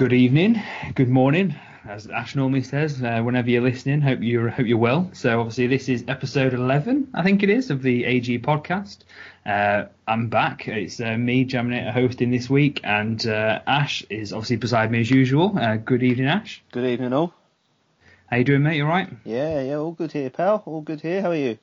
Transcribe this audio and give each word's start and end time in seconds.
Good 0.00 0.14
evening, 0.14 0.58
good 0.94 1.10
morning, 1.10 1.54
as 1.86 2.06
Ash 2.06 2.34
normally 2.34 2.62
says. 2.62 3.02
Uh, 3.02 3.20
whenever 3.20 3.50
you're 3.50 3.60
listening, 3.60 4.00
hope 4.00 4.20
you're 4.22 4.48
hope 4.48 4.66
you're 4.66 4.78
well. 4.78 5.10
So 5.12 5.40
obviously 5.40 5.66
this 5.66 5.90
is 5.90 6.06
episode 6.08 6.54
11, 6.54 7.08
I 7.12 7.22
think 7.22 7.42
it 7.42 7.50
is, 7.50 7.68
of 7.68 7.82
the 7.82 8.06
AG 8.06 8.38
podcast. 8.38 9.00
Uh, 9.44 9.88
I'm 10.08 10.30
back. 10.30 10.66
It's 10.66 11.02
uh, 11.02 11.18
me, 11.18 11.44
Jaminator, 11.44 11.92
hosting 11.92 12.30
this 12.30 12.48
week, 12.48 12.80
and 12.82 13.26
uh, 13.26 13.60
Ash 13.66 14.02
is 14.08 14.32
obviously 14.32 14.56
beside 14.56 14.90
me 14.90 15.00
as 15.00 15.10
usual. 15.10 15.58
Uh, 15.58 15.76
good 15.76 16.02
evening, 16.02 16.28
Ash. 16.28 16.62
Good 16.72 16.86
evening, 16.86 17.12
all. 17.12 17.34
How 18.28 18.38
you 18.38 18.44
doing, 18.44 18.62
mate? 18.62 18.78
You 18.78 18.84
all 18.84 18.88
right? 18.88 19.10
Yeah, 19.26 19.60
yeah, 19.60 19.74
all 19.74 19.92
good 19.92 20.12
here, 20.12 20.30
pal. 20.30 20.62
All 20.64 20.80
good 20.80 21.02
here. 21.02 21.20
How 21.20 21.32
are 21.32 21.36
you? 21.36 21.58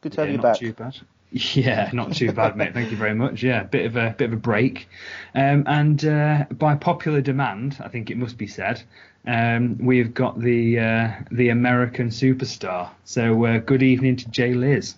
Good 0.00 0.12
to 0.12 0.22
have 0.22 0.30
you 0.30 0.38
not 0.38 0.42
back. 0.42 0.56
too 0.56 0.72
bad. 0.72 0.98
Yeah, 1.54 1.90
not 1.92 2.14
too 2.14 2.30
bad, 2.32 2.56
mate. 2.56 2.74
Thank 2.74 2.92
you 2.92 2.96
very 2.96 3.14
much. 3.14 3.42
Yeah, 3.42 3.64
bit 3.64 3.86
of 3.86 3.96
a 3.96 4.14
bit 4.16 4.26
of 4.26 4.32
a 4.34 4.36
break, 4.40 4.88
um, 5.34 5.64
and 5.66 6.04
uh, 6.04 6.44
by 6.52 6.76
popular 6.76 7.20
demand, 7.20 7.78
I 7.80 7.88
think 7.88 8.10
it 8.10 8.16
must 8.16 8.38
be 8.38 8.46
said, 8.46 8.80
um, 9.26 9.78
we've 9.78 10.14
got 10.14 10.38
the 10.38 10.78
uh, 10.78 11.10
the 11.32 11.48
American 11.48 12.10
superstar. 12.10 12.90
So 13.04 13.44
uh, 13.46 13.58
good 13.58 13.82
evening 13.82 14.14
to 14.16 14.28
Jay 14.30 14.54
Liz. 14.54 14.94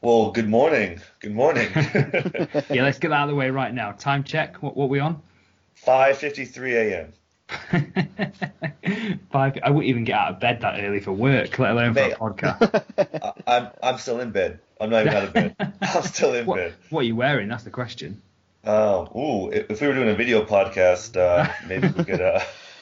Well, 0.00 0.30
good 0.32 0.48
morning. 0.48 1.00
Good 1.20 1.34
morning. 1.34 1.68
Yeah, 2.70 2.82
let's 2.82 2.98
get 2.98 3.08
that 3.10 3.14
out 3.16 3.24
of 3.24 3.30
the 3.30 3.34
way 3.36 3.50
right 3.50 3.72
now. 3.72 3.92
Time 3.92 4.24
check. 4.24 4.62
What 4.62 4.76
what 4.76 4.88
we 4.88 4.98
on? 4.98 5.22
5:53 5.86 6.72
a.m. 6.72 7.12
Five. 9.30 9.58
I 9.62 9.70
wouldn't 9.70 9.88
even 9.88 10.04
get 10.04 10.18
out 10.18 10.32
of 10.34 10.40
bed 10.40 10.60
that 10.62 10.80
early 10.82 11.00
for 11.00 11.12
work, 11.12 11.58
let 11.58 11.70
alone 11.72 11.94
for 11.94 12.00
a 12.00 12.10
podcast. 12.16 12.84
I- 13.46 13.56
I'm 13.56 13.68
I'm 13.82 13.98
still 13.98 14.20
in 14.20 14.30
bed. 14.32 14.60
I'm 14.80 14.90
not 14.90 15.06
even 15.06 15.14
out 15.16 15.24
of 15.24 15.32
bed. 15.32 15.56
I'm 15.82 16.02
still 16.02 16.34
in 16.34 16.46
what, 16.46 16.56
bed. 16.56 16.74
what 16.90 17.00
are 17.00 17.04
you 17.04 17.16
wearing? 17.16 17.48
That's 17.48 17.64
the 17.64 17.70
question. 17.70 18.22
Um, 18.64 19.08
ooh, 19.16 19.50
if 19.50 19.70
if 19.70 19.80
we 19.80 19.88
were 19.88 19.94
doing 19.94 20.08
a 20.10 20.14
video 20.14 20.44
podcast, 20.44 21.16
uh, 21.16 21.50
maybe 21.66 21.88
we 21.88 22.04
could 22.04 22.20
uh, 22.20 22.40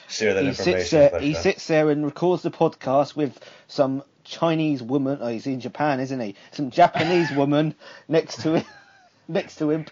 share 0.08 0.34
that 0.34 0.42
He 0.42 0.48
information. 0.48 0.80
sits 0.80 0.90
there. 0.90 1.20
He 1.20 1.34
sits 1.34 1.66
there 1.66 1.90
and 1.90 2.04
records 2.04 2.42
the 2.42 2.50
podcast 2.50 3.14
with 3.16 3.38
some 3.68 4.02
Chinese 4.24 4.82
woman. 4.82 5.18
Oh, 5.20 5.28
he's 5.28 5.46
in 5.46 5.60
Japan, 5.60 6.00
isn't 6.00 6.20
he? 6.20 6.34
Some 6.52 6.70
Japanese 6.70 7.30
woman 7.36 7.74
next 8.08 8.42
to 8.42 8.56
him. 8.56 8.64
Next 9.28 9.56
to 9.56 9.70
him. 9.70 9.86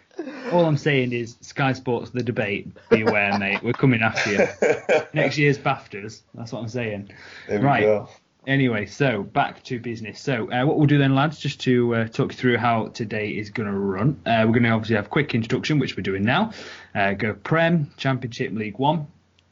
All 0.52 0.64
I'm 0.64 0.76
saying 0.76 1.12
is 1.12 1.36
Sky 1.40 1.72
Sports, 1.72 2.10
the 2.10 2.22
debate. 2.22 2.68
Be 2.88 3.00
aware, 3.02 3.36
mate. 3.36 3.64
We're 3.64 3.72
coming 3.72 4.00
after 4.00 4.30
you. 4.30 5.04
Next 5.12 5.38
year's 5.38 5.58
BAFTAs. 5.58 6.20
That's 6.34 6.52
what 6.52 6.60
I'm 6.60 6.68
saying. 6.68 7.10
there 7.48 7.58
we 7.58 7.64
right. 7.64 7.82
go. 7.82 8.08
Anyway, 8.46 8.84
so 8.84 9.22
back 9.22 9.62
to 9.64 9.78
business. 9.78 10.20
So 10.20 10.50
uh, 10.50 10.66
what 10.66 10.76
we'll 10.76 10.86
do 10.86 10.98
then, 10.98 11.14
lads, 11.14 11.38
just 11.38 11.60
to 11.60 11.94
uh, 11.94 12.08
talk 12.08 12.34
through 12.34 12.58
how 12.58 12.88
today 12.88 13.30
is 13.30 13.50
going 13.50 13.70
to 13.70 13.76
run. 13.76 14.20
Uh, 14.26 14.44
we're 14.46 14.52
going 14.52 14.64
to 14.64 14.70
obviously 14.70 14.96
have 14.96 15.06
a 15.06 15.08
quick 15.08 15.34
introduction, 15.34 15.78
which 15.78 15.96
we're 15.96 16.02
doing 16.02 16.24
now. 16.24 16.52
Uh, 16.94 17.12
go 17.14 17.32
Prem, 17.32 17.90
Championship, 17.96 18.52
League 18.52 18.78
One. 18.78 19.06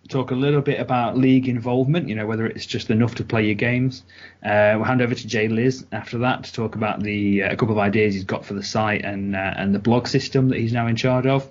Talk 0.08 0.30
a 0.30 0.34
little 0.34 0.60
bit 0.60 0.80
about 0.80 1.16
league 1.16 1.48
involvement. 1.48 2.08
You 2.08 2.16
know 2.16 2.26
whether 2.26 2.44
it's 2.44 2.66
just 2.66 2.90
enough 2.90 3.14
to 3.14 3.24
play 3.24 3.46
your 3.46 3.54
games. 3.54 4.02
Uh, 4.44 4.74
we'll 4.74 4.84
hand 4.84 5.00
over 5.00 5.14
to 5.14 5.26
Jay 5.26 5.48
Liz 5.48 5.86
after 5.92 6.18
that 6.18 6.44
to 6.44 6.52
talk 6.52 6.74
about 6.74 7.02
the 7.02 7.44
uh, 7.44 7.52
a 7.52 7.56
couple 7.56 7.74
of 7.74 7.78
ideas 7.78 8.12
he's 8.12 8.24
got 8.24 8.44
for 8.44 8.54
the 8.54 8.64
site 8.64 9.04
and 9.04 9.36
and 9.36 9.74
the 9.74 9.78
blog 9.78 10.08
system 10.08 10.48
that 10.48 10.58
he's 10.58 10.72
now 10.72 10.88
in 10.88 10.96
charge 10.96 11.26
of. 11.26 11.48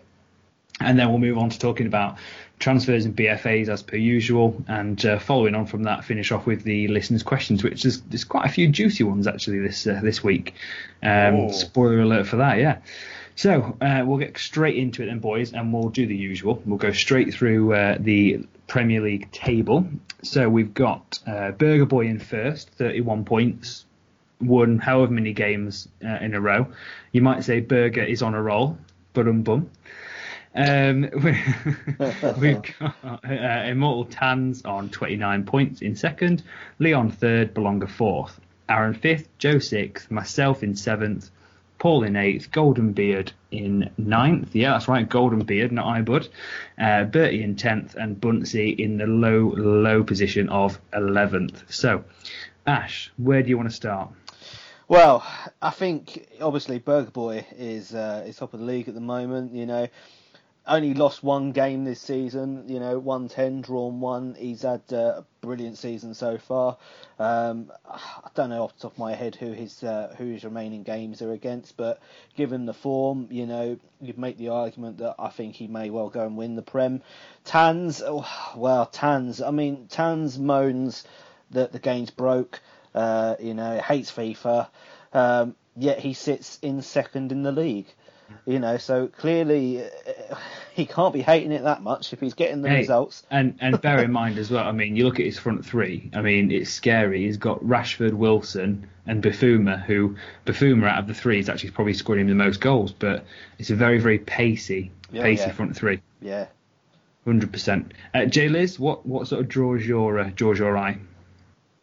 And 0.82 1.00
then 1.00 1.10
we'll 1.10 1.20
move 1.20 1.38
on 1.38 1.50
to 1.50 1.60
talking 1.60 1.88
about 1.88 2.18
transfers 2.62 3.06
and 3.06 3.16
BFAs 3.16 3.68
as 3.68 3.84
per 3.84 3.98
usual. 3.98 4.56
And 4.68 5.04
uh, 5.06 5.20
following 5.20 5.56
on 5.56 5.66
from 5.66 5.84
that, 5.84 6.06
finish 6.06 6.32
off 6.32 6.46
with 6.46 6.64
the 6.64 6.88
listeners' 6.88 7.24
questions, 7.24 7.64
which 7.64 7.84
is 7.84 8.02
there's 8.04 8.24
quite 8.24 8.46
a 8.46 8.50
few 8.50 8.70
juicy 8.70 9.04
ones 9.04 9.28
actually 9.28 9.60
this 9.60 9.86
uh, 9.86 10.00
this 10.02 10.24
week. 10.24 10.54
Um, 11.04 11.52
spoiler 11.52 12.00
alert 12.00 12.28
for 12.28 12.38
that, 12.38 12.60
yeah. 12.60 12.78
So 13.36 13.76
uh, 13.82 14.04
we'll 14.06 14.20
get 14.20 14.38
straight 14.38 14.78
into 14.78 15.04
it 15.04 15.08
then, 15.08 15.20
boys, 15.20 15.54
and 15.54 15.74
we'll 15.74 15.90
do 15.90 16.06
the 16.06 16.16
usual. 16.16 16.62
We'll 16.66 16.78
go 16.78 16.92
straight 16.92 17.34
through 17.34 17.74
uh, 17.74 17.98
the 18.00 18.46
Premier 18.68 19.02
League 19.02 19.32
table. 19.32 19.88
So 20.22 20.48
we've 20.48 20.74
got 20.74 21.20
uh, 21.26 21.52
Burger 21.52 21.86
Boy 21.86 22.06
in 22.08 22.20
first, 22.20 22.70
31 22.72 23.26
points, 23.26 23.86
won 24.40 24.78
however 24.78 25.12
many 25.12 25.34
games 25.34 25.88
uh, 26.06 26.18
in 26.22 26.36
a 26.36 26.42
row. 26.42 26.68
You 27.12 27.22
might 27.22 27.44
say 27.44 27.62
Burger 27.62 28.04
is 28.04 28.22
on 28.22 28.36
a 28.36 28.42
roll, 28.42 28.78
but 29.14 29.28
um 29.28 29.42
bum. 29.42 29.70
Um, 30.54 31.10
we've 32.40 32.62
got 32.80 32.96
uh, 33.04 33.64
Immortal 33.66 34.06
Tans 34.06 34.64
on 34.66 34.90
29 34.90 35.46
points 35.46 35.82
in 35.82 35.96
second, 35.96 36.44
Leon 36.80 37.12
third, 37.12 37.54
Belonga 37.54 37.90
fourth, 37.90 38.40
Aaron 38.68 38.94
fifth, 38.94 39.30
Joe 39.38 39.60
sixth, 39.60 40.12
myself 40.12 40.64
in 40.64 40.76
seventh, 40.76 41.30
Paul 41.82 42.04
in 42.04 42.16
eighth, 42.16 42.52
Golden 42.52 42.92
Beard 42.92 43.32
in 43.50 43.90
ninth. 43.98 44.56
Yeah, 44.56 44.74
that's 44.74 44.88
right, 44.88 45.08
Golden 45.08 45.44
Beard, 45.44 45.72
not 45.72 46.06
iBud. 46.06 46.30
Uh, 46.80 47.06
Bertie 47.06 47.42
in 47.42 47.56
tenth, 47.56 47.96
and 47.96 48.22
Bunsey 48.22 48.76
in 48.78 48.98
the 48.98 49.08
low, 49.08 49.54
low 49.58 50.04
position 50.04 50.48
of 50.50 50.80
eleventh. 50.94 51.64
So, 51.74 52.04
Ash, 52.68 53.12
where 53.18 53.42
do 53.42 53.50
you 53.50 53.58
want 53.58 53.70
to 53.70 53.76
start? 53.76 54.12
Well, 54.88 55.26
I 55.62 55.72
think 55.72 56.28
obviously 56.40 56.78
Burger 56.78 57.12
Boy 57.12 57.48
is 57.58 57.96
uh, 57.96 58.26
is 58.28 58.36
top 58.36 58.54
of 58.54 58.60
the 58.60 58.66
league 58.66 58.88
at 58.88 58.94
the 58.94 59.02
moment. 59.02 59.56
You 59.56 59.66
know, 59.66 59.88
only 60.68 60.94
lost 60.94 61.24
one 61.24 61.52
game 61.52 61.84
this 61.84 62.00
season. 62.00 62.66
You 62.68 62.80
know, 62.80 63.00
one 63.00 63.28
ten, 63.28 63.62
drawn 63.62 64.00
one. 64.00 64.36
He's 64.38 64.62
had 64.62 64.82
uh, 64.92 64.96
a 65.18 65.26
brilliant 65.42 65.78
season 65.78 66.14
so 66.14 66.38
far. 66.38 66.78
Um, 67.20 67.72
I 67.90 68.30
don't 68.36 68.50
know 68.50 68.64
off 68.64 68.76
the 68.76 68.84
top 68.84 68.94
of 68.94 69.00
my 69.00 69.14
head 69.14 69.36
who 69.36 69.52
his 69.52 69.84
uh, 69.84 70.16
who 70.18 70.26
his 70.26 70.44
remaining 70.44 70.84
games 70.84 71.22
are 71.22 71.32
against, 71.32 71.78
but 71.78 72.00
given 72.36 72.66
the 72.66 72.74
form, 72.74 73.28
you 73.32 73.46
know, 73.46 73.78
you'd 74.00 74.18
make 74.18 74.38
the 74.38 74.50
argument 74.50 75.00
that 75.00 75.16
I 75.18 75.30
think 75.30 75.56
he 75.56 75.68
may 75.68 75.90
well 75.90 76.10
go 76.10 76.26
and 76.26 76.38
win 76.38 76.56
the 76.56 76.62
Prem. 76.62 77.02
Tans, 77.44 78.02
oh, 78.06 78.28
well, 78.56 78.86
Tans. 78.86 79.42
I 79.42 79.52
mean, 79.52 79.88
Tans 79.88 80.38
moans 80.38 81.04
that 81.52 81.72
the 81.72 81.80
game's 81.80 82.12
broke. 82.12 82.62
Uh, 82.94 83.36
you 83.40 83.54
know, 83.54 83.80
hates 83.80 84.12
FIFA. 84.12 84.68
Um, 85.14 85.56
yet 85.76 86.00
he 86.00 86.14
sits 86.14 86.60
in 86.62 86.82
second 86.82 87.32
in 87.32 87.44
the 87.44 87.52
league. 87.52 87.88
You 88.46 88.60
know, 88.60 88.78
so 88.78 89.08
clearly 89.08 89.84
uh, 89.84 90.36
he 90.74 90.86
can't 90.86 91.14
be 91.14 91.22
hating 91.22 91.52
it 91.52 91.64
that 91.64 91.82
much 91.82 92.14
if 92.14 92.20
he's 92.20 92.34
getting 92.34 92.62
the 92.62 92.70
Hey, 92.70 92.80
results. 92.80 93.24
And 93.32 93.58
and 93.62 93.80
bear 93.82 94.00
in 94.04 94.12
mind 94.12 94.38
as 94.38 94.50
well, 94.52 94.68
I 94.68 94.72
mean, 94.72 94.96
you 94.96 95.06
look 95.06 95.20
at 95.20 95.26
his 95.26 95.38
front 95.40 95.66
three. 95.66 96.10
I 96.14 96.22
mean, 96.22 96.52
it's 96.52 96.70
scary. 96.72 97.24
He's 97.26 97.38
got 97.38 97.60
Rashford, 97.64 98.14
Wilson, 98.14 98.88
and 99.08 99.22
Bafuma, 99.24 99.82
who 99.84 100.16
Bafuma 100.46 100.88
out 100.88 101.00
of 101.00 101.08
the 101.08 101.14
three 101.14 101.40
is 101.40 101.50
actually 101.50 101.72
probably 101.72 101.94
scoring 101.94 102.22
him 102.22 102.28
the 102.28 102.36
most 102.36 102.62
goals. 102.62 102.92
But 102.92 103.26
it's 103.60 103.70
a 103.70 103.76
very 103.76 104.00
very 104.00 104.20
pacey, 104.20 104.92
Yeah, 105.12 105.24
pacey 105.24 105.46
yeah. 105.48 105.52
front 105.54 105.76
three, 105.76 106.02
Yeah. 106.22 106.48
hundred 107.26 107.52
percent. 107.52 107.94
Uh, 108.14 108.26
Jay 108.26 108.50
Liz, 108.50 108.80
what 108.80 109.06
what 109.06 109.28
sort 109.28 109.42
of 109.42 109.48
draws 109.50 109.86
your 109.86 110.20
uh, 110.20 110.32
draws 110.36 110.60
your 110.60 110.78
eye? 110.78 110.98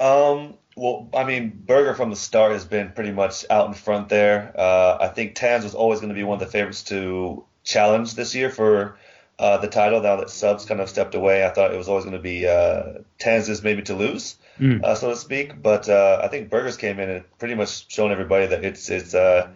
Um, 0.00 0.54
well, 0.78 1.08
I 1.14 1.24
mean, 1.24 1.62
Berger 1.66 1.94
from 1.94 2.10
the 2.10 2.16
start 2.16 2.52
has 2.52 2.64
been 2.64 2.92
pretty 2.92 3.12
much 3.12 3.44
out 3.50 3.66
in 3.68 3.74
front 3.74 4.08
there. 4.08 4.52
Uh, 4.56 4.96
I 5.00 5.08
think 5.08 5.34
Tans 5.34 5.64
was 5.64 5.74
always 5.74 6.00
going 6.00 6.10
to 6.10 6.14
be 6.14 6.24
one 6.24 6.34
of 6.34 6.40
the 6.40 6.50
favorites 6.50 6.82
to 6.84 7.44
challenge 7.64 8.14
this 8.14 8.34
year 8.34 8.48
for 8.50 8.96
uh, 9.38 9.58
the 9.58 9.68
title. 9.68 10.00
Now 10.00 10.16
that 10.16 10.30
Subs 10.30 10.64
kind 10.64 10.80
of 10.80 10.88
stepped 10.88 11.14
away, 11.14 11.44
I 11.44 11.50
thought 11.50 11.72
it 11.74 11.76
was 11.76 11.88
always 11.88 12.04
going 12.04 12.16
to 12.16 12.22
be 12.22 12.46
uh, 12.46 13.00
Tans's 13.18 13.62
maybe 13.62 13.82
to 13.82 13.94
lose, 13.94 14.36
Mm. 14.60 14.82
uh, 14.82 14.94
so 14.96 15.10
to 15.10 15.16
speak. 15.16 15.62
But 15.62 15.88
uh, 15.88 16.20
I 16.24 16.26
think 16.28 16.50
Burgers 16.50 16.76
came 16.76 16.98
in 16.98 17.08
and 17.08 17.24
pretty 17.38 17.54
much 17.54 17.88
shown 17.92 18.10
everybody 18.10 18.46
that 18.46 18.64
it's 18.64 18.88
it's 18.90 19.14
uh, 19.14 19.48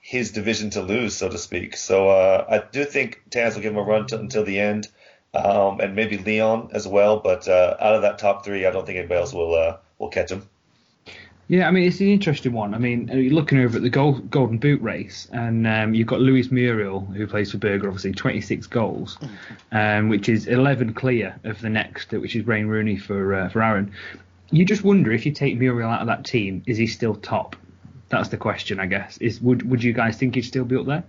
his 0.00 0.30
division 0.32 0.70
to 0.70 0.80
lose, 0.82 1.14
so 1.16 1.28
to 1.28 1.36
speak. 1.36 1.76
So 1.76 2.08
uh, 2.08 2.46
I 2.48 2.58
do 2.72 2.84
think 2.86 3.22
Tans 3.30 3.54
will 3.54 3.62
give 3.62 3.72
him 3.72 3.78
a 3.78 3.82
run 3.82 4.06
t- 4.06 4.16
until 4.16 4.44
the 4.44 4.58
end. 4.60 4.88
Um, 5.34 5.80
and 5.80 5.94
maybe 5.94 6.16
Leon 6.16 6.70
as 6.72 6.88
well, 6.88 7.18
but 7.18 7.46
uh, 7.46 7.76
out 7.78 7.94
of 7.94 8.00
that 8.02 8.18
top 8.18 8.42
three, 8.46 8.64
I 8.64 8.70
don't 8.70 8.86
think 8.86 8.96
anybody 8.96 9.20
else 9.20 9.34
will 9.34 9.54
uh, 9.54 9.76
will 9.98 10.08
catch 10.08 10.30
him. 10.30 10.48
Yeah, 11.48 11.68
I 11.68 11.70
mean 11.70 11.84
it's 11.84 12.00
an 12.00 12.08
interesting 12.08 12.52
one. 12.52 12.74
I 12.74 12.78
mean, 12.78 13.08
uh, 13.08 13.14
you're 13.14 13.32
looking 13.32 13.60
over 13.60 13.76
at 13.76 13.82
the 13.82 13.90
gold, 13.90 14.30
Golden 14.30 14.58
Boot 14.58 14.82
race, 14.82 15.28
and 15.32 15.66
um, 15.66 15.94
you've 15.94 16.08
got 16.08 16.20
Luis 16.20 16.50
Muriel 16.50 17.00
who 17.00 17.26
plays 17.26 17.52
for 17.52 17.58
Berger, 17.58 17.86
obviously 17.86 18.12
26 18.12 18.66
goals, 18.66 19.16
um, 19.70 20.08
which 20.08 20.28
is 20.28 20.48
11 20.48 20.94
clear 20.94 21.38
of 21.44 21.60
the 21.60 21.68
next, 21.68 22.12
uh, 22.12 22.18
which 22.18 22.34
is 22.34 22.44
Wayne 22.44 22.66
Rooney 22.66 22.96
for 22.96 23.34
uh, 23.34 23.48
for 23.48 23.62
Aaron. 23.62 23.92
You 24.50 24.64
just 24.64 24.82
wonder 24.82 25.12
if 25.12 25.24
you 25.24 25.32
take 25.32 25.56
Muriel 25.56 25.88
out 25.88 26.00
of 26.00 26.08
that 26.08 26.24
team, 26.24 26.62
is 26.66 26.78
he 26.78 26.88
still 26.88 27.14
top? 27.14 27.54
That's 28.08 28.28
the 28.28 28.36
question, 28.36 28.80
I 28.80 28.86
guess. 28.86 29.16
Is 29.18 29.40
would 29.40 29.68
would 29.68 29.84
you 29.84 29.92
guys 29.92 30.16
think 30.16 30.34
he'd 30.34 30.42
still 30.42 30.64
be 30.64 30.76
up 30.76 30.86
there? 30.86 31.04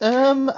Um, 0.00 0.50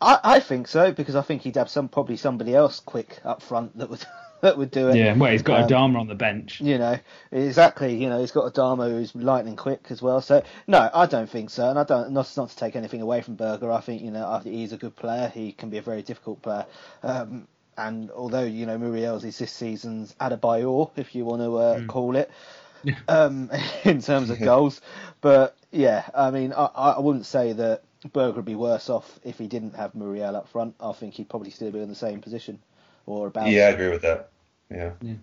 I, 0.00 0.18
I 0.22 0.40
think 0.40 0.68
so 0.68 0.92
because 0.92 1.16
I 1.16 1.22
think 1.22 1.42
he'd 1.42 1.56
have 1.56 1.70
some 1.70 1.88
probably 1.88 2.16
somebody 2.16 2.54
else 2.54 2.80
quick 2.80 3.20
up 3.24 3.40
front 3.40 3.78
that 3.78 3.88
would 3.88 4.04
that 4.42 4.58
would 4.58 4.72
do 4.72 4.88
it. 4.88 4.96
Yeah, 4.96 5.14
well, 5.14 5.30
he's 5.30 5.42
got 5.42 5.62
Um, 5.62 5.68
Adama 5.68 6.00
on 6.00 6.08
the 6.08 6.16
bench. 6.16 6.60
You 6.60 6.76
know, 6.76 6.98
exactly. 7.30 7.94
You 7.94 8.08
know, 8.08 8.20
he's 8.20 8.32
got 8.32 8.52
Adama 8.52 8.90
who's 8.90 9.14
lightning 9.14 9.54
quick 9.56 9.86
as 9.88 10.02
well. 10.02 10.20
So 10.20 10.42
no, 10.66 10.90
I 10.92 11.06
don't 11.06 11.30
think 11.30 11.50
so. 11.50 11.70
And 11.70 11.78
I 11.78 11.84
don't 11.84 12.10
not 12.10 12.30
not 12.36 12.50
to 12.50 12.56
take 12.56 12.74
anything 12.74 13.00
away 13.00 13.22
from 13.22 13.36
Berger. 13.36 13.70
I 13.70 13.80
think 13.80 14.02
you 14.02 14.10
know 14.10 14.28
I 14.28 14.40
think 14.40 14.56
he's 14.56 14.72
a 14.72 14.76
good 14.76 14.96
player. 14.96 15.28
He 15.28 15.52
can 15.52 15.70
be 15.70 15.78
a 15.78 15.82
very 15.82 16.02
difficult 16.02 16.42
player. 16.42 16.66
Um, 17.04 17.46
and 17.78 18.10
although 18.10 18.44
you 18.44 18.66
know 18.66 18.76
Muriel's 18.76 19.24
is 19.24 19.38
this 19.38 19.52
season's 19.52 20.14
Adebayor, 20.20 20.90
if 20.96 21.14
you 21.14 21.24
want 21.24 21.42
to 21.42 21.56
uh, 21.56 21.84
call 21.86 22.16
it, 22.16 22.28
um, 23.08 23.48
in 23.84 24.02
terms 24.02 24.28
of 24.28 24.40
goals, 24.40 24.80
but 25.20 25.56
yeah, 25.70 26.02
I 26.14 26.32
mean 26.32 26.52
I, 26.52 26.64
I 26.64 26.98
wouldn't 26.98 27.26
say 27.26 27.52
that 27.52 27.82
Berger 28.12 28.36
would 28.36 28.44
be 28.44 28.56
worse 28.56 28.90
off 28.90 29.20
if 29.22 29.38
he 29.38 29.46
didn't 29.46 29.76
have 29.76 29.94
Muriel 29.94 30.34
up 30.34 30.48
front. 30.48 30.74
I 30.80 30.92
think 30.92 31.14
he'd 31.14 31.28
probably 31.28 31.50
still 31.50 31.70
be 31.70 31.78
in 31.78 31.88
the 31.88 31.94
same 31.94 32.20
position 32.20 32.58
or 33.06 33.28
about. 33.28 33.48
Yeah, 33.48 33.66
I 33.66 33.70
agree 33.70 33.88
with 33.88 34.02
that. 34.02 34.30
Yeah. 34.74 34.90
yeah. 35.02 35.14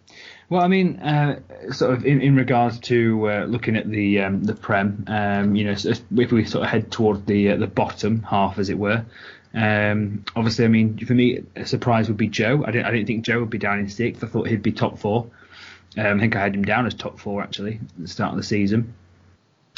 Well, 0.49 0.61
I 0.61 0.67
mean, 0.67 0.97
uh, 0.99 1.39
sort 1.71 1.93
of 1.93 2.05
in, 2.05 2.21
in 2.21 2.35
regards 2.35 2.79
to 2.81 3.29
uh, 3.29 3.45
looking 3.45 3.75
at 3.75 3.89
the 3.89 4.21
um, 4.21 4.43
the 4.43 4.53
prem, 4.53 5.05
um, 5.07 5.55
you 5.55 5.65
know, 5.65 5.71
if 5.71 6.31
we 6.31 6.45
sort 6.45 6.63
of 6.63 6.69
head 6.69 6.91
toward 6.91 7.25
the 7.25 7.51
uh, 7.51 7.55
the 7.57 7.67
bottom 7.67 8.23
half, 8.23 8.59
as 8.59 8.69
it 8.69 8.77
were. 8.77 9.05
Um, 9.53 10.23
obviously, 10.35 10.65
I 10.65 10.67
mean, 10.67 11.03
for 11.05 11.13
me, 11.13 11.43
a 11.55 11.65
surprise 11.65 12.07
would 12.07 12.17
be 12.17 12.27
Joe. 12.27 12.63
I 12.65 12.71
didn't, 12.71 12.85
I 12.85 12.91
didn't 12.91 13.07
think 13.07 13.25
Joe 13.25 13.39
would 13.39 13.49
be 13.49 13.57
down 13.57 13.79
in 13.79 13.89
sixth. 13.89 14.23
I 14.23 14.27
thought 14.27 14.47
he'd 14.47 14.61
be 14.61 14.71
top 14.71 14.99
four. 14.99 15.29
Um, 15.97 16.17
I 16.17 16.19
think 16.21 16.35
I 16.35 16.41
had 16.41 16.53
him 16.53 16.63
down 16.63 16.85
as 16.85 16.93
top 16.93 17.19
four 17.19 17.41
actually 17.41 17.75
at 17.75 18.01
the 18.01 18.07
start 18.07 18.31
of 18.31 18.37
the 18.37 18.43
season. 18.43 18.93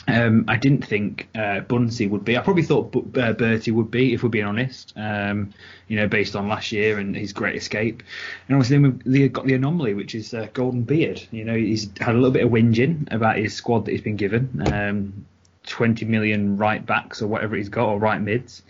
Um, 0.07 0.45
I 0.47 0.57
didn't 0.57 0.85
think 0.85 1.29
uh, 1.35 1.61
Bunsey 1.61 2.09
would 2.09 2.25
be. 2.25 2.37
I 2.37 2.41
probably 2.41 2.63
thought 2.63 2.91
B- 2.91 3.21
uh, 3.21 3.33
Bertie 3.33 3.71
would 3.71 3.91
be, 3.91 4.13
if 4.13 4.23
we're 4.23 4.29
being 4.29 4.45
honest. 4.45 4.93
Um, 4.95 5.53
you 5.87 5.97
know, 5.97 6.07
based 6.07 6.35
on 6.35 6.47
last 6.47 6.71
year 6.71 6.97
and 6.97 7.15
his 7.15 7.33
great 7.33 7.55
escape, 7.55 8.01
and 8.47 8.55
obviously 8.55 8.77
then 8.77 9.01
we've 9.05 9.31
got 9.31 9.45
the 9.45 9.53
anomaly, 9.53 9.93
which 9.93 10.15
is 10.15 10.33
uh, 10.33 10.47
Golden 10.53 10.83
Beard. 10.83 11.21
You 11.31 11.45
know, 11.45 11.55
he's 11.55 11.89
had 11.99 12.15
a 12.15 12.17
little 12.17 12.31
bit 12.31 12.45
of 12.45 12.51
whinging 12.51 13.11
about 13.13 13.37
his 13.37 13.53
squad 13.53 13.85
that 13.85 13.91
he's 13.91 14.01
been 14.01 14.15
given. 14.15 14.63
Um, 14.71 15.25
20 15.67 16.05
million 16.05 16.57
right 16.57 16.83
backs 16.83 17.21
or 17.21 17.27
whatever 17.27 17.55
he's 17.55 17.69
got, 17.69 17.87
or 17.87 17.99
right 17.99 18.21
mids. 18.21 18.63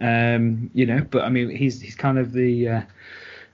Um, 0.00 0.70
you 0.72 0.86
know, 0.86 1.06
but 1.08 1.24
I 1.24 1.28
mean, 1.28 1.50
he's 1.50 1.80
he's 1.80 1.94
kind 1.94 2.18
of 2.18 2.32
the 2.32 2.68
uh, 2.68 2.82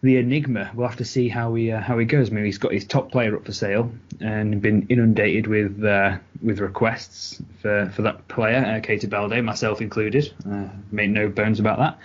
the 0.06 0.16
enigma. 0.16 0.70
We'll 0.74 0.88
have 0.88 0.98
to 0.98 1.04
see 1.04 1.28
how 1.28 1.54
he 1.54 1.72
uh, 1.72 1.80
how 1.80 1.98
he 1.98 2.06
goes. 2.06 2.30
I 2.30 2.32
mean, 2.32 2.44
he's 2.44 2.58
got 2.58 2.72
his 2.72 2.84
top 2.84 3.10
player 3.10 3.36
up 3.36 3.44
for 3.44 3.52
sale 3.52 3.90
and 4.20 4.62
been 4.62 4.86
inundated 4.88 5.46
with 5.46 5.84
uh, 5.84 6.18
with 6.42 6.60
requests 6.60 7.42
for, 7.60 7.90
for 7.94 8.02
that 8.02 8.28
player, 8.28 8.58
uh, 8.58 8.80
Keita 8.80 9.10
Balde, 9.10 9.42
myself 9.42 9.80
included. 9.80 10.32
Uh, 10.48 10.68
made 10.90 11.10
no 11.10 11.28
bones 11.28 11.60
about 11.60 11.78
that. 11.78 11.98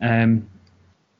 Um, 0.00 0.48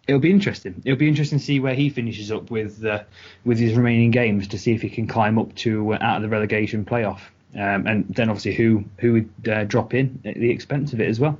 it'll 0.07 0.21
be 0.21 0.31
interesting. 0.31 0.81
It'll 0.85 0.99
be 0.99 1.09
interesting 1.09 1.39
to 1.39 1.45
see 1.45 1.61
where 1.61 1.75
he 1.75 1.91
finishes 1.91 2.31
up 2.31 2.51
with 2.51 2.85
uh, 2.85 3.03
with 3.45 3.59
his 3.59 3.75
remaining 3.75 4.11
games 4.11 4.49
to 4.49 4.59
see 4.59 4.73
if 4.73 4.83
he 4.83 4.91
can 4.91 5.07
climb 5.07 5.39
up 5.39 5.55
to 5.57 5.95
uh, 5.95 5.99
out 6.01 6.17
of 6.17 6.23
the 6.23 6.29
relegation 6.29 6.85
playoff, 6.85 7.21
um, 7.55 7.87
and 7.87 8.07
then 8.09 8.29
obviously 8.31 8.55
who 8.55 8.85
who 8.99 9.13
would 9.15 9.49
uh, 9.49 9.65
drop 9.65 9.93
in 9.93 10.21
at 10.25 10.35
the 10.35 10.51
expense 10.51 10.93
of 10.93 11.01
it 11.01 11.09
as 11.09 11.19
well. 11.19 11.39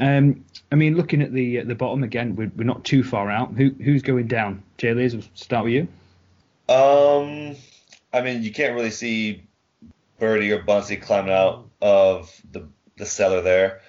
Um, 0.00 0.44
I 0.70 0.76
mean, 0.76 0.96
looking 0.96 1.22
at 1.22 1.32
the 1.32 1.62
the 1.62 1.74
bottom 1.74 2.02
again, 2.02 2.36
we're, 2.36 2.52
we're 2.56 2.64
not 2.64 2.84
too 2.84 3.02
far 3.02 3.30
out. 3.30 3.54
Who 3.54 3.70
who's 3.70 4.02
going 4.02 4.26
down? 4.26 4.62
Jay 4.76 4.94
Liz, 4.94 5.14
we'll 5.14 5.24
start 5.34 5.64
with 5.64 5.74
you. 5.74 5.88
Um, 6.72 7.56
I 8.12 8.20
mean, 8.20 8.42
you 8.42 8.52
can't 8.52 8.74
really 8.74 8.90
see 8.90 9.44
Bertie 10.18 10.52
or 10.52 10.62
Bunsey 10.62 11.00
climbing 11.00 11.32
out 11.32 11.68
of 11.80 12.30
the 12.50 12.68
the 12.96 13.06
cellar 13.06 13.40
there. 13.40 13.80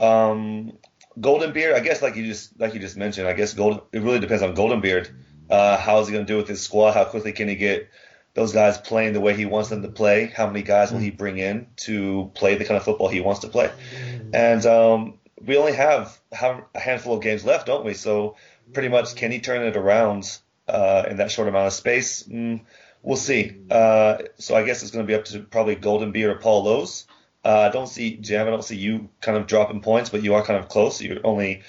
Um, 0.00 0.72
Golden 1.20 1.52
Beard, 1.52 1.76
I 1.76 1.80
guess, 1.80 2.02
like 2.02 2.16
you 2.16 2.24
just 2.24 2.58
like 2.58 2.74
you 2.74 2.80
just 2.80 2.96
mentioned, 2.96 3.28
I 3.28 3.34
guess 3.34 3.54
Golden. 3.54 3.80
It 3.92 4.02
really 4.02 4.20
depends 4.20 4.42
on 4.42 4.54
Golden 4.54 4.80
Beard. 4.80 5.14
Uh, 5.50 5.76
how 5.76 6.00
is 6.00 6.08
he 6.08 6.12
going 6.14 6.24
to 6.24 6.32
do 6.32 6.38
with 6.38 6.48
his 6.48 6.62
squad? 6.62 6.92
How 6.92 7.04
quickly 7.04 7.32
can 7.32 7.48
he 7.48 7.56
get 7.56 7.90
those 8.34 8.52
guys 8.52 8.78
playing 8.78 9.12
the 9.12 9.20
way 9.20 9.34
he 9.34 9.44
wants 9.44 9.68
them 9.68 9.82
to 9.82 9.88
play? 9.88 10.32
How 10.34 10.46
many 10.46 10.62
guys 10.62 10.90
will 10.90 11.00
he 11.00 11.10
bring 11.10 11.36
in 11.36 11.66
to 11.78 12.30
play 12.34 12.54
the 12.54 12.64
kind 12.64 12.78
of 12.78 12.84
football 12.84 13.08
he 13.08 13.20
wants 13.20 13.40
to 13.40 13.48
play? 13.48 13.70
And 14.32 14.64
um, 14.64 15.18
we 15.44 15.56
only 15.56 15.72
have 15.72 16.18
have 16.32 16.64
a 16.74 16.80
handful 16.80 17.14
of 17.14 17.22
games 17.22 17.44
left, 17.44 17.66
don't 17.66 17.84
we? 17.84 17.94
So 17.94 18.36
pretty 18.72 18.88
much, 18.88 19.14
can 19.16 19.30
he 19.30 19.40
turn 19.40 19.66
it 19.66 19.76
around 19.76 20.38
uh, 20.68 21.04
in 21.08 21.16
that 21.16 21.30
short 21.30 21.48
amount 21.48 21.66
of 21.66 21.72
space? 21.72 22.22
Mm, 22.24 22.60
we'll 23.02 23.16
see. 23.16 23.56
Uh, 23.70 24.18
so 24.38 24.54
I 24.54 24.64
guess 24.64 24.82
it's 24.82 24.92
going 24.92 25.06
to 25.06 25.10
be 25.10 25.14
up 25.14 25.24
to 25.26 25.40
probably 25.40 25.74
Golden 25.74 26.12
Beard 26.12 26.36
or 26.36 26.40
Paul 26.40 26.64
Lowe's. 26.64 27.06
Uh, 27.44 27.68
I 27.68 27.70
don't 27.70 27.88
see 27.88 28.16
Jam. 28.16 28.46
I 28.46 28.50
don't 28.50 28.64
see 28.64 28.76
you 28.76 29.08
kind 29.20 29.36
of 29.36 29.46
dropping 29.46 29.80
points, 29.80 30.10
but 30.10 30.22
you 30.22 30.34
are 30.34 30.44
kind 30.44 30.58
of 30.58 30.68
close. 30.68 31.00
You're 31.00 31.18
only 31.24 31.62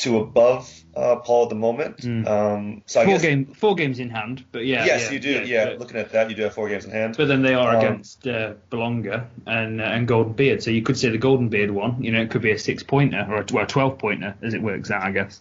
two 0.00 0.18
above 0.18 0.72
uh, 0.96 1.16
Paul 1.16 1.44
at 1.44 1.48
the 1.50 1.54
moment. 1.54 1.98
Mm. 1.98 2.26
Um, 2.26 2.82
so 2.86 3.00
I 3.00 3.04
four 3.04 3.14
guess, 3.14 3.22
game, 3.22 3.46
four 3.46 3.74
games 3.74 3.98
in 3.98 4.08
hand, 4.08 4.44
but 4.50 4.64
yeah. 4.64 4.84
Yes, 4.84 5.04
yeah, 5.04 5.10
you 5.12 5.20
do. 5.20 5.30
Yeah, 5.30 5.42
yeah 5.42 5.76
looking 5.78 5.98
at 5.98 6.10
that, 6.12 6.30
you 6.30 6.36
do 6.36 6.42
have 6.42 6.54
four 6.54 6.68
games 6.68 6.86
in 6.86 6.90
hand. 6.90 7.16
But 7.16 7.28
then 7.28 7.42
they 7.42 7.54
are 7.54 7.76
um, 7.76 7.76
against 7.76 8.26
uh, 8.26 8.54
Bologna 8.70 9.22
and 9.46 9.80
uh, 9.80 9.84
and 9.84 10.08
Golden 10.08 10.32
Beard, 10.32 10.62
so 10.62 10.70
you 10.70 10.82
could 10.82 10.98
say 10.98 11.10
the 11.10 11.18
Golden 11.18 11.48
Beard 11.48 11.70
one. 11.70 12.02
You 12.02 12.12
know, 12.12 12.20
it 12.20 12.30
could 12.30 12.42
be 12.42 12.50
a 12.50 12.58
six 12.58 12.82
pointer 12.82 13.26
or 13.28 13.42
a, 13.42 13.46
well, 13.52 13.64
a 13.64 13.66
twelve 13.66 13.98
pointer 13.98 14.34
as 14.42 14.54
it 14.54 14.62
works 14.62 14.90
out, 14.90 15.02
I 15.02 15.12
guess. 15.12 15.40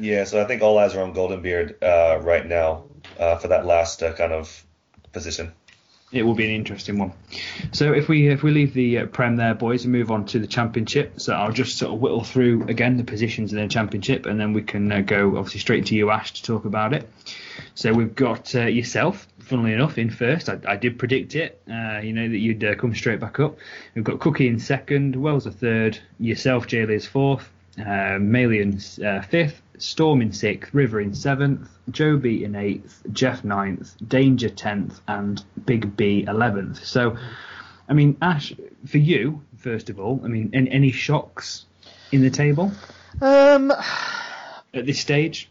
Yeah, 0.00 0.24
so 0.24 0.42
I 0.42 0.44
think 0.44 0.62
all 0.62 0.78
eyes 0.78 0.94
are 0.94 1.02
on 1.02 1.12
Golden 1.12 1.42
Beard 1.42 1.82
uh, 1.82 2.18
right 2.20 2.46
now 2.46 2.84
uh, 3.18 3.36
for 3.36 3.48
that 3.48 3.66
last 3.66 4.02
uh, 4.02 4.12
kind 4.14 4.32
of 4.32 4.64
position 5.12 5.52
it 6.12 6.22
will 6.22 6.34
be 6.34 6.44
an 6.44 6.52
interesting 6.52 6.98
one. 6.98 7.12
So 7.72 7.92
if 7.92 8.08
we 8.08 8.28
if 8.28 8.42
we 8.42 8.52
leave 8.52 8.74
the 8.74 8.98
uh, 8.98 9.06
Prem 9.06 9.36
there, 9.36 9.54
boys, 9.54 9.84
and 9.84 9.92
move 9.92 10.10
on 10.10 10.24
to 10.26 10.38
the 10.38 10.46
Championship. 10.46 11.20
So 11.20 11.32
I'll 11.32 11.52
just 11.52 11.78
sort 11.78 11.92
of 11.92 12.00
whittle 12.00 12.22
through 12.22 12.64
again 12.68 12.96
the 12.96 13.04
positions 13.04 13.52
in 13.52 13.58
the 13.58 13.68
Championship, 13.68 14.26
and 14.26 14.38
then 14.38 14.52
we 14.52 14.62
can 14.62 14.90
uh, 14.90 15.00
go 15.00 15.36
obviously 15.36 15.60
straight 15.60 15.86
to 15.86 15.94
you, 15.94 16.10
Ash, 16.10 16.32
to 16.34 16.42
talk 16.42 16.64
about 16.64 16.92
it. 16.92 17.08
So 17.74 17.92
we've 17.92 18.14
got 18.14 18.54
uh, 18.54 18.66
yourself, 18.66 19.26
funnily 19.40 19.72
enough, 19.72 19.98
in 19.98 20.10
first. 20.10 20.48
I, 20.48 20.58
I 20.66 20.76
did 20.76 20.98
predict 20.98 21.34
it. 21.34 21.60
Uh, 21.68 21.98
you 21.98 22.12
know 22.12 22.28
that 22.28 22.38
you'd 22.38 22.62
uh, 22.62 22.74
come 22.76 22.94
straight 22.94 23.20
back 23.20 23.40
up. 23.40 23.58
We've 23.94 24.04
got 24.04 24.20
Cookie 24.20 24.48
in 24.48 24.60
second, 24.60 25.16
Wells 25.16 25.46
a 25.46 25.50
third, 25.50 25.98
yourself, 26.20 26.68
Jaylee 26.68 27.04
fourth, 27.06 27.50
uh, 27.78 28.18
Malian 28.18 28.80
uh, 29.04 29.22
fifth, 29.22 29.62
Storm 29.78 30.22
in 30.22 30.32
sixth, 30.32 30.72
River 30.72 31.00
in 31.00 31.14
seventh, 31.14 31.68
Joby 31.90 32.44
in 32.44 32.54
eighth, 32.54 33.02
Jeff 33.12 33.44
ninth, 33.44 33.94
Danger 34.06 34.48
tenth, 34.48 35.00
and 35.06 35.44
Big 35.66 35.96
B 35.96 36.24
eleventh. 36.26 36.84
So, 36.84 37.16
I 37.88 37.92
mean, 37.92 38.16
Ash, 38.22 38.54
for 38.86 38.98
you, 38.98 39.42
first 39.58 39.90
of 39.90 40.00
all, 40.00 40.20
I 40.24 40.28
mean, 40.28 40.50
any, 40.54 40.70
any 40.70 40.92
shocks 40.92 41.66
in 42.10 42.22
the 42.22 42.30
table? 42.30 42.72
Um, 43.20 43.70
at 43.70 44.86
this 44.86 44.98
stage? 44.98 45.50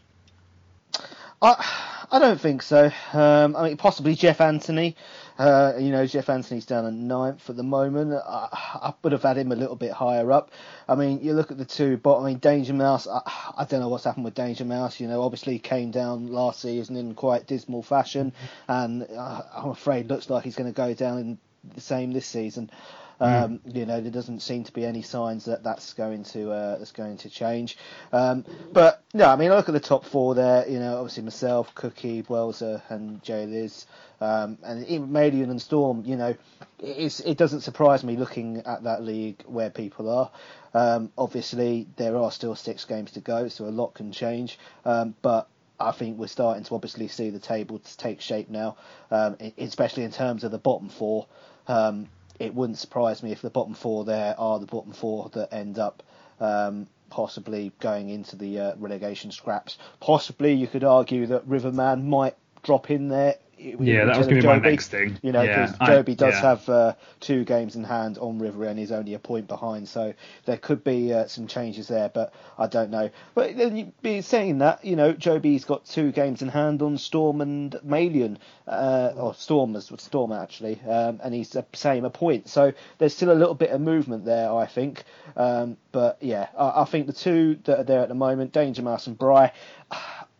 I 1.40 2.06
I 2.10 2.18
don't 2.18 2.40
think 2.40 2.62
so. 2.62 2.90
Um, 3.12 3.56
I 3.56 3.68
mean, 3.68 3.76
possibly 3.76 4.14
Jeff 4.14 4.40
Anthony. 4.40 4.96
Uh, 5.38 5.74
you 5.78 5.90
know, 5.90 6.06
Jeff 6.06 6.30
Anthony's 6.30 6.64
down 6.64 6.86
at 6.86 6.94
ninth 6.94 7.50
at 7.50 7.56
the 7.56 7.62
moment. 7.62 8.12
I, 8.14 8.48
I, 8.52 8.94
would 9.02 9.12
have 9.12 9.22
had 9.22 9.36
him 9.36 9.52
a 9.52 9.56
little 9.56 9.76
bit 9.76 9.92
higher 9.92 10.32
up. 10.32 10.50
I 10.88 10.94
mean, 10.94 11.20
you 11.22 11.34
look 11.34 11.50
at 11.50 11.58
the 11.58 11.64
two, 11.64 11.98
but 11.98 12.20
I 12.20 12.26
mean, 12.26 12.38
Danger 12.38 12.72
Mouse. 12.72 13.06
I, 13.06 13.20
I 13.58 13.64
don't 13.64 13.80
know 13.80 13.88
what's 13.88 14.04
happened 14.04 14.24
with 14.24 14.34
Danger 14.34 14.64
Mouse. 14.64 14.98
You 14.98 15.08
know, 15.08 15.22
obviously 15.22 15.54
he 15.54 15.58
came 15.58 15.90
down 15.90 16.32
last 16.32 16.60
season 16.62 16.96
in 16.96 17.14
quite 17.14 17.46
dismal 17.46 17.82
fashion, 17.82 18.32
and 18.66 19.06
uh, 19.14 19.42
I'm 19.54 19.70
afraid 19.70 20.08
looks 20.08 20.30
like 20.30 20.44
he's 20.44 20.56
going 20.56 20.72
to 20.72 20.76
go 20.76 20.94
down 20.94 21.18
in 21.18 21.38
the 21.74 21.80
same 21.80 22.12
this 22.12 22.26
season. 22.26 22.70
Um, 23.20 23.58
mm. 23.58 23.76
You 23.76 23.86
know, 23.86 24.00
there 24.00 24.10
doesn't 24.10 24.40
seem 24.40 24.64
to 24.64 24.72
be 24.72 24.84
any 24.84 25.02
signs 25.02 25.44
that 25.46 25.62
that's 25.62 25.94
going 25.94 26.24
to 26.24 26.50
uh, 26.50 26.78
that's 26.78 26.92
going 26.92 27.16
to 27.18 27.30
change. 27.30 27.78
Um, 28.12 28.44
but 28.72 29.02
no, 29.14 29.26
I 29.26 29.36
mean, 29.36 29.50
look 29.50 29.68
at 29.68 29.72
the 29.72 29.80
top 29.80 30.04
four 30.04 30.34
there. 30.34 30.68
You 30.68 30.78
know, 30.78 30.96
obviously 30.98 31.22
myself, 31.22 31.74
Cookie, 31.74 32.22
Welser, 32.24 32.82
and 32.88 33.22
Jay 33.22 33.46
Liz, 33.46 33.86
um, 34.20 34.58
and 34.62 34.86
even 34.86 35.08
Madian 35.08 35.50
and 35.50 35.60
Storm. 35.60 36.02
You 36.04 36.16
know, 36.16 36.34
it 36.78 37.38
doesn't 37.38 37.62
surprise 37.62 38.04
me 38.04 38.16
looking 38.16 38.58
at 38.66 38.82
that 38.84 39.02
league 39.02 39.42
where 39.46 39.70
people 39.70 40.10
are. 40.10 40.30
Um, 40.74 41.10
obviously, 41.16 41.86
there 41.96 42.16
are 42.16 42.30
still 42.30 42.54
six 42.54 42.84
games 42.84 43.12
to 43.12 43.20
go, 43.20 43.48
so 43.48 43.64
a 43.64 43.70
lot 43.70 43.94
can 43.94 44.12
change. 44.12 44.58
Um, 44.84 45.14
but 45.22 45.48
I 45.80 45.92
think 45.92 46.18
we're 46.18 46.26
starting 46.26 46.64
to 46.64 46.74
obviously 46.74 47.08
see 47.08 47.30
the 47.30 47.38
table 47.38 47.80
take 47.96 48.20
shape 48.20 48.50
now, 48.50 48.76
um, 49.10 49.36
especially 49.58 50.04
in 50.04 50.10
terms 50.10 50.44
of 50.44 50.50
the 50.50 50.58
bottom 50.58 50.88
four. 50.88 51.26
Um, 51.68 52.08
it 52.38 52.54
wouldn't 52.54 52.78
surprise 52.78 53.22
me 53.22 53.32
if 53.32 53.42
the 53.42 53.50
bottom 53.50 53.74
four 53.74 54.04
there 54.04 54.38
are 54.38 54.58
the 54.58 54.66
bottom 54.66 54.92
four 54.92 55.30
that 55.30 55.52
end 55.52 55.78
up 55.78 56.02
um, 56.40 56.86
possibly 57.10 57.72
going 57.80 58.10
into 58.10 58.36
the 58.36 58.58
uh, 58.58 58.76
relegation 58.76 59.30
scraps. 59.30 59.78
Possibly 60.00 60.52
you 60.52 60.66
could 60.66 60.84
argue 60.84 61.26
that 61.26 61.46
Riverman 61.46 62.08
might 62.08 62.36
drop 62.62 62.90
in 62.90 63.08
there 63.08 63.36
yeah, 63.58 64.04
that 64.04 64.18
was 64.18 64.26
going 64.26 64.40
to 64.40 64.42
be 64.42 64.46
my 64.46 64.58
next 64.58 64.88
thing. 64.88 65.18
You 65.22 65.32
know, 65.32 65.46
because 65.46 65.74
yeah, 65.80 65.86
Joby 65.86 66.14
does 66.14 66.34
yeah. 66.34 66.40
have 66.40 66.68
uh, 66.68 66.94
two 67.20 67.44
games 67.44 67.74
in 67.76 67.84
hand 67.84 68.18
on 68.18 68.38
River 68.38 68.64
and 68.64 68.78
he's 68.78 68.92
only 68.92 69.14
a 69.14 69.18
point 69.18 69.48
behind, 69.48 69.88
so 69.88 70.14
there 70.44 70.58
could 70.58 70.84
be 70.84 71.12
uh, 71.12 71.26
some 71.26 71.46
changes 71.46 71.88
there, 71.88 72.08
but 72.08 72.34
I 72.58 72.66
don't 72.66 72.90
know. 72.90 73.10
But 73.34 73.56
then 73.56 73.76
you 73.76 73.92
be 74.02 74.20
saying 74.20 74.58
that, 74.58 74.84
you 74.84 74.96
know, 74.96 75.12
Joby's 75.12 75.64
got 75.64 75.86
two 75.86 76.12
games 76.12 76.42
in 76.42 76.48
hand 76.48 76.82
on 76.82 76.98
Storm 76.98 77.40
and 77.40 77.78
Malian, 77.82 78.38
uh, 78.66 79.12
or 79.16 79.34
Storm 79.34 79.74
as 79.76 79.90
Storm 79.98 80.32
actually, 80.32 80.80
um, 80.88 81.20
and 81.22 81.34
he's 81.34 81.50
the 81.50 81.64
same 81.72 82.04
a 82.04 82.10
point. 82.10 82.48
So 82.48 82.72
there's 82.98 83.14
still 83.14 83.32
a 83.32 83.34
little 83.34 83.54
bit 83.54 83.70
of 83.70 83.80
movement 83.80 84.24
there, 84.24 84.52
I 84.52 84.66
think. 84.66 85.04
Um, 85.36 85.76
but 85.92 86.18
yeah, 86.20 86.48
I, 86.58 86.82
I, 86.82 86.84
think 86.84 87.06
the 87.06 87.12
two 87.12 87.58
that 87.64 87.80
are 87.80 87.84
there 87.84 88.00
at 88.00 88.08
the 88.08 88.14
moment, 88.14 88.52
Danger 88.52 88.82
Mouse 88.82 89.06
and 89.06 89.18
Bry. 89.18 89.52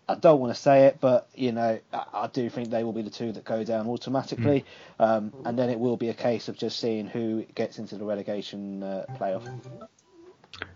I 0.09 0.15
don't 0.15 0.39
want 0.41 0.55
to 0.55 0.61
say 0.61 0.87
it, 0.87 0.99
but 1.01 1.29
you 1.35 1.53
know, 1.53 1.81
I, 1.93 2.29
do 2.33 2.49
think 2.49 2.71
they 2.71 2.85
will 2.85 2.93
be 2.93 3.03
the 3.03 3.11
two 3.11 3.33
that 3.33 3.45
go 3.45 3.65
down 3.65 3.89
automatically, 3.89 4.65
mm. 5.01 5.05
um, 5.05 5.33
and 5.45 5.59
then 5.59 5.69
it 5.69 5.79
will 5.81 5.97
be 5.97 6.11
a 6.11 6.15
case 6.15 6.49
of 6.49 6.57
just 6.57 6.79
seeing 6.79 7.09
who 7.09 7.45
gets 7.55 7.79
into 7.79 7.97
the 7.97 8.05
relegation 8.05 8.85
uh, 8.85 9.07
playoff. 9.19 9.49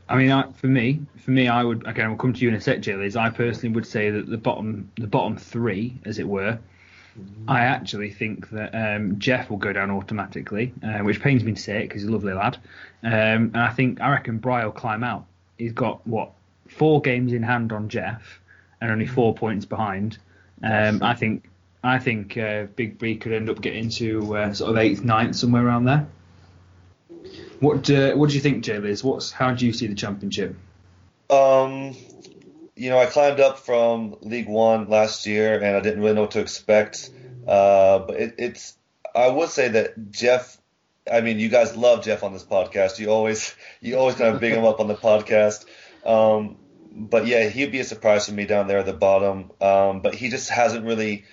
I 0.09 0.17
mean, 0.17 0.33
I, 0.33 0.51
for 0.51 0.67
me, 0.67 1.01
for 1.17 1.31
me, 1.31 1.47
I 1.47 1.63
would 1.63 1.87
again. 1.87 2.09
We'll 2.09 2.19
come 2.19 2.33
to 2.33 2.41
you 2.41 2.49
in 2.49 2.55
a 2.55 2.61
sec, 2.61 2.81
Jill. 2.81 3.01
Is 3.01 3.17
I 3.17 3.31
personally 3.31 3.75
would 3.75 3.87
say 3.87 4.11
that 4.11 4.29
the 4.29 4.37
bottom, 4.37 4.91
the 4.97 5.07
bottom 5.07 5.37
three, 5.37 5.97
as 6.05 6.19
it 6.19 6.27
were, 6.27 6.59
I 7.47 7.61
actually 7.61 8.11
think 8.11 8.51
that 8.51 8.75
um, 8.75 9.19
Jeff 9.21 9.49
will 9.49 9.59
go 9.59 9.73
down 9.73 9.93
automatically, 9.93 10.75
uh, 10.83 10.99
which 10.99 11.21
pains 11.21 11.45
me 11.45 11.53
to 11.53 11.61
say 11.61 11.79
it 11.79 11.83
because 11.83 12.03
he's 12.03 12.09
a 12.09 12.13
lovely 12.13 12.33
lad. 12.33 12.59
Um, 13.05 13.13
and 13.13 13.59
I 13.59 13.71
think 13.71 14.01
I 14.01 14.11
reckon 14.11 14.39
Bry 14.39 14.65
will 14.65 14.73
climb 14.73 15.05
out. 15.05 15.27
He's 15.57 15.73
got 15.73 16.05
what 16.07 16.33
four 16.69 17.01
games 17.01 17.33
in 17.33 17.43
hand 17.43 17.73
on 17.73 17.89
Jeff, 17.89 18.40
and 18.81 18.91
only 18.91 19.07
four 19.07 19.35
points 19.35 19.65
behind. 19.67 20.19
Um, 20.63 21.03
I 21.03 21.15
think 21.15 21.49
I 21.83 21.99
think 21.99 22.37
uh, 22.37 22.67
Big 22.77 22.99
Bree 22.99 23.17
could 23.17 23.33
end 23.33 23.49
up 23.49 23.61
getting 23.61 23.89
to 23.91 24.37
uh, 24.37 24.53
sort 24.53 24.71
of 24.71 24.77
eighth, 24.77 25.03
ninth, 25.03 25.37
somewhere 25.37 25.67
around 25.67 25.85
there. 25.85 26.07
What 27.61 27.91
uh, 27.91 28.13
what 28.13 28.31
do 28.31 28.35
you 28.35 28.41
think, 28.41 28.65
Jay 28.65 28.79
Liz? 28.79 29.03
What's 29.03 29.31
how 29.33 29.53
do 29.53 29.67
you 29.67 29.73
see 29.73 29.87
the 29.87 29.95
championship? 29.95 30.57
Um, 31.29 31.95
you 32.75 32.91
know, 32.91 32.99
I 32.99 33.07
climbed 33.07 33.41
up 33.41 33.59
from 33.59 34.17
League 34.23 34.49
One 34.49 34.89
last 34.89 35.27
year, 35.27 35.55
and 35.55 35.77
I 35.77 35.81
didn't 35.81 36.01
really 36.01 36.15
know 36.15 36.23
what 36.23 36.33
to 36.33 36.41
expect. 36.41 37.11
Uh, 37.47 38.01
but 38.01 38.17
it, 38.17 38.35
it's 38.39 38.77
I 39.15 39.29
would 39.29 39.49
say 39.49 39.69
that 39.69 40.11
Jeff. 40.11 40.59
I 41.11 41.23
mean, 41.23 41.41
you 41.41 41.49
guys 41.49 41.77
love 41.77 42.05
Jeff 42.05 42.23
on 42.23 42.33
this 42.33 42.45
podcast. 42.45 42.99
You 42.99 43.11
always 43.11 43.55
you 43.81 43.97
always 43.97 44.17
kind 44.17 44.35
of 44.35 44.41
big 44.41 44.53
him 44.53 44.65
up 44.65 44.81
on 44.81 44.89
the 44.89 44.95
podcast. 44.95 45.65
Um, 46.05 46.57
but 46.93 47.27
yeah, 47.27 47.49
he'd 47.49 47.73
be 47.73 47.81
a 47.81 47.85
surprise 47.85 48.27
for 48.27 48.33
me 48.33 48.47
down 48.47 48.67
there 48.69 48.79
at 48.79 48.87
the 48.87 48.93
bottom. 48.93 49.51
Um, 49.61 50.01
but 50.01 50.15
he 50.15 50.29
just 50.29 50.51
hasn't 50.51 50.85
really 50.85 51.25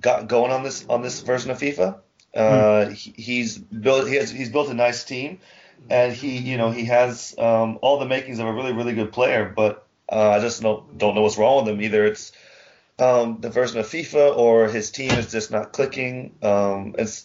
got 0.00 0.28
going 0.28 0.52
on 0.52 0.62
this 0.62 0.86
on 0.88 1.02
this 1.02 1.20
version 1.20 1.50
of 1.50 1.58
FIFA. 1.58 1.98
Uh, 2.34 2.86
hmm. 2.86 2.92
he, 2.92 3.14
he's 3.16 3.58
built 3.58 4.08
he 4.08 4.16
has, 4.16 4.30
he's 4.30 4.50
built 4.50 4.68
a 4.68 4.74
nice 4.74 5.04
team, 5.04 5.40
and 5.88 6.12
he 6.12 6.38
you 6.38 6.56
know 6.56 6.70
he 6.70 6.84
has 6.86 7.34
um, 7.38 7.78
all 7.82 7.98
the 7.98 8.06
makings 8.06 8.38
of 8.38 8.46
a 8.46 8.52
really 8.52 8.72
really 8.72 8.94
good 8.94 9.12
player, 9.12 9.52
but 9.54 9.86
uh, 10.10 10.30
I 10.30 10.40
just 10.40 10.62
don't 10.62 10.98
don't 10.98 11.14
know 11.14 11.22
what's 11.22 11.38
wrong 11.38 11.64
with 11.64 11.74
him. 11.74 11.80
Either 11.80 12.04
it's 12.04 12.32
um, 12.98 13.38
the 13.40 13.50
version 13.50 13.78
of 13.78 13.86
FIFA 13.86 14.36
or 14.36 14.68
his 14.68 14.90
team 14.90 15.12
is 15.12 15.30
just 15.30 15.50
not 15.50 15.72
clicking. 15.72 16.34
Um, 16.42 16.96
and, 16.98 17.24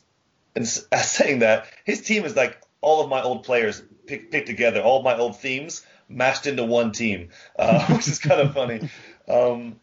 and 0.55 0.67
saying 1.01 1.39
that, 1.39 1.67
his 1.83 2.01
team 2.01 2.25
is 2.25 2.35
like 2.35 2.61
all 2.81 3.01
of 3.01 3.09
my 3.09 3.21
old 3.21 3.43
players 3.43 3.81
picked 4.05 4.31
pick 4.31 4.45
together, 4.45 4.81
all 4.81 4.99
of 4.99 5.03
my 5.03 5.17
old 5.17 5.39
themes 5.39 5.85
mashed 6.09 6.47
into 6.47 6.63
one 6.63 6.91
team, 6.91 7.29
uh, 7.57 7.85
which 7.93 8.07
is 8.07 8.19
kind 8.19 8.41
of 8.41 8.53
funny. 8.53 8.89
Um, 9.27 9.79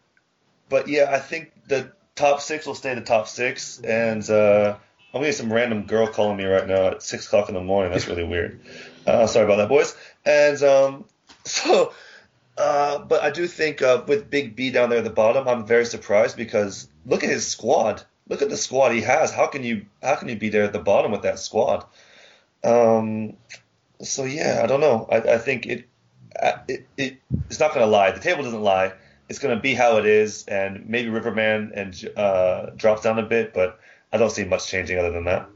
but 0.69 0.87
yeah, 0.87 1.09
I 1.11 1.19
think 1.19 1.51
the 1.67 1.91
top 2.15 2.41
six 2.41 2.65
will 2.65 2.75
stay 2.75 2.93
the 2.95 3.01
top 3.01 3.27
six, 3.27 3.79
and 3.81 4.27
uh, 4.29 4.77
I'm 5.13 5.21
getting 5.21 5.35
some 5.35 5.51
random 5.51 5.83
girl 5.83 6.07
calling 6.07 6.37
me 6.37 6.45
right 6.45 6.67
now 6.67 6.87
at 6.87 7.03
six 7.03 7.27
o'clock 7.27 7.49
in 7.49 7.55
the 7.55 7.61
morning. 7.61 7.91
That's 7.91 8.07
really 8.07 8.23
weird. 8.23 8.61
Uh, 9.05 9.27
sorry 9.27 9.45
about 9.45 9.57
that, 9.57 9.69
boys. 9.69 9.95
And 10.25 10.61
um, 10.63 11.05
so 11.45 11.93
uh, 12.57 12.99
but 12.99 13.23
I 13.23 13.31
do 13.31 13.47
think 13.47 13.81
uh, 13.81 14.03
with 14.07 14.29
Big 14.29 14.55
B 14.55 14.71
down 14.71 14.89
there 14.89 14.99
at 14.99 15.03
the 15.03 15.09
bottom, 15.09 15.47
I'm 15.47 15.65
very 15.65 15.85
surprised 15.85 16.37
because 16.37 16.87
look 17.05 17.23
at 17.23 17.29
his 17.29 17.47
squad. 17.47 18.03
Look 18.27 18.41
at 18.41 18.49
the 18.49 18.57
squad 18.57 18.91
he 18.91 19.01
has. 19.01 19.33
How 19.33 19.47
can 19.47 19.63
you 19.63 19.85
how 20.01 20.15
can 20.15 20.29
you 20.29 20.35
be 20.35 20.49
there 20.49 20.63
at 20.63 20.73
the 20.73 20.79
bottom 20.79 21.11
with 21.11 21.23
that 21.23 21.39
squad? 21.39 21.85
Um, 22.63 23.37
so 24.01 24.25
yeah, 24.25 24.61
I 24.63 24.67
don't 24.67 24.79
know. 24.79 25.07
I, 25.11 25.17
I 25.17 25.37
think 25.37 25.65
it, 25.65 25.87
it, 26.67 26.87
it 26.97 27.17
it's 27.49 27.59
not 27.59 27.73
going 27.73 27.85
to 27.85 27.91
lie. 27.91 28.11
The 28.11 28.19
table 28.19 28.43
doesn't 28.43 28.61
lie. 28.61 28.93
It's 29.29 29.39
going 29.39 29.55
to 29.55 29.61
be 29.61 29.73
how 29.73 29.97
it 29.97 30.05
is, 30.05 30.45
and 30.45 30.89
maybe 30.89 31.09
Riverman 31.09 31.71
and 31.73 32.09
uh, 32.17 32.71
drops 32.75 33.03
down 33.03 33.17
a 33.17 33.23
bit, 33.23 33.53
but 33.53 33.79
I 34.11 34.17
don't 34.17 34.31
see 34.31 34.43
much 34.43 34.67
changing 34.67 34.99
other 34.99 35.11
than 35.11 35.25
that. 35.25 35.47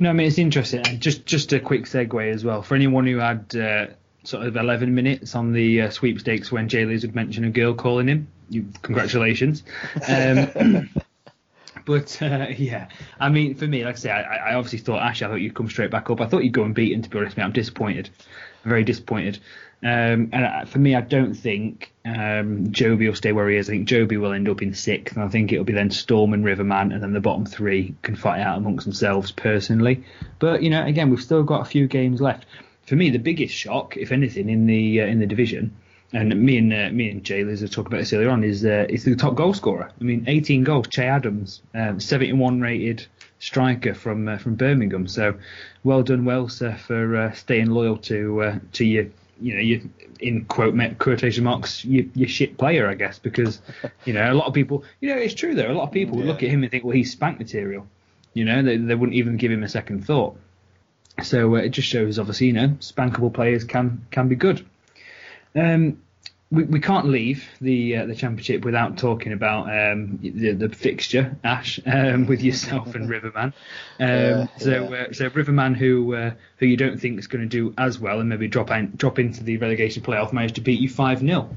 No, 0.00 0.10
I 0.10 0.12
mean 0.12 0.26
it's 0.26 0.38
interesting. 0.38 0.82
Just 0.98 1.26
just 1.26 1.52
a 1.52 1.60
quick 1.60 1.84
segue 1.84 2.32
as 2.32 2.44
well 2.44 2.62
for 2.62 2.74
anyone 2.74 3.06
who 3.06 3.18
had 3.18 3.54
uh, 3.54 3.86
sort 4.24 4.46
of 4.46 4.56
11 4.56 4.94
minutes 4.94 5.34
on 5.34 5.52
the 5.52 5.82
uh, 5.82 5.90
sweepstakes 5.90 6.50
when 6.50 6.68
Jay 6.68 6.84
would 6.84 7.14
mention 7.14 7.44
a 7.44 7.50
girl 7.50 7.74
calling 7.74 8.08
him. 8.08 8.28
You, 8.48 8.66
congratulations. 8.82 9.62
Um, 10.08 10.90
but 11.84 12.20
uh, 12.22 12.46
yeah, 12.56 12.88
I 13.18 13.28
mean, 13.28 13.54
for 13.54 13.66
me, 13.66 13.84
like 13.84 13.96
I 13.96 13.98
say, 13.98 14.10
I, 14.10 14.50
I, 14.50 14.54
obviously 14.54 14.80
thought 14.80 15.02
Ash. 15.02 15.22
I 15.22 15.28
thought 15.28 15.36
you'd 15.36 15.54
come 15.54 15.68
straight 15.68 15.90
back 15.90 16.10
up. 16.10 16.20
I 16.20 16.26
thought 16.26 16.44
you'd 16.44 16.52
go 16.52 16.64
and 16.64 16.74
beat 16.74 16.92
him. 16.92 17.02
To 17.02 17.10
be 17.10 17.18
honest, 17.18 17.36
me, 17.36 17.42
I'm 17.42 17.52
disappointed. 17.52 18.10
I'm 18.64 18.70
very 18.70 18.84
disappointed. 18.84 19.38
Um, 19.82 20.28
and 20.32 20.68
for 20.68 20.78
me, 20.78 20.94
I 20.94 21.00
don't 21.00 21.34
think 21.34 21.92
um, 22.04 22.70
Joby 22.70 23.08
will 23.08 23.14
stay 23.14 23.32
where 23.32 23.48
he 23.48 23.56
is. 23.56 23.68
I 23.68 23.72
think 23.72 23.88
Joby 23.88 24.18
will 24.18 24.32
end 24.32 24.48
up 24.48 24.60
in 24.60 24.74
sixth, 24.74 25.16
and 25.16 25.24
I 25.24 25.28
think 25.28 25.52
it'll 25.52 25.64
be 25.64 25.72
then 25.72 25.90
Storm 25.90 26.34
and 26.34 26.44
Riverman, 26.44 26.92
and 26.92 27.02
then 27.02 27.12
the 27.14 27.20
bottom 27.20 27.46
three 27.46 27.94
can 28.02 28.14
fight 28.14 28.40
out 28.40 28.58
amongst 28.58 28.84
themselves 28.84 29.32
personally. 29.32 30.04
But 30.38 30.62
you 30.62 30.70
know, 30.70 30.84
again, 30.84 31.08
we've 31.08 31.22
still 31.22 31.42
got 31.42 31.62
a 31.62 31.64
few 31.64 31.86
games 31.86 32.20
left 32.20 32.44
for 32.90 32.96
me, 32.96 33.08
the 33.10 33.18
biggest 33.18 33.54
shock, 33.54 33.96
if 33.96 34.10
anything, 34.10 34.48
in 34.48 34.66
the 34.66 35.02
uh, 35.02 35.06
in 35.06 35.20
the 35.20 35.26
division, 35.26 35.76
and 36.12 36.34
me 36.42 36.58
and 36.58 36.72
uh, 36.72 36.90
me 36.90 37.08
and 37.08 37.22
Jay 37.22 37.44
Liz 37.44 37.60
have 37.60 37.70
talked 37.70 37.86
about 37.86 37.98
this 37.98 38.12
earlier 38.12 38.30
on, 38.30 38.42
is 38.42 38.64
uh, 38.64 38.86
is 38.88 39.04
the 39.04 39.14
top 39.14 39.36
goal 39.36 39.54
scorer. 39.54 39.92
I 40.00 40.02
mean, 40.02 40.24
18 40.26 40.64
goals. 40.64 40.88
Che 40.88 41.04
Adams, 41.04 41.62
um, 41.72 42.00
71 42.00 42.60
rated 42.60 43.06
striker 43.38 43.94
from 43.94 44.26
uh, 44.26 44.38
from 44.38 44.56
Birmingham. 44.56 45.06
So, 45.06 45.36
well 45.84 46.02
done, 46.02 46.24
Welser, 46.24 46.76
for 46.80 47.16
uh, 47.16 47.32
staying 47.32 47.70
loyal 47.70 47.96
to 47.98 48.42
uh, 48.42 48.58
to 48.72 48.84
your 48.84 49.06
you 49.40 49.54
know 49.54 49.60
your 49.60 49.80
in 50.20 50.44
quote 50.44 50.74
quotation 50.98 51.44
marks 51.44 51.84
your, 51.84 52.04
your 52.14 52.28
shit 52.28 52.58
player, 52.58 52.88
I 52.88 52.94
guess, 52.94 53.18
because 53.18 53.60
you 54.04 54.12
know 54.12 54.32
a 54.32 54.34
lot 54.34 54.46
of 54.46 54.54
people, 54.54 54.84
you 55.00 55.08
know, 55.08 55.20
it's 55.20 55.34
true 55.34 55.54
though. 55.54 55.70
A 55.70 55.74
lot 55.74 55.84
of 55.84 55.92
people 55.92 56.18
yeah. 56.18 56.26
look 56.26 56.42
at 56.42 56.48
him 56.48 56.62
and 56.62 56.70
think, 56.70 56.84
well, 56.84 56.96
he's 56.96 57.12
spank 57.12 57.38
material. 57.38 57.86
You 58.34 58.44
know, 58.44 58.62
they, 58.62 58.76
they 58.76 58.94
wouldn't 58.94 59.16
even 59.16 59.36
give 59.36 59.50
him 59.50 59.64
a 59.64 59.68
second 59.68 60.06
thought. 60.06 60.36
So 61.22 61.56
uh, 61.56 61.60
it 61.60 61.70
just 61.70 61.88
shows, 61.88 62.18
obviously, 62.18 62.48
you 62.48 62.52
know, 62.52 62.68
spankable 62.80 63.32
players 63.32 63.64
can 63.64 64.06
can 64.10 64.28
be 64.28 64.36
good. 64.36 64.64
Um, 65.54 66.02
we, 66.50 66.64
we 66.64 66.80
can't 66.80 67.06
leave 67.06 67.48
the 67.60 67.96
uh, 67.96 68.06
the 68.06 68.14
championship 68.14 68.64
without 68.64 68.98
talking 68.98 69.32
about 69.32 69.64
um, 69.68 70.18
the, 70.22 70.52
the 70.52 70.68
fixture, 70.68 71.36
Ash, 71.44 71.78
um, 71.86 72.26
with 72.26 72.42
yourself 72.42 72.94
and 72.94 73.08
Riverman. 73.10 73.54
Um, 73.98 74.48
so 74.58 74.70
yeah. 74.70 75.06
uh, 75.08 75.12
so 75.12 75.28
Riverman, 75.28 75.74
who 75.74 76.14
uh, 76.14 76.32
who 76.58 76.66
you 76.66 76.76
don't 76.76 77.00
think 77.00 77.18
is 77.18 77.28
going 77.28 77.42
to 77.42 77.48
do 77.48 77.74
as 77.78 77.98
well 77.98 78.20
and 78.20 78.28
maybe 78.28 78.48
drop 78.48 78.70
in, 78.70 78.92
drop 78.96 79.18
into 79.18 79.44
the 79.44 79.58
relegation 79.58 80.02
playoff, 80.02 80.32
managed 80.32 80.56
to 80.56 80.60
beat 80.60 80.80
you 80.80 80.88
five 80.88 81.20
0 81.20 81.48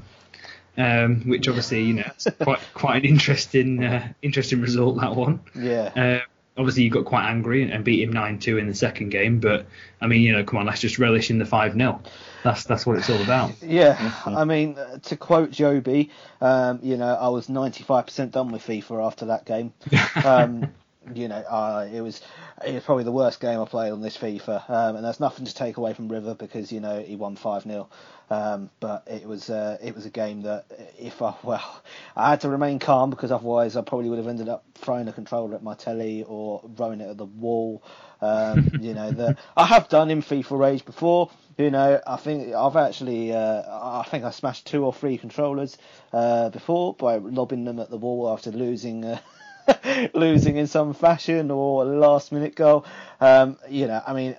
um, 0.76 1.22
which 1.28 1.48
obviously 1.48 1.82
you 1.84 1.94
know 1.94 2.10
quite 2.40 2.60
quite 2.74 3.04
an 3.04 3.08
interesting 3.08 3.84
uh, 3.84 4.12
interesting 4.22 4.60
result 4.60 5.00
that 5.00 5.14
one. 5.14 5.40
Yeah. 5.54 5.90
Uh, 5.96 6.20
obviously 6.56 6.84
you 6.84 6.90
got 6.90 7.04
quite 7.04 7.28
angry 7.28 7.68
and 7.68 7.84
beat 7.84 8.02
him 8.02 8.12
nine 8.12 8.38
two 8.38 8.58
in 8.58 8.68
the 8.68 8.74
second 8.74 9.10
game, 9.10 9.40
but 9.40 9.66
I 10.00 10.06
mean, 10.06 10.22
you 10.22 10.32
know, 10.32 10.44
come 10.44 10.58
on, 10.60 10.66
let's 10.66 10.80
just 10.80 10.98
relish 10.98 11.30
in 11.30 11.38
the 11.38 11.46
five 11.46 11.74
0 11.74 12.00
That's 12.44 12.64
that's 12.64 12.84
what 12.84 12.98
it's 12.98 13.08
all 13.08 13.22
about. 13.22 13.62
Yeah, 13.62 14.12
I 14.26 14.44
mean, 14.44 14.76
uh, 14.76 14.98
to 14.98 15.16
quote 15.16 15.50
Joby, 15.50 16.10
um, 16.42 16.78
you 16.82 16.98
know, 16.98 17.14
I 17.14 17.28
was 17.28 17.48
ninety 17.48 17.82
five 17.82 18.04
percent 18.04 18.32
done 18.32 18.52
with 18.52 18.62
FIFA 18.62 19.04
after 19.06 19.26
that 19.26 19.46
game. 19.46 19.72
Um, 20.24 20.68
you 21.14 21.28
know, 21.28 21.36
uh, 21.36 21.88
it 21.92 22.00
was 22.00 22.20
it 22.64 22.74
was 22.74 22.84
probably 22.84 23.04
the 23.04 23.12
worst 23.12 23.40
game 23.40 23.60
I 23.60 23.64
played 23.64 23.90
on 23.90 24.00
this 24.00 24.16
FIFA, 24.16 24.70
um, 24.70 24.96
and 24.96 25.04
there's 25.04 25.20
nothing 25.20 25.44
to 25.46 25.54
take 25.54 25.76
away 25.76 25.92
from 25.92 26.08
River 26.08 26.34
because 26.34 26.70
you 26.70 26.80
know 26.80 27.00
he 27.00 27.16
won 27.16 27.36
five 27.36 27.62
0 27.62 27.88
um, 28.30 28.70
but 28.80 29.04
it 29.06 29.26
was 29.26 29.50
uh, 29.50 29.76
it 29.82 29.94
was 29.94 30.06
a 30.06 30.10
game 30.10 30.42
that 30.42 30.64
if 30.98 31.20
I 31.20 31.34
well 31.42 31.82
I 32.16 32.30
had 32.30 32.40
to 32.42 32.48
remain 32.48 32.78
calm 32.78 33.10
because 33.10 33.30
otherwise 33.30 33.76
I 33.76 33.82
probably 33.82 34.08
would 34.08 34.18
have 34.18 34.28
ended 34.28 34.48
up 34.48 34.64
throwing 34.74 35.08
a 35.08 35.12
controller 35.12 35.54
at 35.54 35.62
my 35.62 35.74
telly 35.74 36.24
or 36.26 36.62
throwing 36.76 37.00
it 37.00 37.10
at 37.10 37.18
the 37.18 37.26
wall. 37.26 37.82
Um, 38.24 38.70
you 38.80 38.94
know 38.94 39.34
I 39.56 39.66
have 39.66 39.88
done 39.88 40.10
in 40.10 40.22
FIFA 40.22 40.58
Rage 40.58 40.84
before. 40.84 41.30
You 41.58 41.70
know 41.70 42.00
I 42.06 42.16
think 42.16 42.54
I've 42.54 42.76
actually 42.76 43.32
uh, 43.32 43.62
I 43.68 44.04
think 44.08 44.24
I 44.24 44.30
smashed 44.30 44.66
two 44.66 44.84
or 44.84 44.92
three 44.92 45.18
controllers 45.18 45.76
uh, 46.12 46.48
before 46.50 46.94
by 46.94 47.16
lobbing 47.16 47.64
them 47.64 47.78
at 47.78 47.90
the 47.90 47.98
wall 47.98 48.30
after 48.32 48.50
losing. 48.50 49.04
Uh, 49.04 49.18
losing 50.14 50.58
in 50.58 50.66
some 50.66 50.92
fashion 50.92 51.50
or 51.50 51.84
a 51.84 51.86
last 51.86 52.32
minute 52.32 52.54
goal. 52.54 52.84
Um, 53.18 53.56
you 53.66 53.86
know, 53.86 54.02
I 54.06 54.12
mean, 54.12 54.36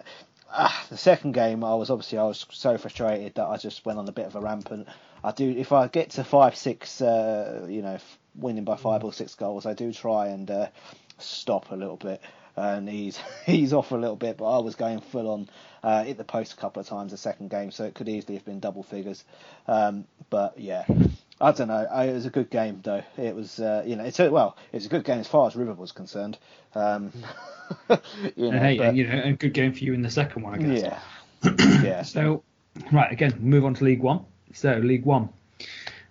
ah, 0.51 0.86
the 0.89 0.98
second 0.98 1.32
game, 1.32 1.63
I 1.63 1.74
was 1.74 1.89
obviously 1.89 2.20
I 2.20 2.24
was 2.25 2.46
so 2.51 2.77
frustrated 2.77 3.34
that 3.36 3.48
I 3.48 3.58
just 3.58 3.84
went 3.88 3.98
on 3.98 4.08
a 4.08 4.12
bit 4.12 4.27
of 4.27 4.36
a 4.36 4.39
rampant. 4.39 4.88
I 5.24 5.32
do 5.32 5.50
if 5.50 5.72
I 5.72 5.88
get 5.88 6.12
to 6.12 6.24
five 6.24 6.56
six, 6.56 7.01
uh, 7.01 7.65
you 7.68 7.82
know, 7.82 7.98
winning 8.36 8.65
by 8.65 8.75
five 8.75 9.04
or 9.04 9.12
six 9.13 9.34
goals, 9.34 9.65
I 9.65 9.74
do 9.74 9.92
try 9.92 10.27
and 10.27 10.51
uh, 10.51 10.68
stop 11.18 11.72
a 11.72 11.75
little 11.75 11.98
bit 11.98 12.22
and 12.56 12.88
he's 12.90 13.20
he's 13.46 13.74
off 13.74 13.92
a 13.92 13.96
little 13.96 14.16
bit. 14.16 14.38
But 14.38 14.46
I 14.46 14.60
was 14.60 14.76
going 14.76 15.02
full 15.02 15.30
on, 15.30 15.50
uh, 15.84 16.04
hit 16.04 16.18
the 16.18 16.24
post 16.24 16.54
a 16.54 16.56
couple 16.58 16.82
of 16.82 16.88
times 16.88 17.12
the 17.12 17.18
second 17.18 17.50
game, 17.50 17.72
so 17.72 17.84
it 17.86 17.94
could 17.94 18.10
easily 18.10 18.36
have 18.36 18.46
been 18.46 18.60
double 18.60 18.84
figures. 18.84 19.24
Um, 19.68 20.06
but 20.30 20.60
yeah, 20.60 20.86
I 21.40 21.52
don't 21.52 21.68
know. 21.68 21.88
I, 21.92 22.06
it 22.06 22.14
was 22.14 22.26
a 22.26 22.30
good 22.30 22.50
game 22.50 22.82
though. 22.84 23.04
It 23.18 23.36
was 23.36 23.60
uh, 23.60 23.84
you 23.86 23.96
know 23.96 24.04
it's 24.04 24.20
a, 24.20 24.30
well 24.30 24.58
it's 24.72 24.86
a 24.86 24.90
good 24.90 25.04
game 25.04 25.20
as 25.20 25.28
far 25.28 25.48
as 25.48 25.56
River 25.56 25.74
was 25.74 25.92
concerned. 25.92 26.38
Um, 26.74 27.12
you 28.36 28.52
know, 28.52 28.60
hey, 28.60 28.78
but, 28.78 28.96
you 28.96 29.08
know, 29.08 29.22
a 29.24 29.34
good 29.34 29.54
game 29.54 29.74
for 29.74 29.80
you 29.80 29.94
in 29.94 30.02
the 30.02 30.12
second 30.12 30.44
one, 30.44 30.54
I 30.56 30.58
guess. 30.58 30.82
Yeah. 31.44 31.82
yeah. 31.84 32.02
So 32.04 32.44
right 32.92 33.12
again, 33.12 33.38
move 33.40 33.66
on 33.66 33.74
to 33.76 33.84
League 33.84 34.02
One. 34.02 34.26
So 34.54 34.74
League 34.78 35.06
One. 35.06 35.30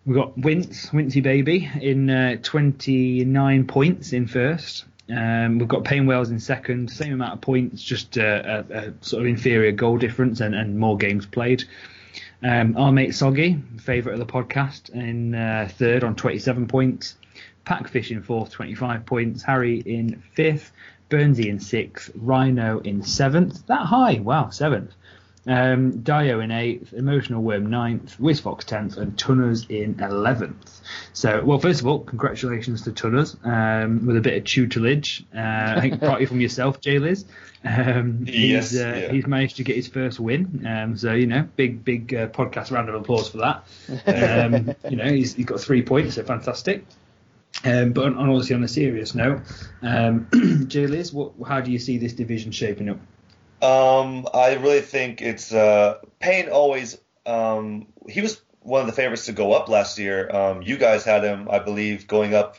We've 0.07 0.17
got 0.17 0.37
Wince, 0.37 0.91
Wincy 0.91 1.23
Baby, 1.23 1.71
in 1.81 2.11
uh, 2.11 2.37
29 2.43 3.67
points 3.67 4.13
in 4.13 4.27
first. 4.27 4.85
Um, 5.11 5.59
we've 5.59 5.69
got 5.69 5.85
Payne 5.85 6.07
Wales 6.07 6.31
in 6.31 6.41
second, 6.41 6.91
same 6.91 7.13
amount 7.13 7.35
of 7.35 7.41
points, 7.41 7.83
just 7.83 8.17
uh, 8.17 8.65
a, 8.71 8.75
a, 8.75 8.95
sort 9.03 9.23
of 9.23 9.27
inferior 9.27 9.73
goal 9.73 9.99
difference 9.99 10.41
and, 10.41 10.55
and 10.55 10.79
more 10.79 10.97
games 10.97 11.27
played. 11.27 11.65
Um, 12.43 12.77
our 12.77 12.93
mate 12.93 13.15
Soggy, 13.15 13.63
favourite 13.81 14.19
of 14.19 14.27
the 14.27 14.33
podcast, 14.33 14.91
in 14.91 15.35
uh, 15.35 15.69
third 15.71 16.05
on 16.05 16.15
27 16.15 16.67
points. 16.69 17.17
Packfish 17.65 18.11
in 18.11 18.23
fourth, 18.23 18.51
25 18.51 19.07
points. 19.07 19.43
Harry 19.43 19.81
in 19.81 20.23
fifth. 20.35 20.73
Burnsy 21.11 21.47
in 21.47 21.61
sixth. 21.61 22.11
Rhino 22.15 22.81
in 22.81 23.03
seventh. 23.03 23.67
That 23.67 23.87
high? 23.87 24.21
Wow, 24.21 24.51
seventh. 24.51 24.95
Um, 25.47 26.01
Dio 26.01 26.41
in 26.41 26.51
eighth, 26.51 26.95
Emotional 26.95 27.43
Worm 27.43 27.67
ninth, 27.67 28.17
Wizfox 28.19 28.65
tenth, 28.65 28.97
and 28.97 29.19
Tunners 29.19 29.67
in 29.69 30.01
eleventh. 30.01 30.81
So, 31.13 31.43
well, 31.45 31.59
first 31.59 31.81
of 31.81 31.87
all, 31.87 32.01
congratulations 32.01 32.83
to 32.83 32.93
Tunners 32.93 33.37
um, 33.45 34.07
with 34.07 34.17
a 34.17 34.21
bit 34.21 34.39
of 34.39 34.45
tutelage. 34.45 35.25
Uh, 35.35 35.75
I 35.77 35.81
think 35.81 36.01
partly 36.01 36.27
from 36.27 36.41
yourself, 36.41 36.81
Jay 36.81 36.99
Liz. 36.99 37.25
Um, 37.65 38.25
Yes, 38.27 38.71
he's, 38.71 38.81
uh, 38.81 38.87
yeah. 38.87 39.13
he's 39.13 39.27
managed 39.27 39.57
to 39.57 39.65
get 39.65 39.77
his 39.77 39.89
first 39.89 40.21
win. 40.21 40.67
Um, 40.67 40.97
so, 40.97 41.13
you 41.13 41.27
know, 41.27 41.47
big, 41.57 41.85
big 41.85 42.15
uh, 42.15 42.29
podcast 42.29 42.71
round 42.71 42.89
of 42.89 42.95
applause 42.95 43.29
for 43.29 43.39
that. 43.39 43.65
Um, 44.07 44.75
you 44.91 44.97
know, 44.97 45.11
he's, 45.11 45.35
he's 45.35 45.47
got 45.47 45.61
three 45.61 45.83
points, 45.83 46.15
so 46.15 46.25
fantastic. 46.25 46.85
Um, 47.65 47.93
but 47.93 48.07
on, 48.07 48.17
on 48.17 48.29
obviously 48.29 48.57
on 48.57 48.65
a 48.65 48.69
serious 48.69 49.15
note, 49.15 49.43
um, 49.83 50.27
Jay 50.69 50.87
Liz, 50.87 51.13
what, 51.13 51.33
how 51.47 51.61
do 51.61 51.71
you 51.71 51.79
see 51.79 51.99
this 51.99 52.13
division 52.13 52.51
shaping 52.51 52.89
up? 52.91 52.99
Um, 53.65 54.29
I 54.35 54.55
really 54.55 54.83
think 54.83 55.23
it's 55.23 55.53
uh, 55.53 55.99
Payne 56.21 56.51
always. 56.51 56.99
Um, 57.25 57.87
he 58.09 58.21
was 58.21 58.43
one 58.61 58.83
of 58.83 58.87
the 58.87 58.93
favorites 58.93 59.27
to 59.27 59.33
go 59.33 59.53
up 59.53 59.69
last 59.69 59.99
year. 59.99 60.29
Um, 60.31 60.63
you 60.63 60.77
guys 60.77 61.05
had 61.05 61.25
him, 61.25 61.49
I 61.51 61.61
believe, 61.61 62.07
going 62.07 62.35
up 62.35 62.59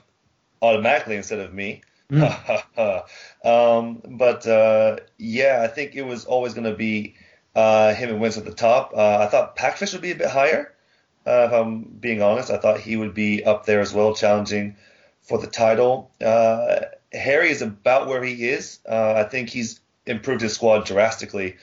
automatically 0.62 1.16
instead 1.16 1.40
of 1.40 1.54
me. 1.54 1.82
um, 2.10 4.02
but 4.08 4.48
uh, 4.48 4.98
yeah, 5.18 5.62
I 5.64 5.68
think 5.68 5.96
it 5.96 6.04
was 6.04 6.26
always 6.26 6.56
going 6.56 6.70
to 6.70 6.76
be 6.76 7.16
uh, 7.56 7.94
him 7.94 8.10
and 8.10 8.20
Wentz 8.20 8.38
at 8.38 8.46
the 8.46 8.54
top. 8.54 8.94
Uh, 8.96 9.18
I 9.20 9.28
thought 9.28 9.56
Packfish 9.56 9.94
would 9.94 10.02
be 10.02 10.12
a 10.12 10.16
bit 10.16 10.30
higher. 10.30 10.74
Uh, 11.26 11.48
if 11.48 11.54
I'm 11.54 11.84
being 11.84 12.22
honest, 12.22 12.50
I 12.50 12.58
thought 12.58 12.80
he 12.80 12.98
would 12.98 13.14
be 13.14 13.44
up 13.44 13.66
there 13.66 13.80
as 13.80 13.94
well, 13.94 14.16
challenging 14.16 14.76
for 15.22 15.40
the 15.40 15.48
title. 15.48 16.12
Uh, 16.24 16.82
Harry 17.12 17.50
is 17.50 17.62
about 17.62 18.08
where 18.08 18.24
he 18.24 18.48
is. 18.50 18.80
Uh, 18.88 19.14
I 19.16 19.24
think 19.24 19.50
he's 19.50 19.80
improved 20.06 20.42
his 20.42 20.54
squad 20.54 20.86
drastically 20.86 21.56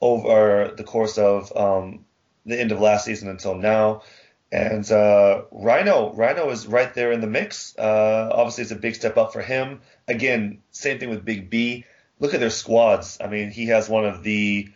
over 0.00 0.72
the 0.76 0.84
course 0.84 1.18
of 1.18 1.54
um, 1.56 2.04
the 2.46 2.58
end 2.58 2.72
of 2.72 2.80
last 2.80 3.04
season 3.04 3.28
until 3.28 3.54
now. 3.54 4.02
And 4.50 4.90
uh, 4.90 5.42
Rhino, 5.50 6.14
Rhino 6.14 6.48
is 6.50 6.66
right 6.66 6.92
there 6.94 7.12
in 7.12 7.20
the 7.20 7.26
mix. 7.26 7.76
Uh, 7.76 8.30
obviously, 8.32 8.62
it's 8.62 8.72
a 8.72 8.76
big 8.76 8.94
step 8.94 9.18
up 9.18 9.32
for 9.32 9.42
him. 9.42 9.80
Again, 10.06 10.62
same 10.70 10.98
thing 10.98 11.10
with 11.10 11.24
Big 11.24 11.50
B. 11.50 11.84
Look 12.18 12.32
at 12.32 12.40
their 12.40 12.50
squads. 12.50 13.18
I 13.20 13.26
mean, 13.28 13.50
he 13.50 13.66
has 13.66 13.88
one 13.88 14.06
of 14.06 14.22
the 14.22 14.68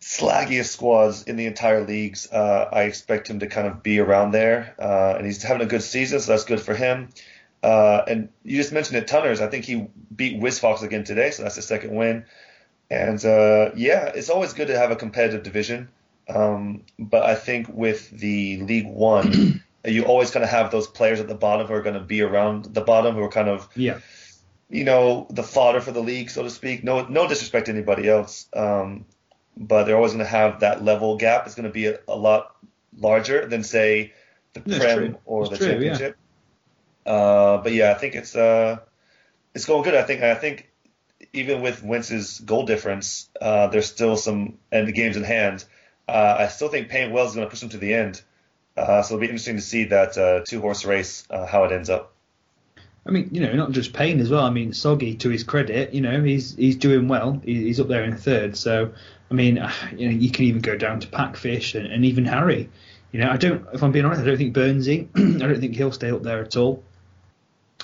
slaggiest 0.00 0.66
squads 0.66 1.24
in 1.24 1.36
the 1.36 1.46
entire 1.46 1.84
leagues. 1.84 2.30
Uh, 2.30 2.68
I 2.70 2.82
expect 2.82 3.28
him 3.28 3.40
to 3.40 3.46
kind 3.46 3.66
of 3.66 3.82
be 3.82 3.98
around 3.98 4.32
there, 4.32 4.74
uh, 4.78 5.14
and 5.16 5.26
he's 5.26 5.42
having 5.42 5.62
a 5.62 5.68
good 5.68 5.82
season, 5.82 6.20
so 6.20 6.32
that's 6.32 6.44
good 6.44 6.60
for 6.60 6.74
him. 6.74 7.08
Uh, 7.66 8.04
and 8.06 8.28
you 8.44 8.56
just 8.56 8.72
mentioned 8.72 8.96
it, 8.96 9.08
Tunners. 9.08 9.40
I 9.40 9.48
think 9.48 9.64
he 9.64 9.88
beat 10.14 10.40
WizFox 10.40 10.82
again 10.82 11.02
today, 11.02 11.32
so 11.32 11.42
that's 11.42 11.56
his 11.56 11.66
second 11.66 11.96
win. 11.96 12.24
And 12.88 13.22
uh, 13.24 13.70
yeah, 13.74 14.06
it's 14.14 14.30
always 14.30 14.52
good 14.52 14.68
to 14.68 14.78
have 14.78 14.92
a 14.92 14.96
competitive 14.96 15.42
division. 15.42 15.88
Um, 16.28 16.84
but 16.96 17.24
I 17.24 17.34
think 17.34 17.66
with 17.68 18.08
the 18.10 18.58
League 18.62 18.86
One, 18.86 19.64
you 19.84 20.04
always 20.04 20.30
kind 20.30 20.44
of 20.44 20.50
have 20.50 20.70
those 20.70 20.86
players 20.86 21.18
at 21.18 21.26
the 21.26 21.34
bottom 21.34 21.66
who 21.66 21.74
are 21.74 21.82
going 21.82 21.98
to 21.98 22.04
be 22.04 22.20
around 22.22 22.66
the 22.66 22.82
bottom, 22.82 23.16
who 23.16 23.22
are 23.22 23.28
kind 23.28 23.48
of 23.48 23.68
Yeah. 23.74 23.98
you 24.68 24.84
know, 24.84 25.26
the 25.30 25.42
fodder 25.42 25.80
for 25.80 25.90
the 25.90 26.02
league, 26.02 26.30
so 26.30 26.44
to 26.44 26.50
speak. 26.50 26.84
No, 26.84 27.04
no 27.06 27.26
disrespect 27.26 27.66
to 27.66 27.72
anybody 27.72 28.08
else, 28.08 28.46
um, 28.54 29.06
but 29.56 29.84
they're 29.84 29.96
always 29.96 30.12
going 30.12 30.24
to 30.24 30.30
have 30.30 30.60
that 30.60 30.84
level 30.84 31.16
gap. 31.16 31.46
It's 31.46 31.56
going 31.56 31.66
to 31.66 31.72
be 31.72 31.86
a, 31.86 31.98
a 32.06 32.16
lot 32.16 32.54
larger 32.96 33.46
than 33.46 33.64
say 33.64 34.12
the 34.52 34.60
That's 34.60 34.78
Prem 34.78 34.98
true. 34.98 35.18
or 35.24 35.48
That's 35.48 35.58
the 35.58 35.72
true, 35.72 35.84
yeah. 35.84 36.10
Uh, 37.06 37.58
but 37.58 37.72
yeah, 37.72 37.92
I 37.92 37.94
think 37.94 38.14
it's 38.14 38.34
uh, 38.34 38.78
it's 39.54 39.64
going 39.64 39.84
good. 39.84 39.94
I 39.94 40.02
think 40.02 40.22
I 40.22 40.34
think 40.34 40.70
even 41.32 41.62
with 41.62 41.82
Wentz's 41.82 42.40
goal 42.40 42.66
difference, 42.66 43.30
uh, 43.40 43.68
there's 43.68 43.86
still 43.86 44.16
some 44.16 44.58
and 44.72 44.88
the 44.88 44.92
games 44.92 45.16
in 45.16 45.22
hand. 45.22 45.64
Uh, 46.08 46.36
I 46.40 46.48
still 46.48 46.68
think 46.68 46.88
Payne 46.88 47.12
Wells 47.12 47.30
is 47.30 47.36
going 47.36 47.46
to 47.46 47.50
push 47.50 47.62
him 47.62 47.68
to 47.70 47.78
the 47.78 47.94
end. 47.94 48.22
Uh, 48.76 49.02
so 49.02 49.14
it'll 49.14 49.20
be 49.20 49.26
interesting 49.26 49.56
to 49.56 49.62
see 49.62 49.84
that 49.84 50.44
two 50.46 50.60
horse 50.60 50.84
race 50.84 51.26
how 51.30 51.64
it 51.64 51.72
ends 51.72 51.88
up. 51.88 52.12
I 53.06 53.10
mean, 53.10 53.28
you 53.30 53.40
know, 53.40 53.52
not 53.52 53.70
just 53.70 53.92
Payne 53.92 54.18
as 54.18 54.30
well. 54.30 54.42
I 54.42 54.50
mean, 54.50 54.72
Soggy, 54.72 55.14
to 55.16 55.28
his 55.28 55.44
credit, 55.44 55.94
you 55.94 56.00
know, 56.00 56.22
he's 56.22 56.56
he's 56.56 56.76
doing 56.76 57.06
well. 57.06 57.40
He's 57.44 57.78
up 57.78 57.86
there 57.86 58.04
in 58.04 58.16
third. 58.16 58.56
So, 58.56 58.92
I 59.30 59.34
mean, 59.34 59.56
you 59.96 60.08
know, 60.08 60.14
you 60.16 60.30
can 60.30 60.44
even 60.46 60.60
go 60.60 60.76
down 60.76 61.00
to 61.00 61.06
Packfish 61.06 61.74
and, 61.74 61.86
and 61.86 62.04
even 62.04 62.24
Harry. 62.24 62.68
You 63.12 63.20
know, 63.20 63.30
I 63.30 63.36
don't. 63.36 63.64
If 63.72 63.82
I'm 63.82 63.92
being 63.92 64.04
honest, 64.04 64.22
I 64.22 64.24
don't 64.24 64.36
think 64.36 64.54
Burnsy. 64.54 65.08
I 65.42 65.46
don't 65.46 65.60
think 65.60 65.76
he'll 65.76 65.92
stay 65.92 66.10
up 66.10 66.22
there 66.22 66.42
at 66.42 66.56
all. 66.56 66.82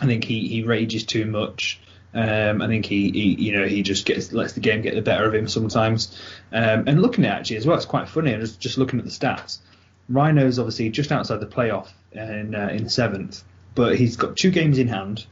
I 0.00 0.06
think 0.06 0.24
he, 0.24 0.48
he 0.48 0.62
rages 0.62 1.04
too 1.04 1.26
much. 1.26 1.80
Um, 2.14 2.60
I 2.60 2.66
think 2.66 2.84
he, 2.84 3.10
he, 3.10 3.34
you 3.34 3.58
know, 3.58 3.66
he 3.66 3.82
just 3.82 4.04
gets 4.04 4.32
lets 4.32 4.52
the 4.52 4.60
game 4.60 4.82
get 4.82 4.94
the 4.94 5.02
better 5.02 5.24
of 5.24 5.34
him 5.34 5.48
sometimes. 5.48 6.18
Um, 6.52 6.84
and 6.86 7.00
looking 7.00 7.24
at 7.24 7.32
it 7.32 7.40
actually 7.40 7.56
as 7.56 7.66
well, 7.66 7.76
it's 7.76 7.86
quite 7.86 8.08
funny. 8.08 8.34
Just 8.36 8.60
just 8.60 8.78
looking 8.78 8.98
at 8.98 9.04
the 9.04 9.10
stats, 9.10 9.58
Rhino's 10.08 10.58
obviously 10.58 10.90
just 10.90 11.10
outside 11.10 11.40
the 11.40 11.46
playoff 11.46 11.88
in 12.12 12.54
uh, 12.54 12.68
in 12.68 12.88
seventh, 12.88 13.42
but 13.74 13.96
he's 13.96 14.16
got 14.16 14.36
two 14.36 14.50
games 14.50 14.78
in 14.78 14.88
hand 14.88 15.24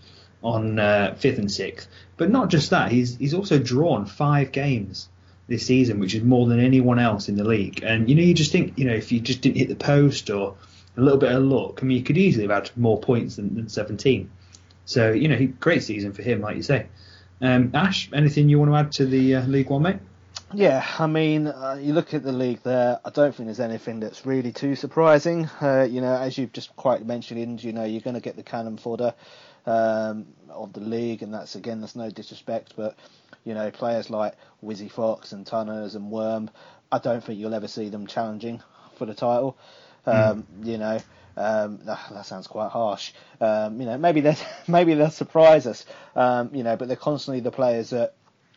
on 0.43 0.79
uh, 0.79 1.15
fifth 1.19 1.39
and 1.39 1.51
sixth. 1.51 1.89
But 2.17 2.31
not 2.31 2.49
just 2.49 2.71
that, 2.71 2.91
he's 2.91 3.17
he's 3.17 3.35
also 3.35 3.59
drawn 3.59 4.07
five 4.07 4.53
games 4.53 5.09
this 5.49 5.67
season, 5.67 5.99
which 5.99 6.15
is 6.15 6.23
more 6.23 6.47
than 6.47 6.61
anyone 6.61 6.99
else 6.99 7.29
in 7.29 7.37
the 7.37 7.45
league. 7.45 7.83
And 7.83 8.09
you 8.09 8.15
know, 8.15 8.23
you 8.23 8.33
just 8.33 8.53
think, 8.53 8.79
you 8.79 8.87
know, 8.87 8.95
if 8.95 9.13
you 9.13 9.21
just 9.21 9.43
didn't 9.43 9.59
hit 9.59 9.69
the 9.69 9.75
post 9.75 10.31
or 10.31 10.57
a 10.97 11.01
little 11.01 11.19
bit 11.19 11.33
of 11.33 11.43
luck, 11.43 11.81
I 11.83 11.87
mean, 11.87 11.99
you 11.99 12.05
could 12.05 12.17
easily 12.17 12.47
have 12.47 12.69
had 12.69 12.77
more 12.77 12.99
points 13.01 13.37
than, 13.37 13.55
than 13.55 13.69
17. 13.69 14.31
So 14.91 15.13
you 15.13 15.29
know, 15.29 15.37
he, 15.37 15.47
great 15.47 15.85
season 15.85 16.13
for 16.13 16.23
him, 16.23 16.41
like 16.41 16.57
you 16.57 16.65
say. 16.65 16.87
Um, 17.41 17.71
Ash, 17.75 18.11
anything 18.13 18.49
you 18.49 18.59
want 18.59 18.73
to 18.73 18.77
add 18.77 18.93
to 18.93 19.07
the 19.07 19.37
uh, 19.37 19.47
League 19.47 19.71
One, 19.71 19.83
mate? 19.83 19.99
Yeah, 20.53 20.85
I 20.99 21.07
mean, 21.07 21.47
uh, 21.47 21.79
you 21.81 21.93
look 21.93 22.13
at 22.13 22.25
the 22.25 22.33
league 22.33 22.61
there. 22.65 22.99
I 23.05 23.11
don't 23.11 23.33
think 23.33 23.47
there's 23.47 23.61
anything 23.61 24.01
that's 24.01 24.27
really 24.27 24.51
too 24.51 24.75
surprising. 24.75 25.49
Uh, 25.63 25.87
you 25.89 26.01
know, 26.01 26.13
as 26.13 26.37
you've 26.37 26.53
just 26.53 26.75
quite 26.75 27.07
mentioned, 27.07 27.63
you 27.63 27.73
know, 27.73 27.85
you're 27.85 28.01
going 28.01 28.15
to 28.15 28.21
get 28.21 28.35
the 28.35 28.43
cannon 28.43 28.79
fodder 28.79 29.15
um, 29.65 30.27
of 30.49 30.73
the 30.73 30.81
league, 30.81 31.23
and 31.23 31.33
that's 31.33 31.55
again, 31.55 31.81
that's 31.81 31.95
no 31.95 32.11
disrespect, 32.11 32.75
but 32.77 32.97
you 33.45 33.55
know, 33.55 33.71
players 33.71 34.11
like 34.11 34.35
Wizzy 34.63 34.91
Fox 34.91 35.31
and 35.31 35.47
Tunners 35.47 35.95
and 35.95 36.11
Worm, 36.11 36.51
I 36.91 36.99
don't 36.99 37.23
think 37.23 37.39
you'll 37.39 37.55
ever 37.55 37.69
see 37.69 37.89
them 37.91 38.09
challenging 38.09 38.61
for 38.97 39.07
the 39.07 39.15
title. 39.15 39.57
Um, 40.05 40.47
You 40.65 40.79
know, 40.79 40.99
um, 41.37 41.81
that, 41.85 42.01
that 42.11 42.27
sounds 42.27 42.47
quite 42.47 42.71
harsh. 42.71 43.13
Um, 43.41 43.81
you 43.81 43.87
know, 43.87 43.99
maybe 43.99 44.21
they 44.21 44.37
maybe 44.69 44.95
they'll 44.95 45.11
surprise 45.11 45.67
us. 45.67 45.85
Um, 46.17 46.51
you 46.55 46.63
know, 46.63 46.77
but 46.77 46.89
they're 46.89 46.97
constantly 46.97 47.41
the 47.41 47.51
players 47.51 47.91
that 47.91 48.15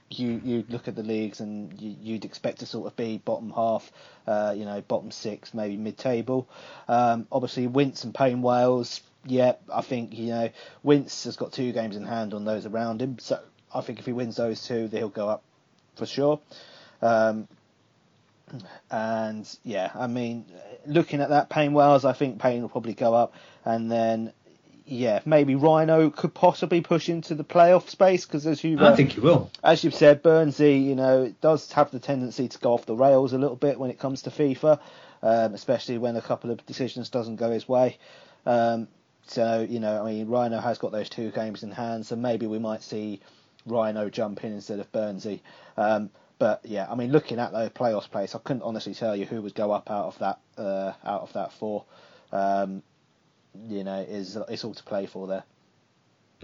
you 0.09 0.41
you 0.43 0.65
look 0.69 0.87
at 0.87 0.95
the 0.95 1.03
leagues 1.03 1.39
and 1.39 1.79
you, 1.81 1.95
you'd 2.01 2.25
expect 2.25 2.59
to 2.59 2.65
sort 2.65 2.87
of 2.87 2.95
be 2.95 3.17
bottom 3.17 3.51
half, 3.51 3.91
uh, 4.27 4.53
you 4.55 4.65
know, 4.65 4.81
bottom 4.81 5.11
six, 5.11 5.53
maybe 5.53 5.77
mid-table. 5.77 6.47
Um, 6.87 7.27
obviously, 7.31 7.67
Wince 7.67 8.03
and 8.03 8.13
Payne 8.13 8.41
Wales. 8.41 9.01
Yeah, 9.25 9.53
I 9.73 9.81
think 9.81 10.17
you 10.17 10.27
know 10.27 10.49
Wince 10.83 11.23
has 11.23 11.37
got 11.37 11.53
two 11.53 11.71
games 11.71 11.95
in 11.95 12.05
hand 12.05 12.33
on 12.33 12.43
those 12.43 12.65
around 12.65 13.01
him, 13.01 13.19
so 13.19 13.39
I 13.73 13.81
think 13.81 13.99
if 13.99 14.05
he 14.05 14.11
wins 14.11 14.35
those 14.35 14.65
two, 14.67 14.89
he'll 14.91 15.09
go 15.09 15.29
up 15.29 15.43
for 15.95 16.05
sure. 16.05 16.39
Um, 17.01 17.47
and 18.91 19.57
yeah, 19.63 19.91
I 19.95 20.07
mean, 20.07 20.45
looking 20.85 21.21
at 21.21 21.29
that, 21.29 21.49
Payne 21.49 21.73
Wells, 21.73 22.05
I 22.05 22.13
think 22.13 22.39
Payne 22.39 22.61
will 22.61 22.69
probably 22.69 22.93
go 22.93 23.13
up, 23.13 23.33
and 23.65 23.91
then 23.91 24.33
yeah, 24.85 25.21
maybe 25.25 25.55
Rhino 25.55 26.09
could 26.09 26.33
possibly 26.33 26.81
push 26.81 27.07
into 27.09 27.35
the 27.35 27.43
playoff 27.43 27.89
space 27.89 28.25
because 28.25 28.45
as 28.45 28.63
you 28.63 28.79
I 28.79 28.95
think 28.95 29.13
he 29.13 29.21
will. 29.21 29.49
as 29.63 29.83
you've 29.83 29.95
said, 29.95 30.21
Burnsy, 30.21 30.83
you 30.83 30.95
know, 30.95 31.23
it 31.23 31.39
does 31.41 31.71
have 31.71 31.91
the 31.91 31.99
tendency 31.99 32.47
to 32.49 32.59
go 32.59 32.73
off 32.73 32.85
the 32.85 32.95
rails 32.95 33.33
a 33.33 33.37
little 33.37 33.55
bit 33.55 33.79
when 33.79 33.89
it 33.89 33.99
comes 33.99 34.23
to 34.23 34.29
FIFA, 34.29 34.79
um, 35.21 35.53
especially 35.53 35.97
when 35.97 36.15
a 36.15 36.21
couple 36.21 36.51
of 36.51 36.65
decisions 36.65 37.09
doesn't 37.09 37.37
go 37.37 37.49
his 37.49 37.67
way. 37.67 37.97
Um, 38.45 38.87
so, 39.27 39.65
you 39.67 39.79
know, 39.79 40.03
I 40.03 40.11
mean, 40.11 40.27
Rhino 40.27 40.59
has 40.59 40.77
got 40.77 40.91
those 40.91 41.09
two 41.09 41.31
games 41.31 41.63
in 41.63 41.71
hand, 41.71 42.05
so 42.05 42.17
maybe 42.17 42.45
we 42.45 42.59
might 42.59 42.83
see 42.83 43.21
Rhino 43.65 44.09
jump 44.09 44.43
in 44.43 44.51
instead 44.51 44.79
of 44.79 44.91
Burnsy. 44.91 45.39
Um, 45.77 46.09
but 46.43 46.59
yeah, 46.65 46.85
I 46.89 46.95
mean, 46.95 47.13
looking 47.13 47.39
at 47.39 47.53
the 47.53 47.71
playoffs 47.73 48.11
place, 48.11 48.35
I 48.35 48.39
couldn't 48.39 48.63
honestly 48.63 48.93
tell 48.93 49.15
you 49.15 49.23
who 49.23 49.41
would 49.41 49.55
go 49.55 49.71
up 49.71 49.89
out 49.89 50.07
of 50.07 50.19
that 50.19 50.39
uh, 50.57 50.91
out 51.05 51.21
of 51.21 51.31
that 51.31 51.53
four. 51.53 51.85
Um, 52.33 52.83
you 53.69 53.85
know, 53.85 54.01
is 54.01 54.37
it's 54.49 54.65
all 54.65 54.73
to 54.73 54.83
play 54.83 55.05
for 55.05 55.25
there. 55.25 55.43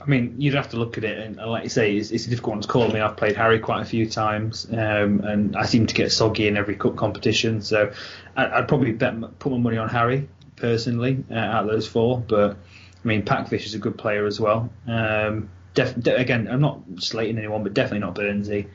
I 0.02 0.06
mean, 0.06 0.36
you'd 0.38 0.54
have 0.54 0.70
to 0.70 0.78
look 0.78 0.98
at 0.98 1.04
it, 1.04 1.18
and 1.18 1.36
like 1.36 1.64
you 1.64 1.70
say, 1.70 1.98
it's, 1.98 2.12
it's 2.12 2.28
a 2.28 2.30
difficult 2.30 2.54
one 2.54 2.62
to 2.62 2.68
call. 2.70 2.84
I 2.84 2.94
mean, 2.94 3.02
I've 3.02 3.18
played 3.18 3.36
Harry 3.36 3.60
quite 3.60 3.82
a 3.82 3.86
few 3.86 4.10
times, 4.10 4.68
um, 4.72 5.20
and 5.20 5.58
I 5.58 5.66
seem 5.66 5.86
to 5.88 5.94
get 5.94 6.14
soggy 6.14 6.48
in 6.48 6.56
every 6.56 6.76
cup 6.76 6.96
competition. 6.96 7.62
So 7.62 7.92
I, 8.38 8.46
I'd 8.46 8.70
probably 8.70 8.94
bet 8.94 9.20
put 9.40 9.52
my 9.52 9.58
money 9.58 9.80
on 9.80 9.90
Harry 9.90 10.30
personally 10.56 11.26
uh, 11.30 11.34
out 11.34 11.66
of 11.66 11.72
those 11.72 11.88
four. 11.88 12.24
But 12.26 12.52
I 12.52 13.06
mean, 13.06 13.26
Packfish 13.26 13.66
is 13.66 13.74
a 13.74 13.80
good 13.80 13.98
player 13.98 14.26
as 14.26 14.40
well. 14.40 14.70
Um, 14.88 15.50
def, 15.74 16.00
de- 16.00 16.16
again, 16.16 16.48
I'm 16.50 16.62
not 16.62 16.84
slating 17.00 17.38
anyone, 17.38 17.64
but 17.64 17.74
definitely 17.74 18.00
not 18.00 18.16
Burnsy. 18.16 18.70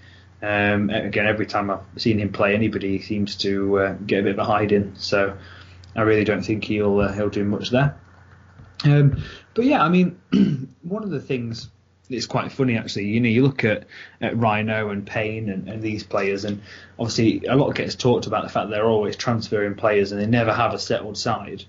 Um, 0.45 0.91
again, 0.91 1.27
every 1.27 1.47
time 1.47 1.71
I've 1.71 1.81
seen 1.97 2.19
him 2.19 2.31
play 2.31 2.55
anybody, 2.55 2.99
he 2.99 3.03
seems 3.03 3.37
to 3.37 3.79
uh, 3.79 3.93
get 4.07 4.21
a 4.21 4.23
bit 4.25 4.33
of 4.33 4.39
a 4.39 4.45
hiding. 4.45 4.95
So 4.97 5.37
I 5.97 6.03
really 6.03 6.25
don't 6.25 6.43
think 6.43 6.65
he'll 6.65 7.01
uh, 7.01 7.13
he'll 7.13 7.31
do 7.31 7.45
much 7.45 7.71
there. 7.71 7.97
Um, 8.85 9.23
but 9.55 9.65
yeah, 9.65 9.83
I 9.83 9.89
mean, 9.89 10.21
one 10.83 11.03
of 11.03 11.11
the 11.11 11.21
things 11.21 11.71
it's 12.11 12.27
quite 12.27 12.53
funny 12.53 12.77
actually. 12.77 13.07
You 13.07 13.21
know, 13.21 13.29
you 13.29 13.43
look 13.43 13.65
at, 13.65 13.87
at 14.21 14.37
Rhino 14.37 14.91
and 14.91 15.07
Payne 15.07 15.49
and, 15.49 15.69
and, 15.69 15.83
these 15.83 16.03
players, 16.03 16.45
and 16.45 16.61
obviously 16.99 17.47
a 17.47 17.57
lot 17.57 17.75
gets 17.75 17.95
talked 17.95 18.27
about 18.27 18.43
the 18.43 18.51
fact 18.51 18.69
they're 18.69 18.87
always 18.87 19.17
transferring 19.17 19.75
players 19.75 20.13
and 20.13 20.21
they 20.21 20.27
never 20.27 20.53
have 20.53 20.75
a 20.75 20.79
settled 20.79 21.17
side. 21.17 21.65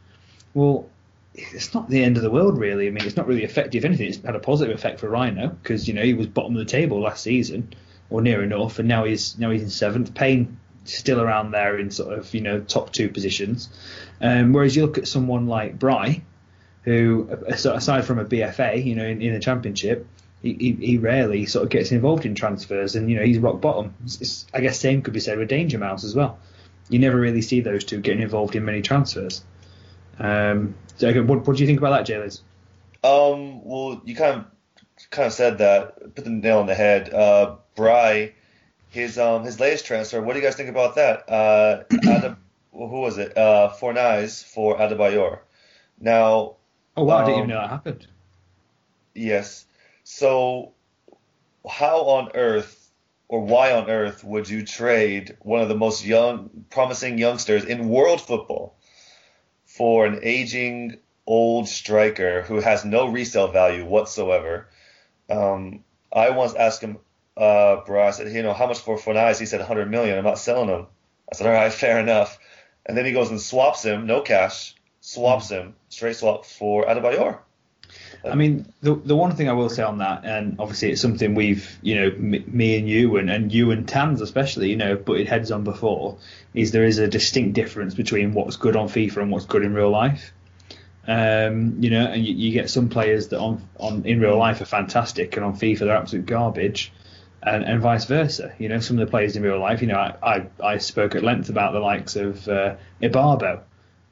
Well, 0.53 0.89
it's 1.33 1.73
not 1.73 1.89
the 1.89 2.03
end 2.03 2.17
of 2.17 2.23
the 2.23 2.29
world 2.29 2.57
really. 2.57 2.87
I 2.87 2.91
mean, 2.91 3.05
it's 3.05 3.15
not 3.15 3.27
really 3.27 3.43
effective. 3.43 3.85
Anything, 3.85 4.07
it's 4.09 4.21
had 4.21 4.35
a 4.35 4.39
positive 4.39 4.75
effect 4.75 4.99
for 4.99 5.09
Rhino 5.09 5.47
because 5.47 5.87
you 5.87 5.93
know 5.93 6.03
he 6.03 6.13
was 6.13 6.27
bottom 6.27 6.53
of 6.53 6.59
the 6.59 6.69
table 6.69 7.01
last 7.01 7.23
season 7.23 7.73
or 8.09 8.21
near 8.21 8.43
enough, 8.43 8.79
and 8.79 8.87
now 8.87 9.03
he's 9.05 9.37
now 9.37 9.51
he's 9.51 9.63
in 9.63 9.69
seventh. 9.69 10.13
Payne 10.13 10.57
still 10.85 11.19
around 11.19 11.51
there 11.51 11.77
in 11.79 11.91
sort 11.91 12.17
of 12.17 12.33
you 12.33 12.41
know 12.41 12.59
top 12.61 12.91
two 12.91 13.09
positions. 13.09 13.69
Um, 14.21 14.53
whereas 14.53 14.75
you 14.75 14.85
look 14.85 14.97
at 14.97 15.07
someone 15.07 15.47
like 15.47 15.77
Bry, 15.77 16.21
who 16.83 17.29
aside 17.47 18.05
from 18.05 18.19
a 18.19 18.25
BFA, 18.25 18.83
you 18.85 18.95
know, 18.95 19.05
in, 19.05 19.21
in 19.21 19.33
the 19.33 19.39
championship, 19.39 20.07
he, 20.41 20.77
he, 20.79 20.97
rarely 20.97 21.47
sort 21.47 21.63
of 21.63 21.69
gets 21.69 21.91
involved 21.91 22.25
in 22.25 22.35
transfers, 22.35 22.95
and 22.95 23.09
you 23.09 23.17
know 23.17 23.23
he's 23.23 23.39
rock 23.39 23.59
bottom. 23.61 23.93
It's, 24.03 24.21
it's, 24.21 24.45
I 24.53 24.61
guess 24.61 24.79
same 24.79 25.01
could 25.01 25.13
be 25.13 25.19
said 25.19 25.37
with 25.37 25.49
Danger 25.49 25.79
Mouse 25.79 26.03
as 26.03 26.15
well. 26.15 26.37
You 26.89 26.99
never 26.99 27.19
really 27.19 27.41
see 27.41 27.61
those 27.61 27.83
two 27.83 27.99
getting 27.99 28.21
involved 28.21 28.55
in 28.55 28.63
many 28.63 28.83
transfers. 28.83 29.43
Um, 30.19 30.75
so 30.97 31.11
what, 31.23 31.45
what 31.47 31.57
do 31.57 31.63
you 31.63 31.67
think 31.67 31.79
about 31.79 31.91
that, 31.91 32.05
Jay 32.05 32.17
Um, 33.03 33.65
well, 33.65 34.01
you 34.05 34.15
kind 34.15 34.41
of 34.41 35.09
kind 35.09 35.27
of 35.27 35.33
said 35.33 35.57
that, 35.57 36.15
put 36.15 36.23
the 36.23 36.29
nail 36.29 36.59
on 36.59 36.67
the 36.67 36.75
head. 36.75 37.11
Uh, 37.11 37.55
Bry, 37.75 38.33
his 38.89 39.17
um 39.17 39.43
his 39.43 39.59
latest 39.59 39.85
transfer. 39.85 40.21
What 40.21 40.33
do 40.33 40.39
you 40.39 40.45
guys 40.45 40.55
think 40.55 40.69
about 40.69 40.95
that? 40.95 41.29
Uh, 41.29 41.83
Adab, 41.91 42.37
who 42.71 43.01
was 43.01 43.17
it? 43.17 43.37
Uh, 43.37 43.73
Fornals 43.79 44.43
for 44.43 44.77
Adebayor. 44.77 45.39
Now. 45.99 46.55
Oh 46.97 47.03
wow! 47.03 47.17
Um, 47.17 47.23
I 47.23 47.25
didn't 47.25 47.37
even 47.37 47.51
um, 47.51 47.55
know 47.57 47.61
that 47.61 47.69
happened. 47.69 48.07
Yes. 49.13 49.65
So, 50.03 50.73
how 51.67 52.01
on 52.01 52.31
earth 52.35 52.85
or 53.27 53.41
why 53.41 53.71
on 53.71 53.89
earth 53.89 54.23
would 54.23 54.47
you 54.47 54.65
trade 54.65 55.35
one 55.41 55.61
of 55.61 55.69
the 55.69 55.75
most 55.75 56.05
young, 56.05 56.65
promising 56.69 57.17
youngsters 57.17 57.65
in 57.65 57.89
world 57.89 58.21
football 58.21 58.75
for 59.65 60.05
an 60.05 60.19
aging 60.21 60.97
old 61.25 61.67
striker 61.67 62.43
who 62.43 62.59
has 62.59 62.85
no 62.85 63.07
resale 63.07 63.51
value 63.51 63.85
whatsoever? 63.85 64.69
Um, 65.29 65.83
I 66.13 66.29
once 66.29 66.53
asked 66.53 66.81
him, 66.81 66.99
uh, 67.37 67.77
bro, 67.85 68.07
I 68.07 68.11
said, 68.11 68.31
you 68.31 68.43
know, 68.43 68.53
how 68.53 68.67
much 68.67 68.79
for 68.79 68.97
Fornals? 68.97 69.39
He 69.39 69.45
said 69.45 69.59
100 69.59 69.89
million. 69.89 70.17
I'm 70.17 70.23
not 70.23 70.39
selling 70.39 70.69
him. 70.69 70.87
I 71.31 71.35
said, 71.35 71.47
all 71.47 71.53
right, 71.53 71.71
fair 71.73 71.99
enough. 71.99 72.37
And 72.85 72.97
then 72.97 73.05
he 73.05 73.11
goes 73.11 73.29
and 73.29 73.41
swaps 73.41 73.83
him, 73.83 74.05
no 74.05 74.21
cash, 74.21 74.75
swaps 75.01 75.49
him, 75.49 75.75
straight 75.89 76.15
swap 76.15 76.45
for 76.45 76.85
Adebayor. 76.85 77.39
I 78.23 78.35
mean, 78.35 78.73
the 78.81 78.95
the 78.95 79.15
one 79.15 79.35
thing 79.35 79.49
I 79.49 79.53
will 79.53 79.69
say 79.69 79.83
on 79.83 79.99
that, 79.99 80.25
and 80.25 80.55
obviously 80.59 80.91
it's 80.91 81.01
something 81.01 81.35
we've, 81.35 81.77
you 81.81 81.95
know, 81.95 82.11
me, 82.17 82.43
me 82.47 82.77
and 82.77 82.89
you 82.89 83.17
and, 83.17 83.29
and 83.29 83.53
you 83.53 83.71
and 83.71 83.87
Tans 83.87 84.21
especially, 84.21 84.69
you 84.69 84.75
know, 84.75 84.95
butted 84.95 85.27
heads 85.27 85.51
on 85.51 85.63
before, 85.63 86.17
is 86.53 86.71
there 86.71 86.85
is 86.85 86.97
a 86.97 87.07
distinct 87.07 87.53
difference 87.53 87.93
between 87.93 88.33
what's 88.33 88.55
good 88.55 88.75
on 88.75 88.87
FIFA 88.87 89.17
and 89.17 89.31
what's 89.31 89.45
good 89.45 89.63
in 89.63 89.73
real 89.73 89.91
life. 89.91 90.33
Um, 91.07 91.83
you 91.83 91.91
know, 91.91 92.05
and 92.05 92.25
you, 92.25 92.33
you, 92.33 92.51
get 92.51 92.69
some 92.71 92.89
players 92.89 93.27
that 93.27 93.39
on 93.39 93.61
on 93.79 94.05
in 94.05 94.19
real 94.19 94.37
life 94.37 94.59
are 94.61 94.65
fantastic, 94.65 95.35
and 95.35 95.45
on 95.45 95.53
FIFA 95.55 95.79
they're 95.79 95.95
absolute 95.95 96.25
garbage, 96.25 96.91
and, 97.45 97.63
and 97.63 97.81
vice 97.81 98.05
versa. 98.05 98.53
You 98.57 98.69
know, 98.69 98.79
some 98.79 98.99
of 98.99 99.05
the 99.05 99.09
players 99.09 99.35
in 99.35 99.43
real 99.43 99.59
life, 99.59 99.81
you 99.81 99.87
know, 99.87 99.95
I 99.95 100.15
I, 100.23 100.47
I 100.63 100.77
spoke 100.77 101.15
at 101.15 101.23
length 101.23 101.49
about 101.49 101.73
the 101.73 101.79
likes 101.79 102.15
of 102.15 102.47
uh, 102.47 102.75
Ibarbo 103.01 103.61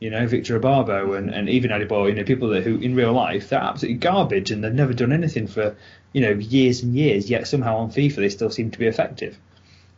you 0.03 0.09
know, 0.09 0.27
Victor 0.27 0.59
Ibarbo 0.59 1.17
and, 1.17 1.33
and 1.33 1.47
even 1.47 1.71
Adebayor, 1.71 2.09
you 2.09 2.15
know, 2.15 2.25
people 2.25 2.49
that 2.49 2.63
who 2.63 2.75
in 2.75 2.93
real 2.93 3.13
life 3.13 3.47
they're 3.47 3.59
absolutely 3.61 3.99
garbage 3.99 4.51
and 4.51 4.61
they've 4.61 4.73
never 4.73 4.91
done 4.91 5.13
anything 5.13 5.47
for, 5.47 5.77
you 6.11 6.19
know, 6.19 6.31
years 6.31 6.83
and 6.83 6.93
years, 6.93 7.29
yet 7.29 7.47
somehow 7.47 7.77
on 7.77 7.89
FIFA 7.89 8.15
they 8.15 8.27
still 8.27 8.49
seem 8.49 8.69
to 8.71 8.79
be 8.79 8.85
effective. 8.85 9.39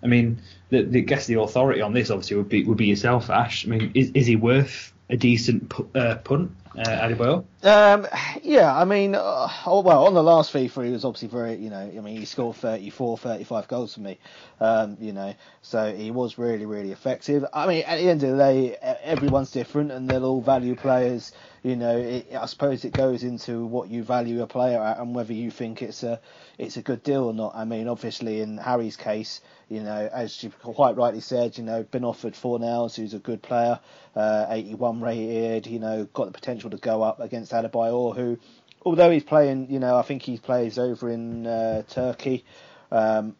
I 0.04 0.08
mean, 0.08 0.44
the, 0.70 0.84
the 0.84 1.00
I 1.00 1.02
guess 1.02 1.26
the 1.26 1.40
authority 1.40 1.82
on 1.82 1.94
this 1.94 2.12
obviously 2.12 2.38
would 2.38 2.50
be 2.50 2.64
would 2.66 2.78
be 2.78 2.86
yourself, 2.86 3.32
Ash. 3.32 3.66
I 3.66 3.70
mean, 3.72 3.92
is, 3.96 4.12
is 4.14 4.28
he 4.28 4.36
worth 4.36 4.94
a 5.10 5.18
decent 5.18 5.74
uh, 5.96 6.18
punt, 6.18 6.52
uh? 6.78 7.44
Um, 7.64 8.08
yeah, 8.44 8.76
I 8.76 8.86
mean, 8.86 9.16
uh, 9.16 9.48
oh, 9.66 9.82
well, 9.82 10.06
on 10.06 10.14
the 10.14 10.24
last 10.24 10.54
FIFA, 10.54 10.86
he 10.86 10.92
was 10.92 11.06
obviously 11.06 11.28
very, 11.30 11.56
you 11.56 11.70
know, 11.70 11.80
I 11.80 12.00
mean, 12.02 12.18
he 12.18 12.26
scored 12.26 12.56
34, 12.58 13.18
35 13.18 13.68
goals 13.68 13.94
for 13.94 14.02
me, 14.02 14.20
um, 14.60 14.98
you 15.00 15.14
know, 15.14 15.34
so 15.62 15.96
he 15.96 16.12
was 16.12 16.38
really, 16.38 16.66
really 16.66 16.92
effective. 16.92 17.46
I 17.54 17.68
mean, 17.68 17.84
at 17.86 17.98
the 17.98 18.10
end 18.10 18.24
of 18.24 18.32
the 18.32 18.38
day, 18.38 18.76
everyone's 19.04 19.52
different 19.52 19.92
and 19.92 20.10
they'll 20.10 20.26
all 20.26 20.42
value 20.42 20.76
players. 20.76 21.32
You 21.66 21.76
know, 21.76 21.98
it, 21.98 22.28
I 22.40 22.46
suppose 22.46 22.86
it 22.86 22.94
goes 22.94 23.24
into 23.24 23.66
what 23.66 23.90
you 23.90 24.04
value 24.04 24.44
a 24.44 24.46
player 24.46 24.80
at 24.80 25.00
and 25.00 25.16
whether 25.16 25.34
you 25.34 25.50
think 25.50 25.82
it's 25.82 26.04
a 26.04 26.22
it's 26.60 26.78
a 26.78 26.84
good 26.84 27.02
deal 27.02 27.24
or 27.24 27.34
not. 27.34 27.56
I 27.56 27.66
mean, 27.66 27.88
obviously 27.88 28.40
in 28.42 28.58
Harry's 28.58 28.96
case, 28.96 29.42
you 29.68 29.82
know, 29.82 30.08
as 30.14 30.44
you 30.44 30.52
quite 30.52 30.96
rightly 30.96 31.22
said, 31.22 31.58
you 31.58 31.64
know, 31.64 31.82
been 31.82 32.06
offered 32.06 32.36
four 32.36 32.60
Fornals, 32.60 32.96
who's 32.96 33.16
a 33.16 33.20
good 33.20 33.42
player, 33.42 33.80
uh, 34.16 34.46
81 34.48 35.02
rated, 35.02 35.66
you 35.66 35.80
know, 35.80 36.06
got 36.14 36.26
the 36.26 36.34
potential 36.34 36.70
to 36.70 36.78
go 36.78 37.02
up 37.02 37.20
against 37.20 37.52
Adebayor, 37.52 38.16
who, 38.16 38.38
although 38.86 39.10
he's 39.10 39.24
playing, 39.24 39.72
you 39.72 39.80
know, 39.80 39.98
I 39.98 40.04
think 40.04 40.22
he 40.22 40.38
plays 40.38 40.78
over 40.78 41.10
in 41.10 41.48
uh, 41.48 41.82
Turkey, 41.90 42.46
um, 42.92 43.36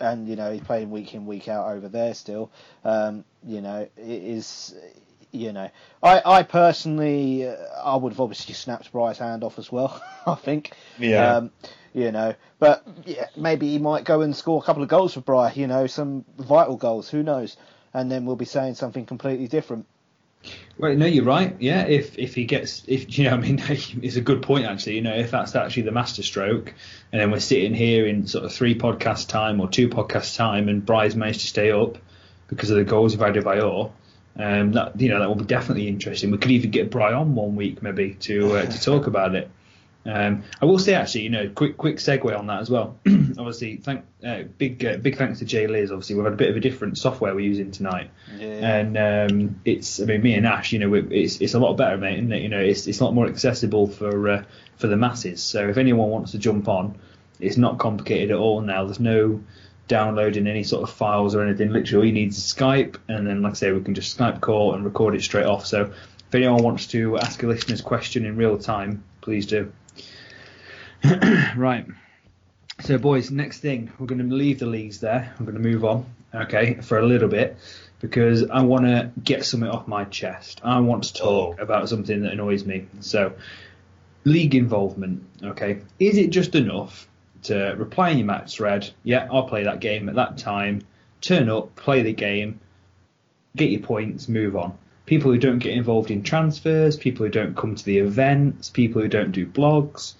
and 0.00 0.26
you 0.26 0.34
know 0.34 0.50
he's 0.52 0.62
playing 0.62 0.90
week 0.90 1.14
in 1.14 1.26
week 1.26 1.46
out 1.46 1.68
over 1.68 1.88
there 1.88 2.12
still. 2.14 2.50
Um, 2.84 3.24
you 3.46 3.60
know, 3.60 3.88
it 3.96 4.22
is. 4.24 4.74
You 5.30 5.52
know, 5.52 5.70
I, 6.02 6.22
I 6.24 6.42
personally, 6.42 7.46
uh, 7.46 7.54
I 7.84 7.96
would 7.96 8.12
have 8.12 8.20
obviously 8.20 8.54
snapped 8.54 8.90
Bry's 8.92 9.18
hand 9.18 9.44
off 9.44 9.58
as 9.58 9.70
well. 9.70 10.02
I 10.26 10.34
think. 10.34 10.72
Yeah. 10.98 11.36
Um, 11.36 11.50
you 11.92 12.12
know. 12.12 12.34
But 12.58 12.86
yeah, 13.04 13.26
maybe 13.36 13.68
he 13.68 13.78
might 13.78 14.04
go 14.04 14.22
and 14.22 14.34
score 14.34 14.60
a 14.60 14.64
couple 14.64 14.82
of 14.82 14.88
goals 14.88 15.14
for 15.14 15.20
Bry, 15.20 15.52
you 15.52 15.66
know, 15.66 15.86
some 15.86 16.24
vital 16.38 16.76
goals. 16.76 17.08
Who 17.10 17.22
knows? 17.22 17.56
And 17.94 18.10
then 18.10 18.26
we'll 18.26 18.36
be 18.36 18.44
saying 18.44 18.74
something 18.74 19.06
completely 19.06 19.48
different. 19.48 19.86
Well, 20.78 20.94
no, 20.94 21.06
you're 21.06 21.24
right. 21.24 21.56
Yeah, 21.58 21.86
if 21.86 22.18
if 22.18 22.34
he 22.34 22.44
gets, 22.44 22.84
if 22.86 23.18
you 23.18 23.24
know, 23.24 23.30
I 23.32 23.36
mean, 23.36 23.62
it's 23.68 24.16
a 24.16 24.20
good 24.20 24.42
point 24.42 24.66
actually. 24.66 24.96
You 24.96 25.02
know, 25.02 25.14
if 25.14 25.30
that's 25.30 25.54
actually 25.54 25.82
the 25.82 25.92
master 25.92 26.22
stroke, 26.22 26.74
and 27.12 27.20
then 27.20 27.30
we're 27.30 27.40
sitting 27.40 27.74
here 27.74 28.06
in 28.06 28.26
sort 28.26 28.44
of 28.44 28.52
three 28.52 28.76
podcast 28.76 29.28
time 29.28 29.60
or 29.60 29.68
two 29.68 29.88
podcast 29.88 30.36
time, 30.36 30.68
and 30.68 30.84
Bry's 30.84 31.16
managed 31.16 31.40
to 31.40 31.46
stay 31.46 31.70
up 31.70 31.98
because 32.46 32.70
of 32.70 32.76
the 32.76 32.84
goals 32.84 33.14
of 33.14 33.20
Adebayor, 33.20 33.90
um, 34.38 34.72
that 34.72 35.00
you 35.00 35.08
know 35.08 35.18
that 35.18 35.28
will 35.28 35.34
be 35.34 35.44
definitely 35.44 35.88
interesting. 35.88 36.30
We 36.30 36.38
could 36.38 36.50
even 36.50 36.70
get 36.70 36.90
Bry 36.90 37.12
on 37.12 37.34
one 37.34 37.56
week 37.56 37.82
maybe 37.82 38.14
to 38.20 38.56
uh, 38.56 38.66
to 38.66 38.80
talk 38.82 39.06
about 39.06 39.34
it. 39.34 39.50
Um, 40.06 40.44
I 40.62 40.64
will 40.64 40.78
say 40.78 40.94
actually, 40.94 41.22
you 41.22 41.30
know, 41.30 41.50
quick 41.50 41.76
quick 41.76 41.96
segue 41.96 42.36
on 42.36 42.46
that 42.46 42.60
as 42.60 42.70
well. 42.70 42.96
obviously, 43.06 43.76
thank 43.76 44.04
uh, 44.24 44.44
big 44.56 44.82
uh, 44.84 44.96
big 44.96 45.18
thanks 45.18 45.40
to 45.40 45.44
Jay 45.44 45.66
Liz. 45.66 45.90
Obviously, 45.90 46.14
we've 46.14 46.24
had 46.24 46.32
a 46.32 46.36
bit 46.36 46.50
of 46.50 46.56
a 46.56 46.60
different 46.60 46.96
software 46.96 47.34
we're 47.34 47.40
using 47.40 47.72
tonight, 47.72 48.10
yeah. 48.38 48.78
and 48.78 48.96
um, 48.96 49.60
it's 49.64 50.00
I 50.00 50.04
mean 50.04 50.22
me 50.22 50.34
and 50.34 50.46
Ash, 50.46 50.72
you 50.72 50.78
know, 50.78 50.94
it's 50.94 51.40
it's 51.40 51.54
a 51.54 51.58
lot 51.58 51.76
better, 51.76 51.98
mate, 51.98 52.18
isn't 52.18 52.32
it? 52.32 52.42
You 52.42 52.48
know, 52.48 52.60
it's 52.60 52.86
it's 52.86 53.00
a 53.00 53.04
lot 53.04 53.12
more 53.12 53.26
accessible 53.26 53.86
for 53.86 54.28
uh, 54.30 54.44
for 54.76 54.86
the 54.86 54.96
masses. 54.96 55.42
So 55.42 55.68
if 55.68 55.76
anyone 55.76 56.08
wants 56.08 56.32
to 56.32 56.38
jump 56.38 56.68
on, 56.68 56.98
it's 57.40 57.56
not 57.56 57.78
complicated 57.78 58.30
at 58.30 58.38
all 58.38 58.60
now. 58.60 58.84
There's 58.84 59.00
no 59.00 59.40
downloading 59.88 60.46
any 60.46 60.62
sort 60.62 60.88
of 60.88 60.94
files 60.94 61.34
or 61.34 61.42
anything. 61.42 61.70
Literally, 61.70 62.02
all 62.02 62.06
you 62.06 62.12
need 62.12 62.28
is 62.28 62.38
Skype, 62.38 62.96
and 63.08 63.26
then 63.26 63.42
like 63.42 63.52
I 63.52 63.54
say, 63.54 63.72
we 63.72 63.80
can 63.80 63.94
just 63.94 64.16
Skype 64.16 64.40
call 64.40 64.74
and 64.74 64.84
record 64.84 65.14
it 65.14 65.22
straight 65.22 65.46
off. 65.46 65.66
So 65.66 65.92
if 66.28 66.34
anyone 66.34 66.62
wants 66.62 66.86
to 66.88 67.18
ask 67.18 67.42
a 67.42 67.46
listener's 67.46 67.80
question 67.80 68.26
in 68.26 68.36
real 68.36 68.58
time, 68.58 69.02
please 69.22 69.46
do. 69.46 69.72
right. 71.56 71.86
So, 72.80 72.98
boys, 72.98 73.30
next 73.30 73.58
thing, 73.58 73.90
we're 73.98 74.06
going 74.06 74.28
to 74.28 74.34
leave 74.34 74.60
the 74.60 74.66
leagues 74.66 75.00
there. 75.00 75.34
I'm 75.38 75.44
going 75.44 75.56
to 75.56 75.62
move 75.62 75.84
on, 75.84 76.06
okay, 76.32 76.74
for 76.74 76.98
a 76.98 77.06
little 77.06 77.28
bit 77.28 77.56
because 78.00 78.48
I 78.48 78.62
want 78.62 78.84
to 78.84 79.10
get 79.22 79.44
something 79.44 79.68
off 79.68 79.88
my 79.88 80.04
chest. 80.04 80.60
I 80.62 80.78
want 80.80 81.04
to 81.04 81.14
talk 81.14 81.56
oh. 81.58 81.62
about 81.62 81.88
something 81.88 82.22
that 82.22 82.32
annoys 82.32 82.64
me. 82.64 82.86
So, 83.00 83.32
league 84.24 84.54
involvement, 84.54 85.24
okay, 85.42 85.80
is 85.98 86.16
it 86.18 86.30
just 86.30 86.54
enough 86.54 87.08
to 87.44 87.74
reply 87.76 88.10
in 88.10 88.18
your 88.18 88.26
match 88.26 88.56
thread? 88.56 88.90
Yeah, 89.02 89.28
I'll 89.30 89.48
play 89.48 89.64
that 89.64 89.80
game 89.80 90.08
at 90.08 90.14
that 90.16 90.38
time. 90.38 90.82
Turn 91.20 91.48
up, 91.48 91.74
play 91.76 92.02
the 92.02 92.12
game, 92.12 92.60
get 93.56 93.70
your 93.70 93.80
points, 93.80 94.28
move 94.28 94.56
on. 94.56 94.78
People 95.06 95.32
who 95.32 95.38
don't 95.38 95.58
get 95.58 95.72
involved 95.72 96.10
in 96.10 96.22
transfers, 96.22 96.96
people 96.96 97.26
who 97.26 97.32
don't 97.32 97.56
come 97.56 97.74
to 97.74 97.84
the 97.84 97.98
events, 97.98 98.70
people 98.70 99.00
who 99.00 99.08
don't 99.08 99.32
do 99.32 99.46
blogs, 99.46 100.14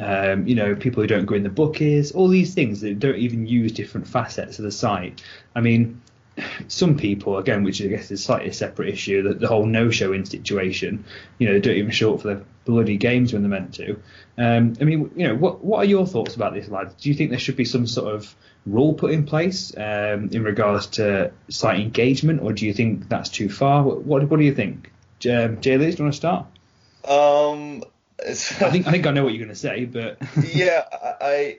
um, 0.00 0.46
you 0.46 0.54
know, 0.54 0.74
people 0.74 1.02
who 1.02 1.06
don't 1.06 1.24
go 1.24 1.34
in 1.34 1.42
the 1.42 1.48
bookies, 1.48 2.12
all 2.12 2.28
these 2.28 2.54
things 2.54 2.82
that 2.82 2.98
don't 2.98 3.16
even 3.16 3.46
use 3.46 3.72
different 3.72 4.06
facets 4.06 4.58
of 4.58 4.64
the 4.64 4.72
site. 4.72 5.22
I 5.54 5.60
mean, 5.60 6.00
some 6.68 6.96
people, 6.96 7.38
again, 7.38 7.62
which 7.62 7.82
I 7.82 7.86
guess 7.86 8.10
is 8.10 8.24
slightly 8.24 8.48
a 8.48 8.52
separate 8.52 8.88
issue, 8.88 9.22
that 9.24 9.40
the 9.40 9.48
whole 9.48 9.66
no-showing 9.66 10.24
situation, 10.24 11.04
you 11.38 11.46
know, 11.46 11.54
they 11.54 11.60
don't 11.60 11.76
even 11.76 11.90
show 11.90 12.14
up 12.14 12.22
for 12.22 12.34
the 12.34 12.44
bloody 12.64 12.96
games 12.96 13.32
when 13.32 13.42
they're 13.42 13.50
meant 13.50 13.74
to. 13.74 14.00
Um, 14.36 14.74
I 14.80 14.84
mean, 14.84 15.10
you 15.16 15.28
know, 15.28 15.34
what 15.34 15.64
what 15.64 15.78
are 15.78 15.84
your 15.84 16.06
thoughts 16.06 16.36
about 16.36 16.52
this, 16.52 16.68
lads? 16.68 16.94
Do 17.00 17.08
you 17.08 17.14
think 17.14 17.30
there 17.30 17.38
should 17.38 17.56
be 17.56 17.64
some 17.64 17.86
sort 17.86 18.14
of 18.14 18.34
rule 18.66 18.94
put 18.94 19.12
in 19.12 19.24
place 19.24 19.74
um, 19.76 20.28
in 20.32 20.42
regards 20.42 20.86
to 20.88 21.32
site 21.48 21.80
engagement, 21.80 22.42
or 22.42 22.52
do 22.52 22.66
you 22.66 22.74
think 22.74 23.08
that's 23.08 23.30
too 23.30 23.48
far? 23.48 23.82
What 23.82 24.04
what, 24.04 24.28
what 24.28 24.38
do 24.38 24.44
you 24.44 24.54
think, 24.54 24.92
um, 25.30 25.60
Jay 25.60 25.78
Liz? 25.78 25.94
Do 25.94 26.02
you 26.02 26.04
want 26.04 26.14
to 26.14 26.16
start? 26.16 26.46
Um, 27.08 27.82
I 28.28 28.34
think 28.70 28.86
I 28.86 28.90
think 28.90 29.06
I 29.06 29.12
know 29.12 29.24
what 29.24 29.32
you're 29.32 29.44
going 29.44 29.54
to 29.54 29.54
say, 29.54 29.86
but 29.86 30.18
yeah, 30.54 30.84
I 31.20 31.58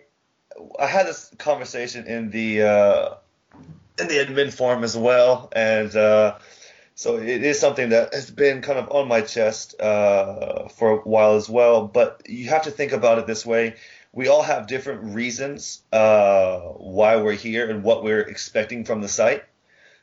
I 0.80 0.86
had 0.86 1.08
this 1.08 1.32
conversation 1.38 2.06
in 2.06 2.30
the 2.30 2.64
uh, 2.64 3.10
in 4.00 4.08
the 4.08 4.16
admin 4.16 4.54
form 4.54 4.84
as 4.84 4.96
well, 4.96 5.50
and 5.54 5.96
uh, 5.96 6.38
so 6.96 7.18
it 7.18 7.44
is 7.44 7.60
something 7.60 7.90
that 7.90 8.14
has 8.14 8.32
been 8.32 8.62
kind 8.62 8.80
of 8.80 8.90
on 8.92 9.08
my 9.08 9.22
chest 9.22 9.80
uh, 9.80 10.68
for 10.70 10.92
a 10.92 10.98
while 10.98 11.36
as 11.36 11.50
well. 11.50 11.88
But 11.88 12.24
you 12.28 12.50
have 12.50 12.64
to 12.64 12.72
think 12.72 12.92
about 12.92 13.20
it 13.20 13.28
this 13.28 13.46
way: 13.46 13.76
we 14.12 14.28
all 14.28 14.42
have 14.42 14.68
different 14.68 15.16
reasons 15.16 15.84
uh, 15.92 16.60
why 16.60 17.18
we're 17.18 17.34
here 17.34 17.70
and 17.70 17.84
what 17.84 18.04
we're 18.04 18.22
expecting 18.22 18.84
from 18.84 19.02
the 19.02 19.08
site. 19.08 19.44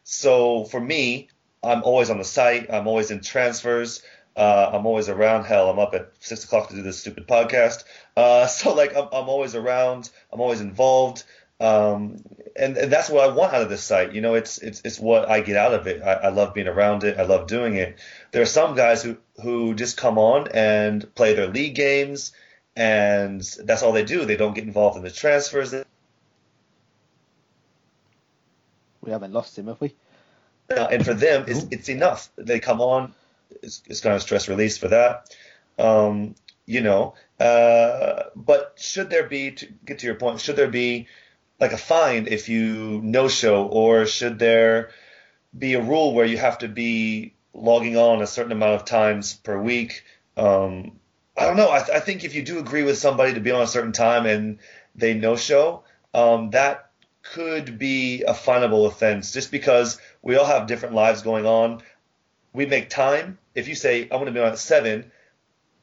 So 0.04 0.64
for 0.64 0.80
me, 0.80 1.28
I'm 1.62 1.82
always 1.82 2.10
on 2.10 2.18
the 2.18 2.24
site. 2.24 2.72
I'm 2.72 2.86
always 2.86 3.10
in 3.10 3.20
transfers. 3.20 4.02
Uh, 4.36 4.70
I'm 4.72 4.86
always 4.86 5.08
around. 5.08 5.44
Hell, 5.44 5.70
I'm 5.70 5.78
up 5.78 5.94
at 5.94 6.12
six 6.20 6.44
o'clock 6.44 6.68
to 6.68 6.74
do 6.74 6.82
this 6.82 7.00
stupid 7.00 7.26
podcast. 7.26 7.84
Uh, 8.16 8.46
so 8.48 8.74
like, 8.74 8.96
I'm, 8.96 9.08
I'm 9.12 9.28
always 9.28 9.54
around. 9.54 10.10
I'm 10.32 10.40
always 10.40 10.60
involved. 10.60 11.24
Um, 11.60 12.24
and, 12.56 12.76
and 12.76 12.92
that's 12.92 13.08
what 13.08 13.28
I 13.28 13.32
want 13.32 13.52
out 13.54 13.62
of 13.62 13.68
this 13.68 13.82
site. 13.82 14.12
You 14.12 14.20
know, 14.20 14.34
it's 14.34 14.58
it's 14.58 14.82
it's 14.84 14.98
what 14.98 15.28
I 15.28 15.40
get 15.40 15.56
out 15.56 15.74
of 15.74 15.86
it. 15.86 16.02
I, 16.02 16.12
I 16.14 16.28
love 16.28 16.54
being 16.54 16.68
around 16.68 17.04
it. 17.04 17.18
I 17.18 17.22
love 17.22 17.46
doing 17.46 17.76
it. 17.76 17.98
There 18.32 18.42
are 18.42 18.46
some 18.46 18.74
guys 18.74 19.02
who 19.02 19.16
who 19.42 19.74
just 19.74 19.96
come 19.96 20.18
on 20.18 20.48
and 20.52 21.12
play 21.14 21.34
their 21.34 21.48
league 21.48 21.74
games, 21.74 22.32
and 22.76 23.40
that's 23.64 23.82
all 23.82 23.92
they 23.92 24.04
do. 24.04 24.24
They 24.24 24.36
don't 24.36 24.54
get 24.54 24.64
involved 24.64 24.96
in 24.96 25.02
the 25.02 25.10
transfers. 25.10 25.74
We 29.00 29.10
haven't 29.10 29.32
lost 29.32 29.58
him, 29.58 29.66
have 29.66 29.80
we? 29.80 29.94
Uh, 30.70 30.88
and 30.90 31.04
for 31.04 31.14
them, 31.14 31.44
it's, 31.46 31.66
it's 31.70 31.88
enough. 31.90 32.30
They 32.36 32.58
come 32.58 32.80
on. 32.80 33.12
It's, 33.62 33.82
it's 33.86 34.00
kind 34.00 34.16
of 34.16 34.22
stress 34.22 34.48
release 34.48 34.78
for 34.78 34.88
that. 34.88 35.36
Um, 35.78 36.34
you 36.64 36.80
know, 36.80 37.14
uh, 37.38 38.24
but 38.34 38.74
should 38.76 39.10
there 39.10 39.28
be, 39.28 39.50
to 39.50 39.68
get 39.84 39.98
to 39.98 40.06
your 40.06 40.14
point, 40.14 40.40
should 40.40 40.56
there 40.56 40.68
be 40.68 41.06
like 41.60 41.72
a 41.72 41.78
fine 41.78 42.26
if 42.28 42.48
you 42.48 43.00
no 43.02 43.28
show, 43.28 43.66
or 43.66 44.06
should 44.06 44.38
there 44.38 44.90
be 45.56 45.74
a 45.74 45.82
rule 45.82 46.14
where 46.14 46.26
you 46.26 46.36
have 46.36 46.58
to 46.58 46.68
be 46.68 47.34
logging 47.52 47.96
on 47.96 48.22
a 48.22 48.26
certain 48.26 48.52
amount 48.52 48.74
of 48.74 48.84
times 48.84 49.34
per 49.34 49.60
week? 49.60 50.04
Um, 50.36 50.98
I 51.36 51.46
don't 51.46 51.56
know. 51.56 51.70
I, 51.70 51.78
th- 51.78 51.96
I, 51.96 52.00
think 52.00 52.24
if 52.24 52.34
you 52.34 52.42
do 52.42 52.58
agree 52.58 52.82
with 52.82 52.98
somebody 52.98 53.34
to 53.34 53.40
be 53.40 53.50
on 53.50 53.62
a 53.62 53.66
certain 53.66 53.92
time 53.92 54.26
and 54.26 54.58
they 54.94 55.14
no 55.14 55.36
show, 55.36 55.84
um, 56.12 56.50
that 56.50 56.90
could 57.22 57.78
be 57.78 58.22
a 58.22 58.34
finable 58.34 58.86
offense 58.86 59.32
just 59.32 59.50
because 59.50 59.98
we 60.22 60.36
all 60.36 60.44
have 60.44 60.66
different 60.66 60.94
lives 60.94 61.22
going 61.22 61.46
on. 61.46 61.82
We 62.52 62.66
make 62.66 62.90
time. 62.90 63.38
If 63.54 63.68
you 63.68 63.74
say, 63.74 64.02
I'm 64.02 64.08
going 64.08 64.26
to 64.26 64.32
be 64.32 64.40
on 64.40 64.52
at 64.52 64.58
seven, 64.58 65.10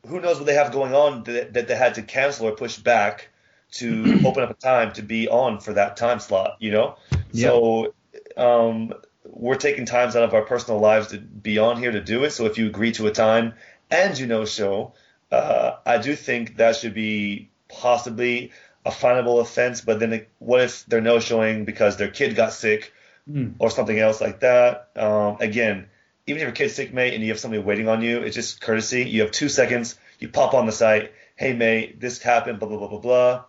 who 0.08 0.20
knows 0.20 0.38
what 0.38 0.46
they 0.46 0.54
have 0.54 0.72
going 0.72 0.94
on 0.94 1.24
that, 1.24 1.54
that 1.54 1.68
they 1.68 1.76
had 1.76 1.96
to 1.96 2.02
cancel 2.02 2.48
or 2.48 2.52
push 2.52 2.78
back 2.78 3.30
to 3.72 4.22
open 4.26 4.44
up 4.44 4.52
a 4.52 4.56
time 4.56 4.94
to 4.94 5.02
be 5.02 5.28
on 5.28 5.60
for 5.60 5.74
that 5.74 5.98
time 5.98 6.20
slot, 6.20 6.58
you 6.60 6.72
know? 6.72 6.98
Yep. 7.32 7.52
So 7.52 7.94
um, 8.38 8.94
we're 9.26 9.56
taking 9.56 9.86
times 9.86 10.16
out 10.16 10.24
of 10.24 10.34
our 10.34 10.44
personal 10.44 10.80
lives 10.80 11.08
to 11.08 11.20
be 11.20 11.58
on 11.58 11.78
here 11.78 11.92
to 11.92 12.02
do 12.02 12.24
it. 12.24 12.32
So 12.32 12.46
if 12.46 12.58
you 12.58 12.68
agree 12.68 12.92
to 12.94 13.08
a 13.08 13.12
time 13.12 13.54
and 13.90 14.18
you 14.18 14.28
know 14.28 14.46
show, 14.46 14.94
uh, 15.32 15.78
I 15.86 15.98
do 15.98 16.16
think 16.16 16.58
that 16.58 16.76
should 16.76 16.94
be 16.94 17.50
possibly 17.70 18.52
a 18.86 18.92
finable 18.92 19.40
offense. 19.40 19.82
But 19.82 20.00
then 20.00 20.14
it, 20.14 20.30
what 20.40 20.62
if 20.62 20.86
they're 20.86 21.02
no 21.02 21.20
showing 21.20 21.66
because 21.66 21.98
their 21.98 22.10
kid 22.10 22.36
got 22.36 22.54
sick 22.54 22.94
mm. 23.30 23.54
or 23.60 23.70
something 23.70 23.98
else 23.98 24.20
like 24.22 24.42
that? 24.42 24.90
Um, 24.96 25.38
again, 25.40 25.88
even 26.28 26.42
if 26.42 26.46
your 26.46 26.52
kid's 26.52 26.76
sick, 26.76 26.94
mate, 26.94 27.14
and 27.14 27.24
you 27.24 27.30
have 27.30 27.40
somebody 27.40 27.64
waiting 27.64 27.88
on 27.88 28.02
you, 28.02 28.20
it's 28.20 28.36
just 28.36 28.62
courtesy. 28.62 29.04
You 29.04 29.22
have 29.22 29.32
two 29.32 29.50
seconds. 29.50 29.98
You 30.20 30.30
pop 30.30 30.54
on 30.54 30.66
the 30.66 30.72
site. 30.72 31.14
Hey, 31.36 31.54
mate, 31.54 32.00
this 32.00 32.22
happened. 32.22 32.60
Blah 32.60 32.70
blah 32.70 32.78
blah 32.78 32.88
blah 32.88 33.00
blah. 33.00 33.44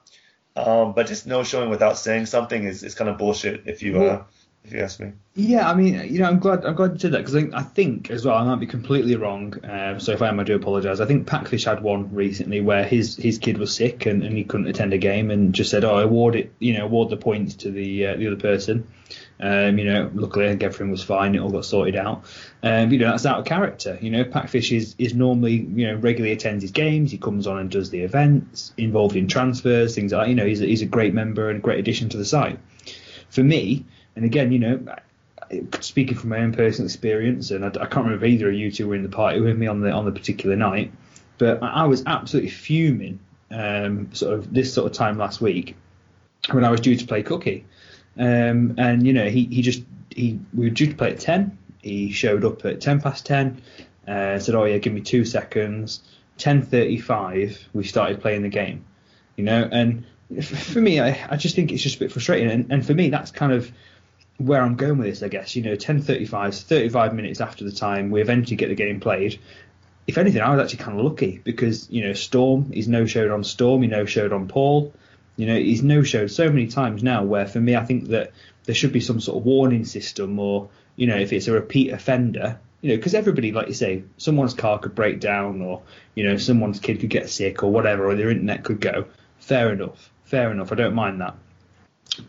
Um, 0.54 0.92
but 0.92 1.06
just 1.06 1.26
no 1.26 1.42
showing 1.44 1.70
without 1.70 1.98
saying 1.98 2.26
something 2.26 2.64
is, 2.64 2.82
is 2.82 2.94
kind 2.94 3.08
of 3.08 3.18
bullshit. 3.18 3.62
If 3.66 3.82
you 3.82 4.02
uh, 4.02 4.24
if 4.64 4.72
you 4.72 4.80
ask 4.80 5.00
me. 5.00 5.12
Yeah, 5.34 5.68
I 5.68 5.74
mean, 5.74 6.12
you 6.12 6.20
know, 6.20 6.26
I'm 6.26 6.38
glad 6.38 6.64
I'm 6.64 6.74
glad 6.74 6.92
you 6.92 6.98
said 6.98 7.12
that 7.12 7.24
because 7.24 7.36
I, 7.36 7.48
I, 7.54 7.62
think 7.62 8.10
as 8.10 8.24
well 8.24 8.36
I 8.36 8.44
might 8.44 8.60
be 8.60 8.66
completely 8.66 9.16
wrong. 9.16 9.54
Uh, 9.64 9.98
so 9.98 10.12
if 10.12 10.22
I 10.22 10.28
am, 10.28 10.38
I 10.38 10.44
do 10.44 10.54
apologise. 10.54 11.00
I 11.00 11.06
think 11.06 11.26
Packfish 11.26 11.64
had 11.64 11.82
one 11.82 12.14
recently 12.14 12.60
where 12.60 12.84
his 12.84 13.16
his 13.16 13.38
kid 13.38 13.58
was 13.58 13.74
sick 13.74 14.06
and, 14.06 14.22
and 14.22 14.36
he 14.36 14.44
couldn't 14.44 14.68
attend 14.68 14.92
a 14.92 14.98
game 14.98 15.30
and 15.30 15.54
just 15.54 15.70
said, 15.70 15.84
"Oh, 15.84 15.96
I 15.96 16.02
award 16.02 16.36
it, 16.36 16.52
you 16.58 16.74
know, 16.74 16.84
award 16.84 17.10
the 17.10 17.16
points 17.16 17.54
to 17.56 17.70
the 17.70 18.06
uh, 18.06 18.16
the 18.16 18.26
other 18.26 18.36
person." 18.36 18.86
Um, 19.44 19.76
you 19.76 19.84
know, 19.86 20.08
luckily 20.14 20.46
I 20.46 20.50
think 20.50 20.62
everything 20.62 20.92
was 20.92 21.02
fine. 21.02 21.34
It 21.34 21.40
all 21.40 21.50
got 21.50 21.64
sorted 21.64 21.96
out. 21.96 22.24
Um, 22.62 22.92
you 22.92 22.98
know, 23.00 23.10
that's 23.10 23.26
out 23.26 23.40
of 23.40 23.44
character. 23.44 23.98
You 24.00 24.12
know, 24.12 24.22
Packfish 24.24 24.70
is, 24.70 24.94
is 24.98 25.14
normally, 25.14 25.54
you 25.54 25.88
know, 25.88 25.96
regularly 25.96 26.32
attends 26.32 26.62
his 26.62 26.70
games. 26.70 27.10
He 27.10 27.18
comes 27.18 27.48
on 27.48 27.58
and 27.58 27.68
does 27.68 27.90
the 27.90 28.02
events, 28.02 28.72
involved 28.76 29.16
in 29.16 29.26
transfers, 29.26 29.96
things 29.96 30.12
like 30.12 30.26
that. 30.26 30.28
You 30.28 30.36
know, 30.36 30.46
he's 30.46 30.60
a, 30.60 30.66
he's 30.66 30.82
a 30.82 30.86
great 30.86 31.12
member 31.12 31.48
and 31.48 31.58
a 31.58 31.60
great 31.60 31.80
addition 31.80 32.08
to 32.10 32.16
the 32.16 32.24
site. 32.24 32.60
For 33.30 33.42
me, 33.42 33.84
and 34.14 34.24
again, 34.24 34.52
you 34.52 34.60
know, 34.60 34.96
speaking 35.80 36.16
from 36.16 36.30
my 36.30 36.38
own 36.38 36.52
personal 36.52 36.86
experience, 36.86 37.50
and 37.50 37.64
I, 37.64 37.68
I 37.68 37.86
can't 37.86 38.04
remember 38.04 38.26
either 38.26 38.48
of 38.48 38.54
you 38.54 38.70
two 38.70 38.86
were 38.86 38.94
in 38.94 39.02
the 39.02 39.08
party 39.08 39.40
with 39.40 39.58
me 39.58 39.66
on 39.66 39.80
the 39.80 39.90
on 39.90 40.04
the 40.04 40.12
particular 40.12 40.54
night, 40.54 40.92
but 41.38 41.62
I 41.62 41.86
was 41.86 42.04
absolutely 42.06 42.50
fuming, 42.50 43.18
um, 43.50 44.14
sort 44.14 44.34
of 44.34 44.54
this 44.54 44.72
sort 44.72 44.90
of 44.90 44.96
time 44.96 45.18
last 45.18 45.40
week 45.40 45.74
when 46.50 46.64
I 46.64 46.70
was 46.70 46.80
due 46.80 46.96
to 46.96 47.06
play 47.06 47.22
Cookie, 47.22 47.64
um, 48.18 48.74
and 48.78 49.06
you 49.06 49.12
know 49.12 49.28
he 49.28 49.44
he 49.44 49.62
just 49.62 49.82
he 50.10 50.38
we 50.54 50.68
were 50.68 50.74
due 50.74 50.88
to 50.88 50.94
play 50.94 51.12
at 51.12 51.20
ten. 51.20 51.58
He 51.82 52.12
showed 52.12 52.44
up 52.44 52.64
at 52.64 52.80
ten 52.80 53.00
past 53.00 53.26
ten, 53.26 53.62
uh, 54.06 54.38
said, 54.38 54.54
"Oh 54.54 54.64
yeah, 54.64 54.78
give 54.78 54.92
me 54.92 55.00
two 55.00 55.24
seconds." 55.24 56.02
Ten 56.38 56.62
thirty-five, 56.62 57.68
we 57.72 57.84
started 57.84 58.20
playing 58.20 58.42
the 58.42 58.48
game, 58.48 58.84
you 59.36 59.44
know, 59.44 59.68
and 59.70 60.04
for 60.40 60.80
me, 60.80 61.00
I, 61.00 61.26
I 61.30 61.36
just 61.36 61.54
think 61.54 61.72
it's 61.72 61.82
just 61.82 61.96
a 61.96 61.98
bit 61.98 62.12
frustrating, 62.12 62.50
and, 62.50 62.72
and 62.72 62.86
for 62.86 62.94
me, 62.94 63.10
that's 63.10 63.30
kind 63.30 63.52
of 63.52 63.70
where 64.38 64.62
I'm 64.62 64.76
going 64.76 64.98
with 64.98 65.06
this, 65.06 65.22
I 65.22 65.28
guess. 65.28 65.54
You 65.54 65.62
know, 65.62 65.76
10:35, 65.76 66.54
so 66.54 66.64
35 66.66 67.14
minutes 67.14 67.40
after 67.40 67.64
the 67.64 67.72
time 67.72 68.10
we 68.10 68.20
eventually 68.20 68.56
get 68.56 68.68
the 68.68 68.74
game 68.74 69.00
played. 69.00 69.38
If 70.06 70.18
anything, 70.18 70.42
I 70.42 70.54
was 70.54 70.60
actually 70.60 70.84
kind 70.84 70.98
of 70.98 71.04
lucky 71.04 71.40
because 71.44 71.88
you 71.90 72.06
know 72.06 72.12
Storm, 72.12 72.72
he's 72.72 72.88
no 72.88 73.06
showed 73.06 73.30
on 73.30 73.44
Storm, 73.44 73.82
he 73.82 73.88
no 73.88 74.04
showed 74.04 74.32
on 74.32 74.48
Paul. 74.48 74.92
You 75.36 75.46
know, 75.46 75.56
he's 75.56 75.82
no 75.82 76.02
showed 76.02 76.30
so 76.30 76.48
many 76.48 76.66
times 76.66 77.02
now. 77.02 77.24
Where 77.24 77.46
for 77.46 77.60
me, 77.60 77.76
I 77.76 77.84
think 77.84 78.08
that 78.08 78.32
there 78.64 78.74
should 78.74 78.92
be 78.92 79.00
some 79.00 79.20
sort 79.20 79.38
of 79.38 79.44
warning 79.44 79.84
system, 79.84 80.38
or 80.38 80.68
you 80.96 81.06
know, 81.06 81.16
if 81.16 81.32
it's 81.32 81.48
a 81.48 81.52
repeat 81.52 81.90
offender, 81.90 82.60
you 82.80 82.90
know, 82.90 82.96
because 82.96 83.14
everybody, 83.14 83.52
like 83.52 83.68
you 83.68 83.74
say, 83.74 84.04
someone's 84.18 84.54
car 84.54 84.78
could 84.78 84.94
break 84.94 85.20
down, 85.20 85.62
or 85.62 85.82
you 86.14 86.24
know, 86.24 86.36
someone's 86.36 86.80
kid 86.80 87.00
could 87.00 87.10
get 87.10 87.30
sick, 87.30 87.62
or 87.62 87.70
whatever, 87.70 88.06
or 88.06 88.14
their 88.14 88.30
internet 88.30 88.64
could 88.64 88.80
go. 88.80 89.06
Fair 89.38 89.72
enough, 89.72 90.10
fair 90.24 90.50
enough. 90.52 90.70
I 90.70 90.76
don't 90.76 90.94
mind 90.94 91.20
that, 91.20 91.34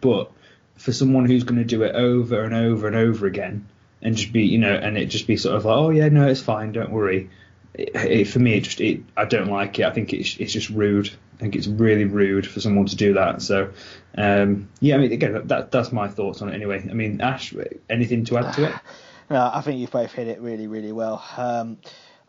but 0.02 0.32
for 0.78 0.92
someone 0.92 1.26
who's 1.26 1.44
going 1.44 1.60
to 1.60 1.66
do 1.66 1.84
it 1.84 1.96
over 1.96 2.44
and 2.44 2.54
over 2.54 2.88
and 2.88 2.96
over 2.96 3.28
again 3.28 3.68
and 4.02 4.18
just 4.18 4.34
be, 4.34 4.44
you 4.44 4.58
know, 4.58 4.74
and 4.74 4.98
it 4.98 5.06
just 5.06 5.28
be 5.28 5.38
sort 5.38 5.56
of 5.56 5.66
like, 5.66 5.78
oh 5.78 5.90
yeah, 5.90 6.10
no, 6.10 6.28
it's 6.28 6.42
fine, 6.42 6.74
don't 6.74 6.92
worry. 6.92 7.30
It, 7.74 7.96
it, 7.96 8.26
for 8.26 8.40
me, 8.40 8.56
it 8.56 8.62
just, 8.62 8.82
it, 8.82 9.02
I 9.16 9.26
don't 9.26 9.50
like 9.50 9.80
it. 9.80 9.86
I 9.86 9.92
think 9.92 10.14
it's, 10.14 10.36
it's 10.38 10.52
just 10.52 10.70
rude. 10.70 11.10
I 11.44 11.46
think 11.46 11.58
it's 11.58 11.68
really 11.68 12.06
rude 12.06 12.48
for 12.48 12.62
someone 12.62 12.86
to 12.86 12.96
do 12.96 13.16
that. 13.16 13.42
So, 13.42 13.70
um, 14.18 14.70
yeah, 14.80 14.96
I 14.96 14.98
mean, 15.00 15.12
again, 15.12 15.46
that, 15.48 15.72
that's 15.72 15.92
my 15.92 16.08
thoughts 16.08 16.42
on 16.42 16.48
it 16.48 16.56
anyway. 16.56 16.88
I 16.90 16.94
mean, 16.94 17.20
Ash, 17.20 17.54
anything 17.90 18.24
to 18.26 18.38
add 18.38 18.54
to 18.54 18.70
it? 18.70 18.74
No, 19.30 19.50
I 19.52 19.62
think 19.62 19.80
you've 19.80 19.90
both 19.90 20.12
hit 20.12 20.28
it 20.28 20.42
really, 20.42 20.68
really 20.68 20.92
well. 20.92 21.24
Um, 21.38 21.78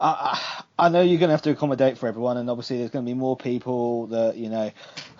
I, 0.01 0.63
I 0.79 0.89
know 0.89 1.03
you're 1.03 1.19
going 1.19 1.29
to 1.29 1.35
have 1.35 1.43
to 1.43 1.51
accommodate 1.51 1.99
for 1.99 2.07
everyone, 2.07 2.37
and 2.37 2.49
obviously 2.49 2.79
there's 2.79 2.91
going 2.91 3.05
to 3.05 3.11
be 3.11 3.19
more 3.19 3.37
people 3.37 4.07
that 4.07 4.37
you 4.37 4.49
know 4.49 4.71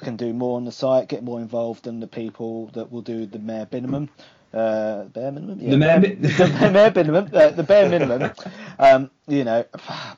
can 0.01 0.17
do 0.17 0.33
more 0.33 0.57
on 0.57 0.65
the 0.65 0.73
site, 0.73 1.09
get 1.09 1.25
more 1.25 1.41
involved 1.41 1.85
than 1.85 1.99
the 1.99 2.07
people 2.07 2.69
that 2.75 2.93
will 2.93 3.03
do 3.03 3.27
the 3.27 3.41
bare 3.41 3.67
minimum. 3.73 4.09
Uh, 4.55 5.03
bare 5.07 5.33
minimum, 5.33 5.59
yeah, 5.61 5.71
the, 5.73 5.79
bare, 5.79 5.99
the 6.01 6.71
bare 6.73 6.93
minimum, 6.93 7.31
uh, 7.35 7.51
the 7.51 7.65
bare 7.65 7.89
minimum. 7.89 8.31
Um, 8.79 9.11
you 9.27 9.45
know, 9.45 9.65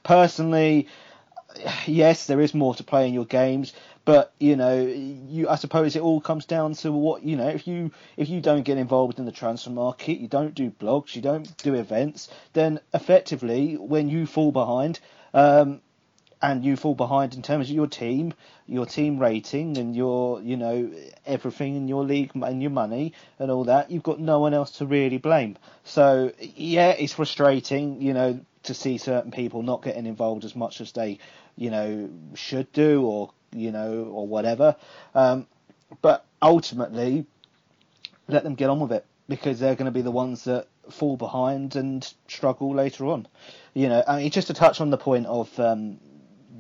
personally, 0.03 0.89
yes, 1.87 2.27
there 2.27 2.41
is 2.41 2.55
more 2.55 2.75
to 2.75 2.85
play 2.85 3.09
in 3.09 3.15
your 3.15 3.25
games, 3.25 3.73
but 4.05 4.33
you 4.39 4.57
know, 4.57 4.81
you 4.81 5.49
I 5.49 5.57
suppose 5.57 5.97
it 5.97 6.03
all 6.03 6.21
comes 6.21 6.45
down 6.45 6.75
to 6.75 6.93
what 6.93 7.23
you 7.23 7.37
know. 7.37 7.49
If 7.49 7.67
you 7.67 7.91
if 8.17 8.29
you 8.29 8.41
don't 8.41 8.63
get 8.63 8.79
involved 8.79 9.19
in 9.19 9.25
the 9.25 9.33
transfer 9.33 9.71
market, 9.71 10.19
you 10.19 10.29
don't 10.29 10.55
do 10.55 10.71
blogs, 10.71 11.15
you 11.15 11.23
don't 11.23 11.57
do 11.59 11.75
events, 11.75 12.29
then 12.53 12.81
effectively, 12.95 13.75
when 13.75 14.09
you 14.09 14.27
fall 14.27 14.53
behind, 14.53 15.01
um, 15.35 15.81
and 16.43 16.65
you 16.65 16.77
fall 16.77 16.95
behind 16.95 17.35
in 17.35 17.43
terms 17.43 17.69
of 17.69 17.75
your 17.75 17.87
team, 17.87 18.35
your 18.67 18.87
team 18.87 19.19
rating, 19.19 19.79
and 19.79 19.97
your 19.97 20.41
you 20.41 20.57
know 20.57 20.91
everything 21.25 21.77
in 21.77 21.89
your 21.89 22.05
league 22.05 22.31
and 22.35 22.63
your 22.63 22.71
money 22.71 23.13
and 23.39 23.51
all 23.51 23.65
that, 23.65 23.91
you've 23.91 24.03
got 24.03 24.21
no 24.21 24.39
one 24.39 24.55
else 24.55 24.71
to 24.73 24.87
really 24.87 25.19
blame. 25.19 25.57
So 25.85 26.33
yeah, 26.39 26.91
it's 26.91 27.15
frustrating, 27.15 28.01
you 28.01 28.15
know, 28.15 28.41
to 28.65 28.75
see 28.75 28.99
certain 28.99 29.31
people 29.31 29.63
not 29.63 29.83
getting 29.83 30.07
involved 30.07 30.45
as 30.45 30.55
much 30.55 30.81
as 30.81 30.93
they 30.93 31.19
you 31.57 31.71
know 31.71 32.11
should 32.35 32.73
do 32.73 33.03
or 33.03 33.31
you 33.53 33.73
know 33.73 34.05
or 34.05 34.27
whatever. 34.27 34.77
Um, 35.15 35.47
but 36.03 36.25
ultimately, 36.43 37.27
let 38.29 38.43
them 38.45 38.55
get 38.55 38.71
on 38.71 38.81
with 38.81 38.93
it 38.93 39.07
because 39.29 39.59
they're 39.59 39.75
going 39.75 39.87
to 39.87 39.93
be 39.93 40.03
the 40.03 40.11
ones 40.11 40.45
that 40.45 40.69
fall 40.91 41.17
behind 41.17 41.77
and 41.77 42.13
struggle 42.29 42.75
later 42.75 43.07
on. 43.07 43.27
You 43.75 43.89
know, 43.89 44.03
I 44.07 44.19
mean, 44.19 44.31
just 44.31 44.49
to 44.49 44.55
touch 44.55 44.81
on 44.81 44.91
the 44.91 44.97
point 44.97 45.27
of 45.27 45.59
um, 45.59 45.99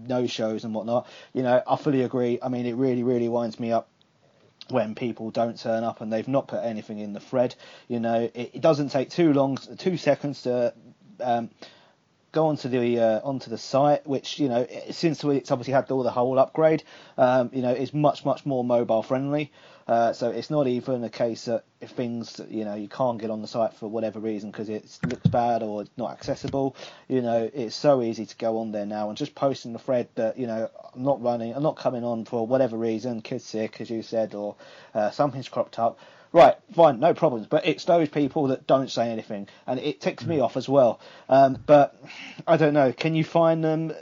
no 0.06 0.26
shows 0.26 0.64
and 0.64 0.74
whatnot, 0.74 1.06
you 1.32 1.42
know, 1.42 1.62
I 1.66 1.76
fully 1.76 2.02
agree. 2.02 2.38
I 2.42 2.48
mean, 2.48 2.66
it 2.66 2.74
really, 2.74 3.02
really 3.02 3.28
winds 3.28 3.58
me 3.60 3.72
up 3.72 3.88
when 4.68 4.94
people 4.94 5.30
don't 5.30 5.58
turn 5.58 5.84
up 5.84 6.00
and 6.00 6.12
they've 6.12 6.26
not 6.26 6.48
put 6.48 6.64
anything 6.64 6.98
in 6.98 7.12
the 7.12 7.20
thread. 7.20 7.54
You 7.88 8.00
know, 8.00 8.30
it, 8.34 8.50
it 8.54 8.60
doesn't 8.60 8.90
take 8.90 9.10
too 9.10 9.32
long, 9.32 9.58
two 9.78 9.96
seconds 9.96 10.42
to 10.42 10.74
um, 11.20 11.50
go 12.36 12.48
onto 12.48 12.68
the 12.68 13.00
uh, 13.00 13.20
onto 13.24 13.48
the 13.48 13.56
site, 13.56 14.06
which 14.06 14.38
you 14.38 14.48
know, 14.48 14.66
since 14.90 15.24
it's 15.24 15.50
obviously 15.50 15.72
had 15.72 15.90
all 15.90 16.02
the 16.02 16.10
whole 16.10 16.38
upgrade, 16.38 16.84
um, 17.16 17.48
you 17.52 17.62
know, 17.62 17.72
is 17.72 17.94
much 17.94 18.24
much 18.26 18.44
more 18.44 18.62
mobile 18.62 19.02
friendly. 19.02 19.50
Uh, 19.88 20.12
so 20.12 20.30
it's 20.30 20.50
not 20.50 20.66
even 20.66 21.04
a 21.04 21.08
case 21.08 21.44
that 21.44 21.64
if 21.80 21.90
things, 21.90 22.40
you 22.50 22.64
know, 22.64 22.74
you 22.74 22.88
can't 22.88 23.18
get 23.18 23.30
on 23.30 23.40
the 23.40 23.46
site 23.46 23.72
for 23.72 23.88
whatever 23.88 24.18
reason 24.18 24.50
because 24.50 24.68
it 24.68 24.84
looks 25.06 25.26
bad 25.28 25.62
or 25.62 25.84
not 25.96 26.10
accessible. 26.10 26.74
You 27.08 27.22
know, 27.22 27.48
it's 27.54 27.76
so 27.76 28.02
easy 28.02 28.26
to 28.26 28.36
go 28.36 28.58
on 28.58 28.72
there 28.72 28.84
now 28.84 29.08
and 29.08 29.16
just 29.16 29.36
post 29.36 29.64
in 29.64 29.72
the 29.72 29.78
thread 29.78 30.08
that, 30.16 30.38
you 30.38 30.48
know, 30.48 30.68
I'm 30.92 31.04
not 31.04 31.22
running, 31.22 31.54
I'm 31.54 31.62
not 31.62 31.76
coming 31.76 32.02
on 32.02 32.24
for 32.24 32.44
whatever 32.44 32.76
reason, 32.76 33.22
kid's 33.22 33.44
sick, 33.44 33.80
as 33.80 33.88
you 33.88 34.02
said, 34.02 34.34
or 34.34 34.56
uh, 34.92 35.12
something's 35.12 35.48
cropped 35.48 35.78
up. 35.78 36.00
Right, 36.32 36.56
fine, 36.74 37.00
no 37.00 37.14
problems. 37.14 37.46
But 37.46 37.66
it's 37.66 37.84
those 37.84 38.08
people 38.08 38.48
that 38.48 38.66
don't 38.66 38.90
say 38.90 39.10
anything, 39.10 39.48
and 39.66 39.80
it 39.80 40.00
ticks 40.00 40.24
me 40.24 40.40
off 40.40 40.56
as 40.56 40.68
well. 40.68 41.00
Um, 41.28 41.58
but 41.66 41.96
I 42.46 42.56
don't 42.56 42.74
know. 42.74 42.92
Can 42.92 43.14
you 43.14 43.24
find 43.24 43.64
them? 43.64 43.92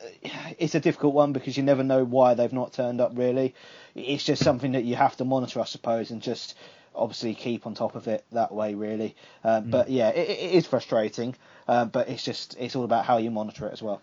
It's 0.58 0.74
a 0.74 0.80
difficult 0.80 1.14
one 1.14 1.32
because 1.32 1.56
you 1.56 1.62
never 1.62 1.84
know 1.84 2.04
why 2.04 2.34
they've 2.34 2.52
not 2.52 2.72
turned 2.72 3.00
up. 3.00 3.12
Really, 3.14 3.54
it's 3.94 4.24
just 4.24 4.42
something 4.42 4.72
that 4.72 4.84
you 4.84 4.96
have 4.96 5.16
to 5.18 5.24
monitor, 5.24 5.60
I 5.60 5.64
suppose, 5.64 6.10
and 6.10 6.22
just 6.22 6.56
obviously 6.94 7.34
keep 7.34 7.66
on 7.66 7.74
top 7.74 7.94
of 7.94 8.08
it 8.08 8.24
that 8.32 8.52
way. 8.52 8.74
Really, 8.74 9.14
um, 9.44 9.64
mm. 9.64 9.70
but 9.70 9.90
yeah, 9.90 10.08
it, 10.08 10.28
it 10.30 10.52
is 10.54 10.66
frustrating. 10.66 11.36
Uh, 11.66 11.84
but 11.84 12.08
it's 12.08 12.22
just 12.22 12.56
it's 12.58 12.76
all 12.76 12.84
about 12.84 13.04
how 13.04 13.18
you 13.18 13.30
monitor 13.30 13.66
it 13.66 13.72
as 13.72 13.82
well. 13.82 14.02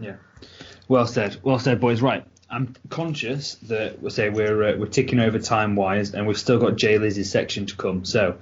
Yeah. 0.00 0.16
Well 0.88 1.06
said. 1.06 1.36
Well 1.42 1.58
said, 1.58 1.80
boys. 1.80 2.00
Right. 2.00 2.24
I'm 2.52 2.76
conscious 2.90 3.54
that 3.62 4.02
we'll 4.02 4.10
say 4.10 4.28
we're 4.28 4.62
uh, 4.62 4.76
we're 4.76 4.86
ticking 4.86 5.20
over 5.20 5.38
time 5.38 5.74
wise, 5.74 6.12
and 6.12 6.26
we've 6.26 6.38
still 6.38 6.58
got 6.58 6.76
Jay 6.76 6.98
Liz's 6.98 7.30
section 7.30 7.64
to 7.64 7.76
come. 7.76 8.04
So, 8.04 8.36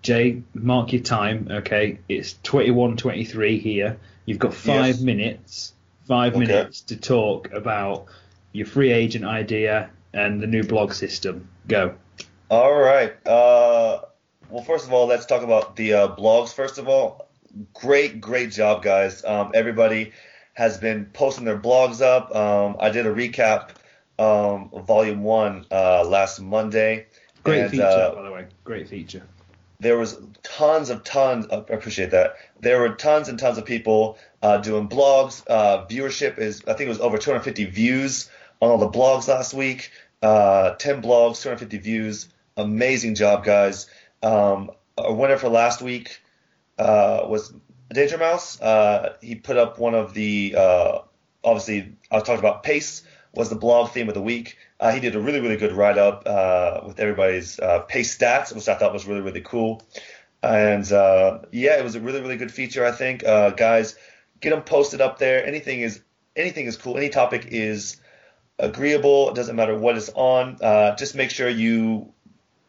Jay, 0.00 0.42
mark 0.54 0.92
your 0.92 1.02
time. 1.02 1.48
Okay, 1.50 1.98
it's 2.08 2.34
21:23 2.44 3.60
here. 3.60 3.98
You've 4.26 4.38
got 4.38 4.54
five 4.54 4.94
yes. 4.94 5.00
minutes. 5.00 5.72
Five 6.06 6.36
okay. 6.36 6.46
minutes 6.46 6.82
to 6.82 6.96
talk 6.96 7.52
about 7.52 8.06
your 8.52 8.66
free 8.66 8.92
agent 8.92 9.24
idea 9.24 9.90
and 10.12 10.40
the 10.40 10.46
new 10.46 10.62
blog 10.62 10.92
system. 10.92 11.48
Go. 11.66 11.96
All 12.48 12.74
right. 12.74 13.14
Uh, 13.26 14.02
well, 14.50 14.62
first 14.62 14.86
of 14.86 14.92
all, 14.92 15.06
let's 15.06 15.26
talk 15.26 15.42
about 15.42 15.74
the 15.74 15.94
uh, 15.94 16.08
blogs. 16.14 16.52
First 16.52 16.78
of 16.78 16.88
all, 16.88 17.28
great, 17.72 18.20
great 18.20 18.52
job, 18.52 18.82
guys. 18.82 19.24
Um, 19.24 19.50
everybody 19.54 20.12
has 20.54 20.78
been 20.78 21.06
posting 21.06 21.44
their 21.44 21.58
blogs 21.58 22.00
up. 22.00 22.34
Um, 22.34 22.76
I 22.78 22.90
did 22.90 23.06
a 23.06 23.14
recap 23.14 23.70
um, 24.18 24.70
volume 24.86 25.22
one 25.22 25.66
uh, 25.70 26.04
last 26.04 26.40
Monday. 26.40 27.06
Great 27.42 27.62
and, 27.62 27.70
feature, 27.70 27.84
uh, 27.84 28.14
by 28.14 28.22
the 28.22 28.30
way. 28.30 28.46
Great 28.64 28.88
feature. 28.88 29.22
There 29.80 29.98
was 29.98 30.18
tons 30.42 30.90
of 30.90 31.02
tons. 31.02 31.46
Of, 31.46 31.70
I 31.70 31.74
appreciate 31.74 32.10
that. 32.12 32.36
There 32.60 32.80
were 32.80 32.90
tons 32.90 33.28
and 33.28 33.38
tons 33.38 33.58
of 33.58 33.64
people 33.64 34.18
uh, 34.42 34.58
doing 34.58 34.88
blogs. 34.88 35.44
Uh, 35.46 35.86
viewership 35.86 36.38
is, 36.38 36.62
I 36.68 36.74
think 36.74 36.86
it 36.86 36.90
was 36.90 37.00
over 37.00 37.18
250 37.18 37.64
views 37.64 38.30
on 38.60 38.70
all 38.70 38.78
the 38.78 38.88
blogs 38.88 39.26
last 39.26 39.54
week. 39.54 39.90
Uh, 40.22 40.74
10 40.74 41.02
blogs, 41.02 41.42
250 41.42 41.78
views. 41.78 42.28
Amazing 42.56 43.16
job, 43.16 43.44
guys. 43.44 43.88
Um, 44.22 44.70
a 44.96 45.12
winner 45.12 45.36
for 45.36 45.48
last 45.48 45.82
week 45.82 46.20
uh, 46.78 47.22
was 47.26 47.52
Danger 47.92 48.18
Mouse, 48.18 48.60
uh, 48.60 49.16
he 49.20 49.34
put 49.34 49.56
up 49.56 49.78
one 49.78 49.94
of 49.94 50.14
the 50.14 50.54
uh, 50.56 50.98
obviously 51.44 51.96
I 52.10 52.20
talked 52.20 52.38
about 52.38 52.62
pace 52.62 53.02
was 53.34 53.48
the 53.48 53.56
blog 53.56 53.90
theme 53.90 54.08
of 54.08 54.14
the 54.14 54.22
week. 54.22 54.58
Uh, 54.78 54.92
he 54.92 55.00
did 55.00 55.14
a 55.14 55.20
really 55.20 55.40
really 55.40 55.56
good 55.56 55.72
write 55.72 55.98
up 55.98 56.22
uh, 56.26 56.80
with 56.86 57.00
everybody's 57.00 57.58
uh, 57.58 57.80
pace 57.80 58.16
stats, 58.16 58.54
which 58.54 58.68
I 58.68 58.74
thought 58.74 58.92
was 58.92 59.06
really 59.06 59.20
really 59.20 59.40
cool. 59.40 59.82
And 60.42 60.90
uh, 60.92 61.40
yeah, 61.52 61.78
it 61.78 61.84
was 61.84 61.94
a 61.94 62.00
really 62.00 62.20
really 62.20 62.36
good 62.36 62.52
feature. 62.52 62.84
I 62.84 62.92
think 62.92 63.22
guys 63.22 63.96
get 64.40 64.50
them 64.50 64.62
posted 64.62 65.00
up 65.00 65.18
there. 65.18 65.44
Anything 65.46 65.80
is 65.80 66.00
anything 66.36 66.66
is 66.66 66.76
cool. 66.76 66.96
Any 66.96 67.08
topic 67.08 67.46
is 67.48 67.98
agreeable. 68.58 69.30
It 69.30 69.34
doesn't 69.34 69.56
matter 69.56 69.76
what 69.76 69.96
it's 69.96 70.10
on. 70.14 70.58
just 70.96 71.14
make 71.14 71.30
sure 71.30 71.48
you 71.48 72.12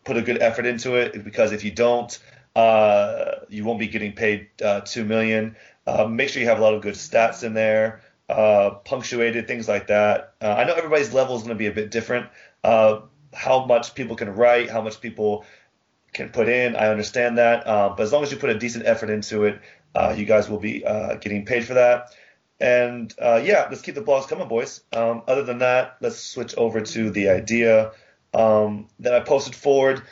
put 0.03 0.17
a 0.17 0.21
good 0.21 0.41
effort 0.41 0.65
into 0.65 0.95
it 0.95 1.23
because 1.23 1.51
if 1.51 1.63
you 1.63 1.71
don't, 1.71 2.17
uh, 2.55 3.35
you 3.49 3.65
won't 3.65 3.79
be 3.79 3.87
getting 3.87 4.13
paid 4.13 4.47
uh, 4.63 4.81
two 4.81 5.03
million. 5.03 5.55
Uh, 5.87 6.05
make 6.05 6.29
sure 6.29 6.41
you 6.41 6.47
have 6.47 6.59
a 6.59 6.61
lot 6.61 6.73
of 6.73 6.81
good 6.81 6.93
stats 6.93 7.43
in 7.43 7.53
there, 7.53 8.01
uh, 8.29 8.71
punctuated 8.85 9.47
things 9.47 9.67
like 9.67 9.87
that. 9.87 10.33
Uh, 10.41 10.53
I 10.53 10.63
know 10.63 10.73
everybody's 10.73 11.13
level 11.13 11.35
is 11.35 11.41
going 11.41 11.55
to 11.55 11.59
be 11.59 11.67
a 11.67 11.71
bit 11.71 11.91
different. 11.91 12.27
How 12.63 13.65
much 13.65 13.95
people 13.95 14.15
can 14.15 14.35
write, 14.35 14.69
how 14.69 14.81
much 14.81 15.01
people 15.01 15.43
can 16.13 16.29
put 16.29 16.47
in, 16.47 16.75
I 16.75 16.89
understand 16.89 17.39
that. 17.39 17.65
but 17.65 17.99
as 17.99 18.13
long 18.13 18.21
as 18.21 18.31
you 18.31 18.37
put 18.37 18.51
a 18.51 18.59
decent 18.59 18.85
effort 18.85 19.09
into 19.09 19.45
it, 19.45 19.59
you 20.15 20.25
guys 20.25 20.47
will 20.47 20.59
be 20.59 20.79
getting 21.19 21.45
paid 21.45 21.65
for 21.65 21.73
that. 21.73 22.11
And 22.59 23.11
yeah, 23.19 23.67
let's 23.69 23.81
keep 23.81 23.95
the 23.95 24.03
blogs 24.03 24.27
coming, 24.27 24.47
boys. 24.47 24.81
Um, 24.93 25.23
other 25.27 25.43
than 25.43 25.57
that, 25.59 25.97
let's 25.99 26.19
switch 26.19 26.55
over 26.55 26.81
to 26.81 27.09
the 27.09 27.29
idea 27.29 27.93
um, 28.35 28.87
that 28.99 29.15
I 29.15 29.21
posted 29.21 29.55
forward 29.55 30.03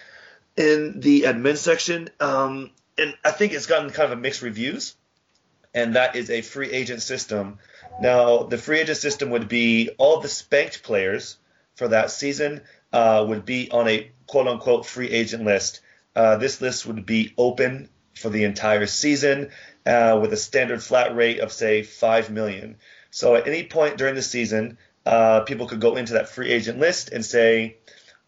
in 0.61 0.99
the 0.99 1.23
admin 1.23 1.57
section, 1.57 2.09
um, 2.19 2.71
and 2.97 3.15
I 3.25 3.31
think 3.31 3.53
it's 3.53 3.65
gotten 3.65 3.89
kind 3.89 4.11
of 4.11 4.17
a 4.17 4.21
mixed 4.21 4.41
reviews. 4.41 4.95
And 5.73 5.95
that 5.95 6.15
is 6.17 6.29
a 6.29 6.41
free 6.41 6.69
agent 6.69 7.01
system. 7.01 7.57
Now, 8.01 8.43
the 8.43 8.57
free 8.57 8.79
agent 8.79 8.97
system 8.97 9.29
would 9.29 9.47
be 9.47 9.89
all 9.97 10.19
the 10.19 10.27
spanked 10.27 10.83
players 10.83 11.37
for 11.75 11.87
that 11.87 12.11
season 12.11 12.61
uh, 12.91 13.25
would 13.27 13.45
be 13.45 13.71
on 13.71 13.87
a 13.87 14.11
quote 14.27 14.47
unquote 14.47 14.85
free 14.85 15.09
agent 15.09 15.45
list. 15.45 15.79
Uh, 16.13 16.35
this 16.37 16.59
list 16.59 16.85
would 16.85 17.05
be 17.05 17.33
open 17.37 17.89
for 18.15 18.29
the 18.29 18.43
entire 18.43 18.85
season 18.85 19.49
uh, 19.85 20.19
with 20.21 20.33
a 20.33 20.37
standard 20.37 20.83
flat 20.83 21.15
rate 21.15 21.39
of 21.39 21.53
say 21.53 21.83
five 21.83 22.29
million. 22.29 22.75
So 23.09 23.35
at 23.35 23.47
any 23.47 23.63
point 23.63 23.97
during 23.97 24.15
the 24.15 24.21
season, 24.21 24.77
uh, 25.05 25.41
people 25.41 25.67
could 25.67 25.81
go 25.81 25.95
into 25.95 26.13
that 26.13 26.29
free 26.29 26.51
agent 26.51 26.79
list 26.79 27.11
and 27.11 27.25
say, 27.25 27.77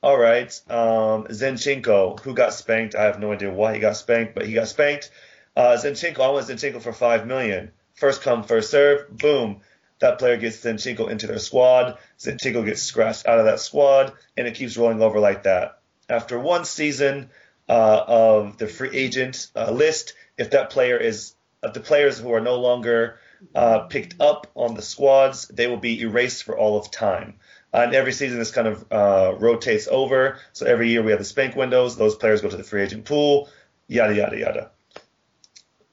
all 0.03 0.17
right, 0.17 0.51
um, 0.69 1.23
Zinchenko, 1.27 2.19
who 2.19 2.33
got 2.33 2.53
spanked. 2.53 2.93
I 2.93 3.03
have 3.03 3.21
no 3.21 3.31
idea 3.31 3.53
why 3.53 3.73
he 3.73 3.79
got 3.79 3.95
spanked, 3.95 4.35
but 4.35 4.45
he 4.45 4.53
got 4.53 4.67
spanked. 4.67 5.09
Uh, 5.55 5.77
Zinchenko, 5.81 6.19
I 6.19 6.29
want 6.29 6.45
Zinchenko 6.45 6.81
for 6.81 6.91
five 6.91 7.25
million. 7.25 7.71
First 7.95 8.21
come, 8.21 8.43
first 8.43 8.69
serve. 8.69 9.09
Boom. 9.09 9.61
That 9.99 10.19
player 10.19 10.35
gets 10.35 10.57
Zinchenko 10.57 11.09
into 11.09 11.25
their 11.27 11.39
squad. 11.39 11.97
Zinchenko 12.19 12.65
gets 12.65 12.81
scratched 12.81 13.25
out 13.25 13.39
of 13.39 13.45
that 13.45 13.61
squad, 13.61 14.11
and 14.35 14.45
it 14.45 14.55
keeps 14.55 14.75
rolling 14.75 15.01
over 15.01 15.21
like 15.21 15.43
that. 15.43 15.79
After 16.09 16.37
one 16.37 16.65
season 16.65 17.29
uh, 17.69 18.03
of 18.05 18.57
the 18.57 18.67
free 18.67 18.89
agent 18.91 19.47
uh, 19.55 19.71
list, 19.71 20.15
if 20.37 20.49
that 20.49 20.69
player 20.69 20.97
is, 20.97 21.33
if 21.63 21.73
the 21.73 21.79
players 21.79 22.19
who 22.19 22.33
are 22.33 22.41
no 22.41 22.59
longer 22.59 23.19
uh, 23.55 23.79
picked 23.87 24.19
up 24.19 24.47
on 24.53 24.73
the 24.73 24.81
squads, 24.81 25.47
they 25.47 25.67
will 25.67 25.77
be 25.77 26.01
erased 26.01 26.43
for 26.43 26.57
all 26.57 26.77
of 26.77 26.91
time. 26.91 27.35
And 27.73 27.95
every 27.95 28.11
season, 28.11 28.37
this 28.37 28.51
kind 28.51 28.67
of 28.67 28.85
uh, 28.91 29.33
rotates 29.39 29.87
over. 29.87 30.37
So 30.53 30.65
every 30.65 30.89
year 30.89 31.01
we 31.01 31.11
have 31.11 31.19
the 31.19 31.25
spank 31.25 31.55
windows. 31.55 31.97
Those 31.97 32.15
players 32.15 32.41
go 32.41 32.49
to 32.49 32.57
the 32.57 32.63
free 32.63 32.83
agent 32.83 33.05
pool. 33.05 33.49
Yada 33.87 34.15
yada 34.15 34.37
yada. 34.37 34.71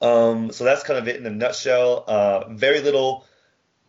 Um, 0.02 0.52
so 0.52 0.64
that's 0.64 0.82
kind 0.82 0.98
of 0.98 1.08
it 1.08 1.16
in 1.16 1.26
a 1.26 1.30
nutshell. 1.30 2.04
Uh, 2.06 2.48
very 2.50 2.80
little 2.80 3.24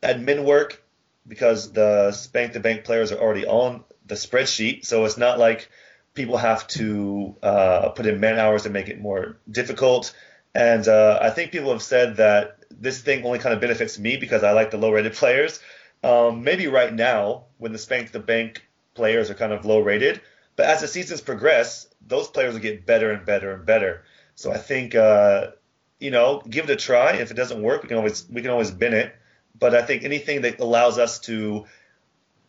admin 0.01 0.43
work 0.45 0.83
because 1.27 1.71
the 1.71 2.11
spank 2.11 2.53
the 2.53 2.59
bank 2.59 2.83
players 2.83 3.11
are 3.11 3.19
already 3.19 3.45
on 3.45 3.83
the 4.05 4.15
spreadsheet. 4.15 4.85
So 4.85 5.05
it's 5.05 5.17
not 5.17 5.37
like 5.39 5.69
people 6.13 6.37
have 6.37 6.67
to 6.67 7.35
uh, 7.41 7.89
put 7.89 8.05
in 8.05 8.19
man 8.19 8.39
hours 8.39 8.63
to 8.63 8.69
make 8.69 8.89
it 8.89 8.99
more 8.99 9.37
difficult. 9.49 10.13
And 10.53 10.87
uh, 10.87 11.19
I 11.21 11.29
think 11.29 11.51
people 11.51 11.71
have 11.71 11.81
said 11.81 12.17
that 12.17 12.57
this 12.69 13.01
thing 13.01 13.25
only 13.25 13.39
kind 13.39 13.53
of 13.53 13.61
benefits 13.61 13.97
me 13.97 14.17
because 14.17 14.43
I 14.43 14.51
like 14.51 14.71
the 14.71 14.77
low 14.77 14.91
rated 14.91 15.13
players. 15.21 15.59
Um, 16.03 16.43
maybe 16.43 16.67
right 16.67 16.93
now, 16.93 17.45
when 17.57 17.71
the 17.73 17.77
Spank 17.77 18.11
the 18.11 18.19
Bank 18.19 18.67
players 18.95 19.29
are 19.29 19.35
kind 19.35 19.53
of 19.53 19.65
low 19.65 19.79
rated, 19.79 20.21
but 20.55 20.65
as 20.65 20.81
the 20.81 20.87
seasons 20.87 21.21
progress, 21.21 21.87
those 22.05 22.27
players 22.27 22.53
will 22.53 22.61
get 22.61 22.85
better 22.85 23.11
and 23.11 23.25
better 23.25 23.53
and 23.53 23.65
better. 23.65 24.03
So 24.35 24.51
I 24.51 24.57
think, 24.57 24.95
uh, 24.95 25.51
you 25.99 26.11
know, 26.11 26.41
give 26.49 26.69
it 26.69 26.73
a 26.73 26.75
try. 26.75 27.13
If 27.13 27.31
it 27.31 27.35
doesn't 27.35 27.61
work, 27.61 27.83
we 27.83 27.89
can 27.89 27.97
always 27.97 28.27
we 28.29 28.41
can 28.41 28.51
always 28.51 28.71
bin 28.71 28.93
it. 28.93 29.15
but 29.61 29.75
I 29.75 29.83
think 29.83 30.03
anything 30.03 30.41
that 30.41 30.59
allows 30.59 30.97
us 30.97 31.19
to 31.21 31.65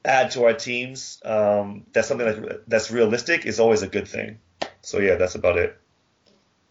add 0.05 0.32
to 0.32 0.44
our 0.46 0.55
teams, 0.55 1.20
um, 1.24 1.84
that's 1.92 2.09
something 2.09 2.26
that, 2.26 2.68
that's 2.68 2.90
realistic 2.90 3.46
is 3.46 3.61
always 3.61 3.82
a 3.82 3.86
good 3.88 4.09
thing. 4.09 4.38
So 4.80 4.98
yeah, 4.98 5.16
that's 5.16 5.34
about 5.34 5.59
it. 5.59 5.78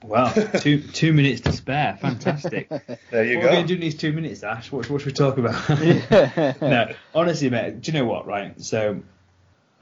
Wow, 0.03 0.29
two 0.59 0.81
two 0.81 1.13
minutes 1.13 1.41
to 1.41 1.51
spare. 1.51 1.97
Fantastic. 2.01 2.69
There 3.11 3.25
you 3.25 3.37
what 3.37 3.43
go. 3.43 3.47
are 3.47 3.51
we 3.51 3.55
going 3.55 3.67
to 3.67 3.67
do 3.67 3.73
in 3.75 3.81
these 3.81 3.95
two 3.95 4.13
minutes, 4.13 4.41
Ash? 4.43 4.71
What, 4.71 4.89
what 4.89 5.01
should 5.01 5.07
we 5.07 5.13
talk 5.13 5.37
about? 5.37 5.69
no, 6.61 6.93
honestly, 7.13 7.49
mate. 7.49 7.81
Do 7.81 7.91
you 7.91 7.99
know 7.99 8.05
what? 8.05 8.25
Right. 8.25 8.59
So, 8.61 9.01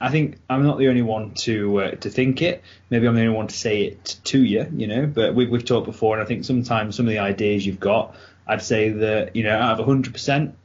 I 0.00 0.10
think 0.10 0.38
I'm 0.48 0.64
not 0.64 0.78
the 0.78 0.88
only 0.88 1.02
one 1.02 1.34
to 1.46 1.80
uh, 1.80 1.90
to 1.92 2.10
think 2.10 2.42
it. 2.42 2.62
Maybe 2.90 3.06
I'm 3.06 3.14
the 3.14 3.22
only 3.22 3.34
one 3.36 3.46
to 3.46 3.56
say 3.56 3.82
it 3.82 4.16
to 4.24 4.42
you. 4.42 4.66
You 4.76 4.88
know, 4.88 5.06
but 5.06 5.34
we've 5.34 5.48
we've 5.48 5.64
talked 5.64 5.86
before, 5.86 6.16
and 6.16 6.22
I 6.22 6.26
think 6.26 6.44
sometimes 6.44 6.96
some 6.96 7.06
of 7.06 7.10
the 7.10 7.20
ideas 7.20 7.64
you've 7.64 7.80
got, 7.80 8.16
I'd 8.46 8.62
say 8.62 8.90
that 8.90 9.36
you 9.36 9.44
know, 9.44 9.56
out 9.56 9.72
of 9.72 9.86
100 9.86 10.12
percent, 10.12 10.56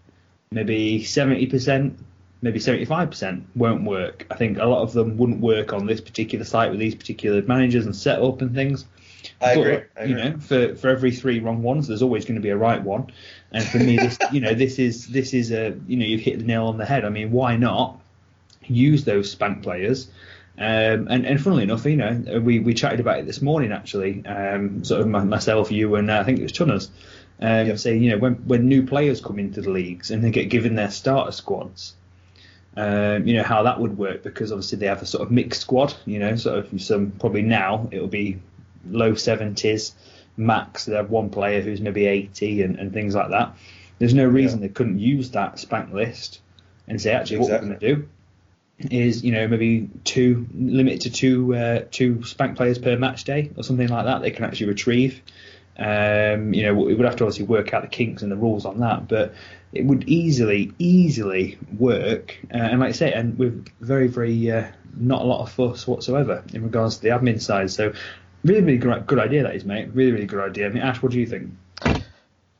maybe 0.51 1.03
70 1.03 1.45
percent. 1.47 1.99
Maybe 2.41 2.59
75% 2.59 3.43
won't 3.55 3.85
work. 3.85 4.27
I 4.29 4.35
think 4.35 4.59
a 4.59 4.65
lot 4.65 4.83
of 4.83 4.93
them 4.93 5.17
wouldn't 5.17 5.39
work 5.39 5.73
on 5.73 5.87
this 5.87 5.99
particular 5.99 6.45
site 6.45 6.69
with 6.69 6.79
these 6.79 6.93
particular 6.93 7.41
managers 7.41 7.85
and 7.85 7.95
setup 7.95 8.41
and 8.41 8.53
things. 8.53 8.85
I 9.41 9.55
But, 9.55 9.61
agree. 9.61 9.83
I 9.97 10.03
You 10.05 10.17
agree. 10.17 10.29
know, 10.29 10.37
for 10.39 10.75
for 10.75 10.89
every 10.89 11.11
three 11.11 11.39
wrong 11.39 11.61
ones, 11.63 11.87
there's 11.87 12.01
always 12.01 12.25
going 12.25 12.35
to 12.35 12.41
be 12.41 12.49
a 12.49 12.57
right 12.57 12.81
one. 12.81 13.11
And 13.51 13.63
for 13.63 13.77
me, 13.79 13.97
this 13.97 14.17
you 14.31 14.41
know 14.41 14.53
this 14.53 14.79
is 14.79 15.07
this 15.07 15.33
is 15.33 15.51
a 15.51 15.75
you 15.87 15.97
know 15.97 16.05
you've 16.05 16.21
hit 16.21 16.39
the 16.39 16.45
nail 16.45 16.67
on 16.67 16.77
the 16.77 16.85
head. 16.85 17.05
I 17.05 17.09
mean, 17.09 17.31
why 17.31 17.57
not 17.57 17.99
use 18.65 19.03
those 19.03 19.29
spank 19.31 19.63
players? 19.63 20.07
Um, 20.57 21.07
and 21.09 21.25
and 21.25 21.41
funnily 21.41 21.63
enough, 21.63 21.85
you 21.85 21.97
know, 21.97 22.39
we, 22.41 22.59
we 22.59 22.73
chatted 22.73 23.01
about 23.01 23.19
it 23.19 23.25
this 23.25 23.41
morning 23.41 23.73
actually. 23.73 24.25
Um, 24.25 24.85
sort 24.85 25.01
of 25.01 25.07
my, 25.07 25.23
myself, 25.23 25.69
you, 25.71 25.95
and 25.95 26.09
uh, 26.09 26.19
I 26.19 26.23
think 26.23 26.39
it 26.39 26.43
was 26.43 26.51
Tunners. 26.53 26.89
Um, 27.41 27.67
Yep. 27.67 27.77
Say 27.77 27.97
you 27.97 28.11
know 28.11 28.17
when 28.17 28.35
when 28.47 28.69
new 28.69 28.87
players 28.87 29.19
come 29.19 29.37
into 29.39 29.61
the 29.61 29.69
leagues 29.69 30.11
and 30.11 30.23
they 30.23 30.31
get 30.31 30.49
given 30.49 30.75
their 30.75 30.91
starter 30.91 31.33
squads. 31.33 31.93
Um, 32.77 33.25
you 33.27 33.35
know 33.35 33.43
how 33.43 33.63
that 33.63 33.79
would 33.79 33.97
work 33.97 34.23
because 34.23 34.51
obviously 34.51 34.77
they 34.79 34.87
have 34.87 35.01
a 35.01 35.05
sort 35.05 35.23
of 35.23 35.31
mixed 35.31 35.61
squad. 35.61 35.93
You 36.05 36.19
know, 36.19 36.35
sort 36.37 36.59
of 36.73 36.81
some 36.81 37.11
probably 37.11 37.41
now 37.41 37.89
it'll 37.91 38.07
be 38.07 38.39
low 38.89 39.13
70s 39.13 39.93
max. 40.37 40.85
They 40.85 40.95
have 40.95 41.09
one 41.09 41.29
player 41.29 41.61
who's 41.61 41.81
maybe 41.81 42.05
80 42.05 42.63
and, 42.63 42.79
and 42.79 42.93
things 42.93 43.15
like 43.15 43.29
that. 43.29 43.55
There's 43.99 44.13
no 44.13 44.25
reason 44.25 44.59
they 44.59 44.69
couldn't 44.69 44.99
use 44.99 45.31
that 45.31 45.59
spank 45.59 45.93
list 45.93 46.41
and 46.87 47.01
say 47.01 47.13
actually 47.13 47.39
what 47.39 47.49
we're 47.49 47.59
going 47.59 47.79
to 47.79 47.95
do 47.95 48.07
is 48.91 49.23
you 49.23 49.31
know 49.31 49.47
maybe 49.47 49.89
two 50.03 50.45
limit 50.53 51.01
to 51.01 51.09
two 51.09 51.55
uh, 51.55 51.85
two 51.91 52.23
spank 52.25 52.57
players 52.57 52.77
per 52.77 52.97
match 52.97 53.23
day 53.23 53.51
or 53.55 53.63
something 53.63 53.87
like 53.87 54.05
that. 54.05 54.21
They 54.21 54.31
can 54.31 54.43
actually 54.43 54.67
retrieve. 54.67 55.21
Um, 55.77 56.53
you 56.53 56.63
know, 56.63 56.73
we 56.73 56.93
would 56.93 57.05
have 57.05 57.17
to 57.17 57.25
obviously 57.25 57.45
work 57.45 57.73
out 57.73 57.81
the 57.81 57.89
kinks 57.89 58.21
and 58.21 58.31
the 58.31 58.37
rules 58.37 58.65
on 58.65 58.79
that, 58.79 59.07
but 59.09 59.33
it 59.73 59.83
would 59.83 60.07
easily, 60.07 60.71
easily 60.79 61.57
work. 61.77 62.37
Uh, 62.53 62.57
and 62.57 62.79
like 62.79 62.89
I 62.89 62.93
say, 62.93 63.11
and 63.11 63.37
with 63.37 63.67
very, 63.81 64.07
very 64.07 64.51
uh, 64.51 64.67
not 64.95 65.21
a 65.21 65.25
lot 65.25 65.41
of 65.41 65.51
fuss 65.51 65.85
whatsoever 65.85 66.43
in 66.53 66.63
regards 66.63 66.97
to 66.97 67.01
the 67.01 67.09
admin 67.09 67.41
side. 67.41 67.71
So, 67.71 67.93
really, 68.45 68.61
really 68.61 68.77
good, 68.77 69.07
good 69.07 69.19
idea 69.19 69.43
that 69.43 69.55
is, 69.55 69.65
mate. 69.65 69.89
Really, 69.93 70.11
really 70.11 70.25
good 70.25 70.39
idea. 70.39 70.67
I 70.67 70.69
mean, 70.69 70.83
Ash, 70.83 71.01
what 71.01 71.11
do 71.11 71.19
you 71.19 71.25
think? 71.25 71.51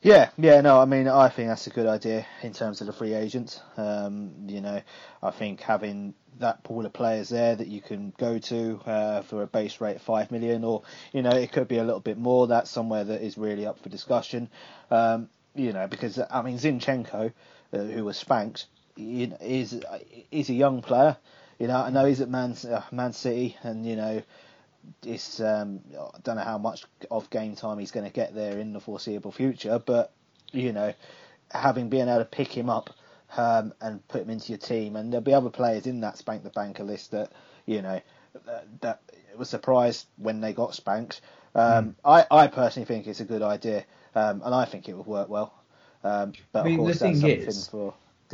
Yeah, 0.01 0.29
yeah, 0.37 0.61
no, 0.61 0.79
I 0.79 0.85
mean, 0.85 1.07
I 1.07 1.29
think 1.29 1.47
that's 1.47 1.65
a 1.65 1.71
good 1.71 1.87
idea 1.87 2.27
in 2.43 2.53
terms 2.53 2.79
of 2.81 2.87
the 2.87 2.93
free 2.93 3.13
agents. 3.13 3.59
Um, 3.75 4.31
you 4.47 4.61
know, 4.61 4.81
I 5.23 5.31
think 5.31 5.61
having 5.61 6.13
that 6.39 6.63
pool 6.63 6.85
of 6.85 6.93
players 6.93 7.29
there 7.29 7.55
that 7.55 7.67
you 7.67 7.81
can 7.81 8.13
go 8.17 8.37
to 8.37 8.79
uh, 8.85 9.21
for 9.23 9.41
a 9.41 9.47
base 9.47 9.79
rate 9.81 9.95
of 9.95 10.01
five 10.01 10.31
million, 10.31 10.63
or 10.63 10.83
you 11.11 11.21
know, 11.21 11.31
it 11.31 11.51
could 11.51 11.67
be 11.67 11.77
a 11.77 11.83
little 11.83 12.01
bit 12.01 12.17
more. 12.17 12.45
That's 12.45 12.69
somewhere 12.69 13.03
that 13.03 13.21
is 13.21 13.37
really 13.37 13.65
up 13.65 13.79
for 13.79 13.89
discussion. 13.89 14.49
Um, 14.91 15.29
you 15.55 15.73
know, 15.73 15.87
because 15.87 16.19
I 16.29 16.41
mean, 16.41 16.57
Zinchenko, 16.57 17.31
uh, 17.73 17.77
who 17.77 18.05
was 18.05 18.17
spanked, 18.17 18.67
is 18.97 19.81
is 20.31 20.49
a 20.49 20.53
young 20.53 20.81
player. 20.81 21.17
You 21.57 21.67
know, 21.67 21.77
I 21.77 21.89
know 21.89 22.05
he's 22.05 22.21
at 22.21 22.29
Man 22.29 22.55
uh, 22.69 22.81
Man 22.91 23.13
City, 23.13 23.57
and 23.63 23.85
you 23.85 23.95
know, 23.95 24.21
it's 25.05 25.39
um, 25.39 25.79
I 25.99 26.19
don't 26.23 26.35
know 26.37 26.43
how 26.43 26.57
much 26.57 26.85
of 27.11 27.29
game 27.29 27.55
time 27.55 27.79
he's 27.79 27.91
going 27.91 28.05
to 28.05 28.11
get 28.11 28.33
there 28.35 28.57
in 28.59 28.73
the 28.73 28.79
foreseeable 28.79 29.31
future, 29.31 29.79
but 29.79 30.11
you 30.51 30.71
know, 30.73 30.93
having 31.51 31.89
been 31.89 32.07
able 32.09 32.19
to 32.19 32.25
pick 32.25 32.47
him 32.49 32.69
up 32.69 32.89
um, 33.37 33.73
and 33.81 34.05
put 34.07 34.21
him 34.23 34.29
into 34.29 34.49
your 34.51 34.57
team, 34.59 34.95
and 34.95 35.11
there'll 35.11 35.23
be 35.23 35.33
other 35.33 35.49
players 35.49 35.85
in 35.87 36.01
that 36.01 36.17
spank 36.17 36.43
the 36.43 36.49
banker 36.49 36.83
list 36.83 37.11
that 37.11 37.31
you 37.65 37.81
know 37.81 37.99
that, 38.45 38.81
that 38.81 39.01
was 39.37 39.49
surprised 39.49 40.05
when 40.17 40.41
they 40.41 40.53
got 40.53 40.75
spanked. 40.75 41.21
Um, 41.53 41.95
I 42.03 42.25
I 42.29 42.47
personally 42.47 42.85
think 42.85 43.07
it's 43.07 43.19
a 43.21 43.25
good 43.25 43.41
idea, 43.41 43.85
um, 44.13 44.41
and 44.43 44.53
I 44.53 44.65
think 44.65 44.89
it 44.89 44.93
would 44.97 45.07
work 45.07 45.29
well. 45.29 45.53
Um, 46.03 46.33
but 46.51 46.61
I 46.61 46.63
mean, 46.65 46.73
of 46.73 46.79
course, 46.85 46.99
the 46.99 47.05
that's 47.05 47.19
thing 47.21 47.29
is- 47.47 47.47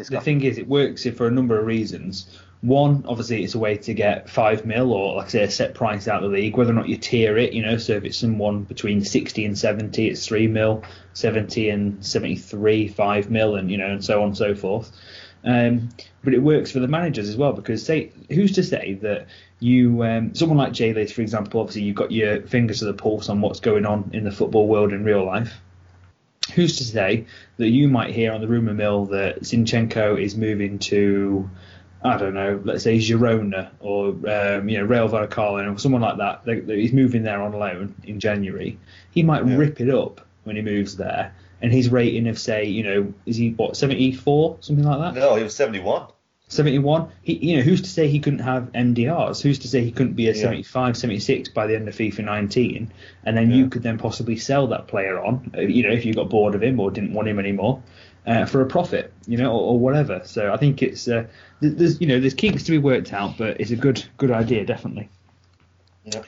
The 0.09 0.15
thing 0.25 0.41
is, 0.43 0.57
it 0.57 0.67
works 0.67 1.05
for 1.09 1.27
a 1.27 1.31
number 1.31 1.59
of 1.59 1.65
reasons. 1.65 2.25
One, 2.61 3.05
obviously, 3.07 3.43
it's 3.43 3.55
a 3.55 3.59
way 3.59 3.77
to 3.77 3.93
get 3.93 4.29
five 4.29 4.65
mil 4.65 4.93
or, 4.93 5.15
like 5.15 5.27
I 5.27 5.29
say, 5.29 5.43
a 5.43 5.49
set 5.49 5.73
price 5.73 6.07
out 6.07 6.23
of 6.23 6.29
the 6.29 6.37
league. 6.37 6.55
Whether 6.55 6.71
or 6.71 6.75
not 6.75 6.87
you 6.87 6.97
tier 6.97 7.37
it, 7.37 7.53
you 7.53 7.63
know, 7.63 7.77
so 7.77 7.93
if 7.93 8.03
it's 8.03 8.17
someone 8.17 8.63
between 8.63 9.03
60 9.03 9.45
and 9.45 9.57
70, 9.57 10.07
it's 10.07 10.25
three 10.27 10.47
mil, 10.47 10.83
70 11.13 11.69
and 11.69 12.05
73, 12.05 12.87
five 12.89 13.31
mil, 13.31 13.55
and 13.55 13.71
you 13.71 13.77
know, 13.77 13.87
and 13.87 14.05
so 14.05 14.21
on 14.21 14.27
and 14.27 14.37
so 14.37 14.53
forth. 14.53 14.91
Um, 15.43 15.89
but 16.23 16.35
it 16.35 16.39
works 16.39 16.69
for 16.71 16.79
the 16.79 16.87
managers 16.87 17.27
as 17.27 17.35
well 17.35 17.51
because 17.51 17.83
say, 17.83 18.11
who's 18.29 18.51
to 18.51 18.63
say 18.63 18.93
that 19.01 19.25
you, 19.59 20.03
um, 20.03 20.35
someone 20.35 20.59
like 20.59 20.71
Jay 20.71 20.93
Lace, 20.93 21.11
for 21.11 21.21
example, 21.21 21.61
obviously 21.61 21.81
you've 21.81 21.95
got 21.95 22.11
your 22.11 22.43
fingers 22.43 22.79
to 22.79 22.85
the 22.85 22.93
pulse 22.93 23.27
on 23.27 23.41
what's 23.41 23.59
going 23.59 23.87
on 23.87 24.11
in 24.13 24.23
the 24.23 24.31
football 24.31 24.67
world 24.67 24.93
in 24.93 25.03
real 25.03 25.25
life 25.25 25.59
who's 26.53 26.77
to 26.77 26.83
say 26.83 27.25
that 27.57 27.69
you 27.69 27.87
might 27.87 28.13
hear 28.13 28.33
on 28.33 28.41
the 28.41 28.47
rumour 28.47 28.73
mill 28.73 29.05
that 29.05 29.41
Zinchenko 29.41 30.21
is 30.21 30.35
moving 30.35 30.79
to, 30.79 31.49
I 32.03 32.17
don't 32.17 32.33
know, 32.33 32.59
let's 32.63 32.83
say 32.83 32.97
Girona 32.97 33.69
or 33.79 34.09
um, 34.09 34.67
you 34.67 34.77
know 34.79 34.85
Real 34.85 35.07
Vallecano 35.07 35.75
or 35.75 35.77
someone 35.77 36.01
like 36.01 36.17
that 36.17 36.41
he's 36.67 36.93
moving 36.93 37.23
there 37.23 37.41
on 37.41 37.53
loan 37.53 37.93
in 38.03 38.19
January. 38.19 38.77
He 39.11 39.23
might 39.23 39.45
Yeah. 39.45 39.57
rip 39.57 39.79
it 39.81 39.89
up 39.89 40.25
when 40.43 40.55
he 40.55 40.61
moves 40.63 40.97
there, 40.97 41.33
and 41.61 41.71
his 41.71 41.89
rating 41.89 42.27
of 42.27 42.39
say, 42.39 42.65
you 42.65 42.83
know, 42.83 43.13
is 43.27 43.35
he 43.37 43.51
what 43.51 43.77
74 43.77 44.57
something 44.61 44.85
like 44.85 44.99
that? 45.13 45.19
No, 45.19 45.35
he 45.35 45.43
was 45.43 45.55
71. 45.55 46.07
71. 46.47 47.07
He, 47.21 47.33
you 47.35 47.57
know, 47.57 47.61
who's 47.63 47.81
to 47.83 47.89
say 47.89 48.09
he 48.09 48.19
couldn't 48.19 48.39
have 48.39 48.71
MDRs? 48.73 49.41
Who's 49.41 49.59
to 49.59 49.69
say 49.69 49.85
he 49.85 49.91
couldn't 49.91 50.13
be 50.13 50.27
a 50.27 50.33
Yeah. 50.33 50.41
75, 50.41 50.97
76 50.97 51.47
by 51.49 51.65
the 51.67 51.75
end 51.75 51.87
of 51.87 51.95
FIFA 51.95 52.25
19? 52.25 52.91
And 53.23 53.37
then 53.37 53.51
Yeah. 53.51 53.55
you 53.57 53.69
could 53.69 53.83
then 53.83 53.97
possibly 53.97 54.35
sell 54.35 54.67
that 54.67 54.87
player 54.87 55.23
on, 55.23 55.51
uh, 55.57 55.61
you 55.61 55.83
know, 55.83 55.93
if 55.93 56.03
you 56.03 56.13
got 56.13 56.29
bored 56.29 56.53
of 56.55 56.61
him 56.61 56.77
or 56.79 56.91
didn't 56.91 57.13
want 57.13 57.29
him 57.29 57.39
anymore, 57.39 57.81
uh, 58.25 58.45
for 58.45 58.61
a 58.61 58.65
profit, 58.65 59.13
you 59.27 59.37
know, 59.37 59.51
or, 59.51 59.73
or 59.73 59.79
whatever. 59.79 60.21
So 60.25 60.53
I 60.53 60.57
think 60.57 60.81
it's 60.81 61.07
uh, 61.07 61.27
there's 61.59 61.99
you 62.01 62.07
know 62.07 62.19
there's 62.19 62.33
kinks 62.33 62.63
to 62.63 62.71
be 62.71 62.77
worked 62.77 63.13
out, 63.13 63.37
but 63.37 63.59
it's 63.59 63.71
a 63.71 63.75
good 63.75 64.03
good 64.17 64.31
idea 64.31 64.65
definitely. 64.65 65.09
Yeah. 66.03 66.23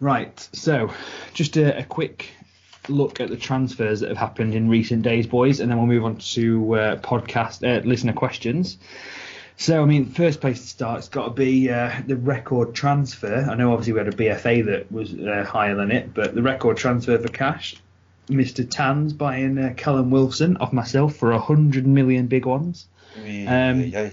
Right. 0.00 0.38
So 0.52 0.92
just 1.32 1.56
a, 1.56 1.78
a 1.78 1.84
quick 1.84 2.30
look 2.88 3.20
at 3.20 3.30
the 3.30 3.36
transfers 3.36 4.00
that 4.00 4.08
have 4.08 4.18
happened 4.18 4.54
in 4.54 4.68
recent 4.68 5.02
days, 5.02 5.26
boys, 5.26 5.60
and 5.60 5.70
then 5.70 5.78
we'll 5.78 5.86
move 5.86 6.04
on 6.04 6.16
to 6.16 6.74
uh, 6.74 6.96
podcast 6.96 7.64
uh, 7.66 7.86
listener 7.86 8.12
questions. 8.12 8.78
So, 9.56 9.82
I 9.82 9.86
mean, 9.86 10.06
first 10.06 10.40
place 10.40 10.60
to 10.60 10.66
start, 10.66 10.98
it's 10.98 11.08
got 11.08 11.26
to 11.26 11.30
be 11.30 11.70
uh, 11.70 11.92
the 12.06 12.16
record 12.16 12.74
transfer. 12.74 13.46
I 13.48 13.54
know 13.54 13.72
obviously 13.72 13.92
we 13.92 14.00
had 14.00 14.08
a 14.08 14.16
BFA 14.16 14.66
that 14.66 14.90
was 14.90 15.14
uh, 15.14 15.44
higher 15.48 15.76
than 15.76 15.92
it, 15.92 16.12
but 16.12 16.34
the 16.34 16.42
record 16.42 16.76
transfer 16.76 17.18
for 17.18 17.28
cash, 17.28 17.76
Mr. 18.28 18.68
Tans 18.68 19.12
buying 19.12 19.58
uh, 19.58 19.74
Callum 19.76 20.10
Wilson 20.10 20.56
off 20.56 20.72
myself 20.72 21.16
for 21.16 21.32
a 21.32 21.38
hundred 21.38 21.86
million 21.86 22.26
big 22.26 22.46
ones. 22.46 22.86
Um, 23.16 23.80
yeah, 23.80 24.10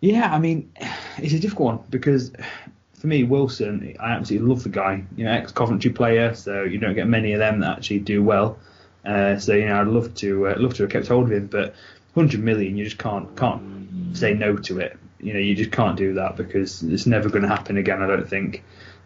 Yeah, 0.00 0.34
I 0.34 0.38
mean, 0.38 0.72
it's 1.18 1.34
a 1.34 1.38
difficult 1.38 1.66
one 1.66 1.84
because 1.90 2.32
for 2.98 3.06
me, 3.06 3.22
Wilson, 3.24 3.96
I 4.00 4.12
absolutely 4.12 4.48
love 4.48 4.62
the 4.62 4.68
guy. 4.70 5.04
You 5.16 5.24
know, 5.24 5.32
ex 5.32 5.52
Coventry 5.52 5.90
player, 5.90 6.34
so 6.34 6.62
you 6.64 6.78
don't 6.78 6.94
get 6.94 7.06
many 7.06 7.32
of 7.32 7.38
them 7.38 7.60
that 7.60 7.78
actually 7.78 8.00
do 8.00 8.22
well. 8.22 8.58
Uh, 9.04 9.38
so 9.38 9.54
you 9.54 9.66
know, 9.66 9.80
I'd 9.80 9.86
love 9.86 10.14
to 10.16 10.48
uh, 10.48 10.54
love 10.58 10.74
to 10.74 10.82
have 10.82 10.90
kept 10.90 11.06
hold 11.06 11.26
of 11.26 11.32
him, 11.32 11.46
but 11.46 11.74
100 12.14 12.42
million, 12.42 12.76
you 12.76 12.84
just 12.84 12.98
can't 12.98 13.34
can't 13.36 14.16
say 14.16 14.34
no 14.34 14.56
to 14.56 14.80
it. 14.80 14.98
You 15.20 15.32
know, 15.32 15.38
you 15.38 15.54
just 15.54 15.72
can't 15.72 15.96
do 15.96 16.14
that 16.14 16.36
because 16.36 16.82
it's 16.82 17.06
never 17.06 17.28
going 17.28 17.42
to 17.42 17.48
happen 17.48 17.76
again. 17.76 18.02
I 18.02 18.06
don't 18.06 18.28
think. 18.28 18.64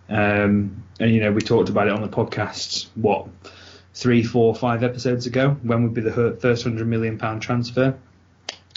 Um, 0.09 0.83
and 0.99 1.15
you 1.15 1.21
know, 1.21 1.33
we 1.33 1.41
talked 1.41 1.69
about 1.69 1.87
it 1.87 1.93
on 1.93 2.03
the 2.03 2.09
podcast. 2.09 2.89
What 2.95 3.29
three, 3.95 4.23
four, 4.23 4.55
five 4.55 4.83
episodes 4.83 5.27
ago? 5.27 5.57
When 5.63 5.83
would 5.83 5.95
be 5.95 6.01
the 6.01 6.37
first 6.41 6.65
100 6.65 6.87
million 6.87 7.19
pound 7.19 7.43
transfer? 7.43 7.97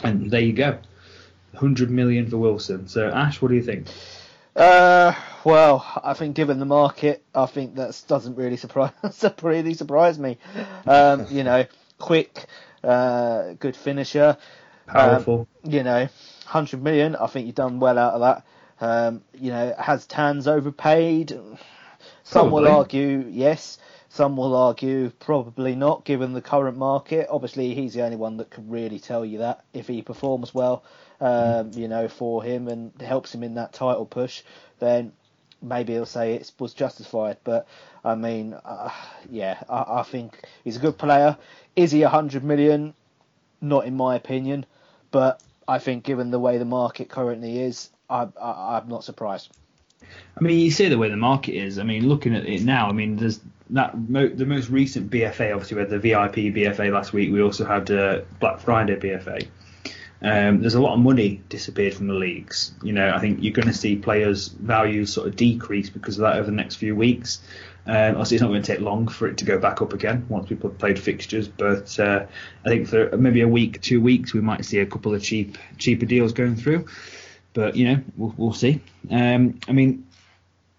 And 0.03 0.29
there 0.29 0.41
you 0.41 0.53
go. 0.53 0.77
100 1.51 1.89
million 1.89 2.29
for 2.29 2.37
Wilson. 2.37 2.87
So, 2.87 3.09
Ash, 3.09 3.41
what 3.41 3.49
do 3.49 3.55
you 3.55 3.63
think? 3.63 3.87
Uh, 4.55 5.13
well, 5.43 5.85
I 6.03 6.13
think 6.13 6.35
given 6.35 6.59
the 6.59 6.65
market, 6.65 7.23
I 7.33 7.45
think 7.45 7.75
that 7.75 8.01
doesn't 8.07 8.35
really 8.35 8.57
surprise 8.57 8.91
really 9.41 9.73
surprise 9.73 10.17
me. 10.17 10.37
Um, 10.85 11.27
you 11.29 11.43
know, 11.43 11.65
quick, 11.99 12.45
uh, 12.83 13.53
good 13.53 13.75
finisher. 13.75 14.37
Powerful. 14.87 15.47
Um, 15.63 15.71
you 15.71 15.83
know, 15.83 16.07
hundred 16.45 16.83
million. 16.83 17.15
I 17.15 17.27
think 17.27 17.47
you've 17.47 17.55
done 17.55 17.79
well 17.79 17.97
out 17.97 18.13
of 18.13 18.21
that. 18.21 18.45
Um, 18.79 19.21
you 19.33 19.51
know, 19.51 19.73
has 19.77 20.05
Tans 20.05 20.47
overpaid? 20.47 21.37
Some 22.23 22.51
will 22.51 22.67
argue 22.67 23.25
yes. 23.29 23.77
Some 24.15 24.37
will 24.37 24.55
argue 24.55 25.09
probably 25.19 25.75
not, 25.75 26.05
given 26.05 26.31
the 26.31 26.41
current 26.41 26.77
market. 26.77 27.27
Obviously, 27.29 27.73
he's 27.73 27.93
the 27.95 28.03
only 28.03 28.15
one 28.15 28.37
that 28.37 28.49
can 28.49 28.69
really 28.69 28.97
tell 28.97 29.25
you 29.25 29.39
that 29.39 29.65
if 29.73 29.89
he 29.89 30.01
performs 30.01 30.53
well, 30.53 30.85
um, 31.19 31.71
you 31.73 31.89
know, 31.89 32.07
for 32.07 32.41
him 32.41 32.69
and 32.69 32.93
helps 33.01 33.35
him 33.35 33.43
in 33.43 33.55
that 33.55 33.73
title 33.73 34.05
push, 34.05 34.41
then 34.79 35.11
maybe 35.61 35.91
he'll 35.91 36.05
say 36.05 36.35
it 36.35 36.49
was 36.59 36.73
justified. 36.73 37.35
But 37.43 37.67
I 38.05 38.15
mean, 38.15 38.53
uh, 38.53 38.89
yeah, 39.29 39.61
I, 39.67 39.99
I, 39.99 40.03
think 40.03 40.47
he's 40.63 40.77
a 40.77 40.79
good 40.79 40.97
player. 40.97 41.35
Is 41.75 41.91
he 41.91 42.03
a 42.03 42.09
hundred 42.09 42.45
million? 42.45 42.93
Not 43.59 43.85
in 43.85 43.97
my 43.97 44.15
opinion, 44.15 44.65
but 45.11 45.43
I 45.67 45.79
think 45.79 46.05
given 46.05 46.31
the 46.31 46.39
way 46.39 46.57
the 46.57 46.63
market 46.63 47.09
currently 47.09 47.59
is, 47.59 47.89
I, 48.09 48.29
I, 48.41 48.77
I'm 48.77 48.87
not 48.87 49.03
surprised. 49.03 49.51
I 50.37 50.41
mean, 50.41 50.59
you 50.59 50.71
see 50.71 50.89
the 50.89 50.97
way 50.97 51.09
the 51.09 51.17
market 51.17 51.53
is. 51.53 51.79
I 51.79 51.83
mean, 51.83 52.07
looking 52.07 52.35
at 52.35 52.45
it 52.45 52.61
now, 52.61 52.89
I 52.89 52.91
mean, 52.91 53.15
there's 53.17 53.39
that 53.71 53.97
mo- 53.97 54.27
the 54.27 54.45
most 54.45 54.69
recent 54.69 55.09
BFA. 55.09 55.53
Obviously, 55.53 55.75
we 55.75 55.81
had 55.81 55.89
the 55.89 55.99
VIP 55.99 56.35
BFA 56.53 56.91
last 56.91 57.13
week. 57.13 57.31
We 57.31 57.41
also 57.41 57.65
had 57.65 57.89
uh, 57.89 58.21
Black 58.39 58.59
Friday 58.59 58.95
BFA. 58.95 59.47
Um, 60.21 60.61
there's 60.61 60.75
a 60.75 60.81
lot 60.81 60.93
of 60.93 60.99
money 60.99 61.41
disappeared 61.49 61.93
from 61.93 62.07
the 62.07 62.13
leagues. 62.13 62.73
You 62.81 62.93
know, 62.93 63.11
I 63.11 63.19
think 63.19 63.39
you're 63.41 63.53
going 63.53 63.67
to 63.67 63.73
see 63.73 63.95
players' 63.95 64.47
values 64.47 65.13
sort 65.13 65.27
of 65.27 65.35
decrease 65.35 65.89
because 65.89 66.17
of 66.17 66.21
that 66.23 66.37
over 66.37 66.45
the 66.45 66.55
next 66.55 66.75
few 66.75 66.95
weeks. 66.95 67.41
Um, 67.87 68.11
obviously, 68.11 68.35
it's 68.35 68.41
not 68.41 68.47
going 68.47 68.63
to 68.63 68.73
take 68.73 68.81
long 68.81 69.07
for 69.07 69.27
it 69.27 69.37
to 69.37 69.45
go 69.45 69.59
back 69.59 69.81
up 69.81 69.93
again 69.93 70.25
once 70.27 70.49
people 70.49 70.71
have 70.71 70.79
played 70.79 70.97
fixtures. 70.97 71.47
But 71.47 71.99
uh, 71.99 72.25
I 72.65 72.69
think 72.69 72.87
for 72.87 73.15
maybe 73.17 73.41
a 73.41 73.47
week, 73.47 73.81
two 73.81 74.01
weeks, 74.01 74.33
we 74.33 74.41
might 74.41 74.65
see 74.65 74.79
a 74.79 74.85
couple 74.85 75.13
of 75.13 75.21
cheap, 75.21 75.57
cheaper 75.77 76.05
deals 76.05 76.33
going 76.33 76.55
through. 76.55 76.87
But 77.55 77.75
you 77.77 77.87
know, 77.87 78.03
we'll, 78.17 78.33
we'll 78.37 78.53
see. 78.53 78.81
Um, 79.09 79.59
I 79.67 79.71
mean, 79.71 80.05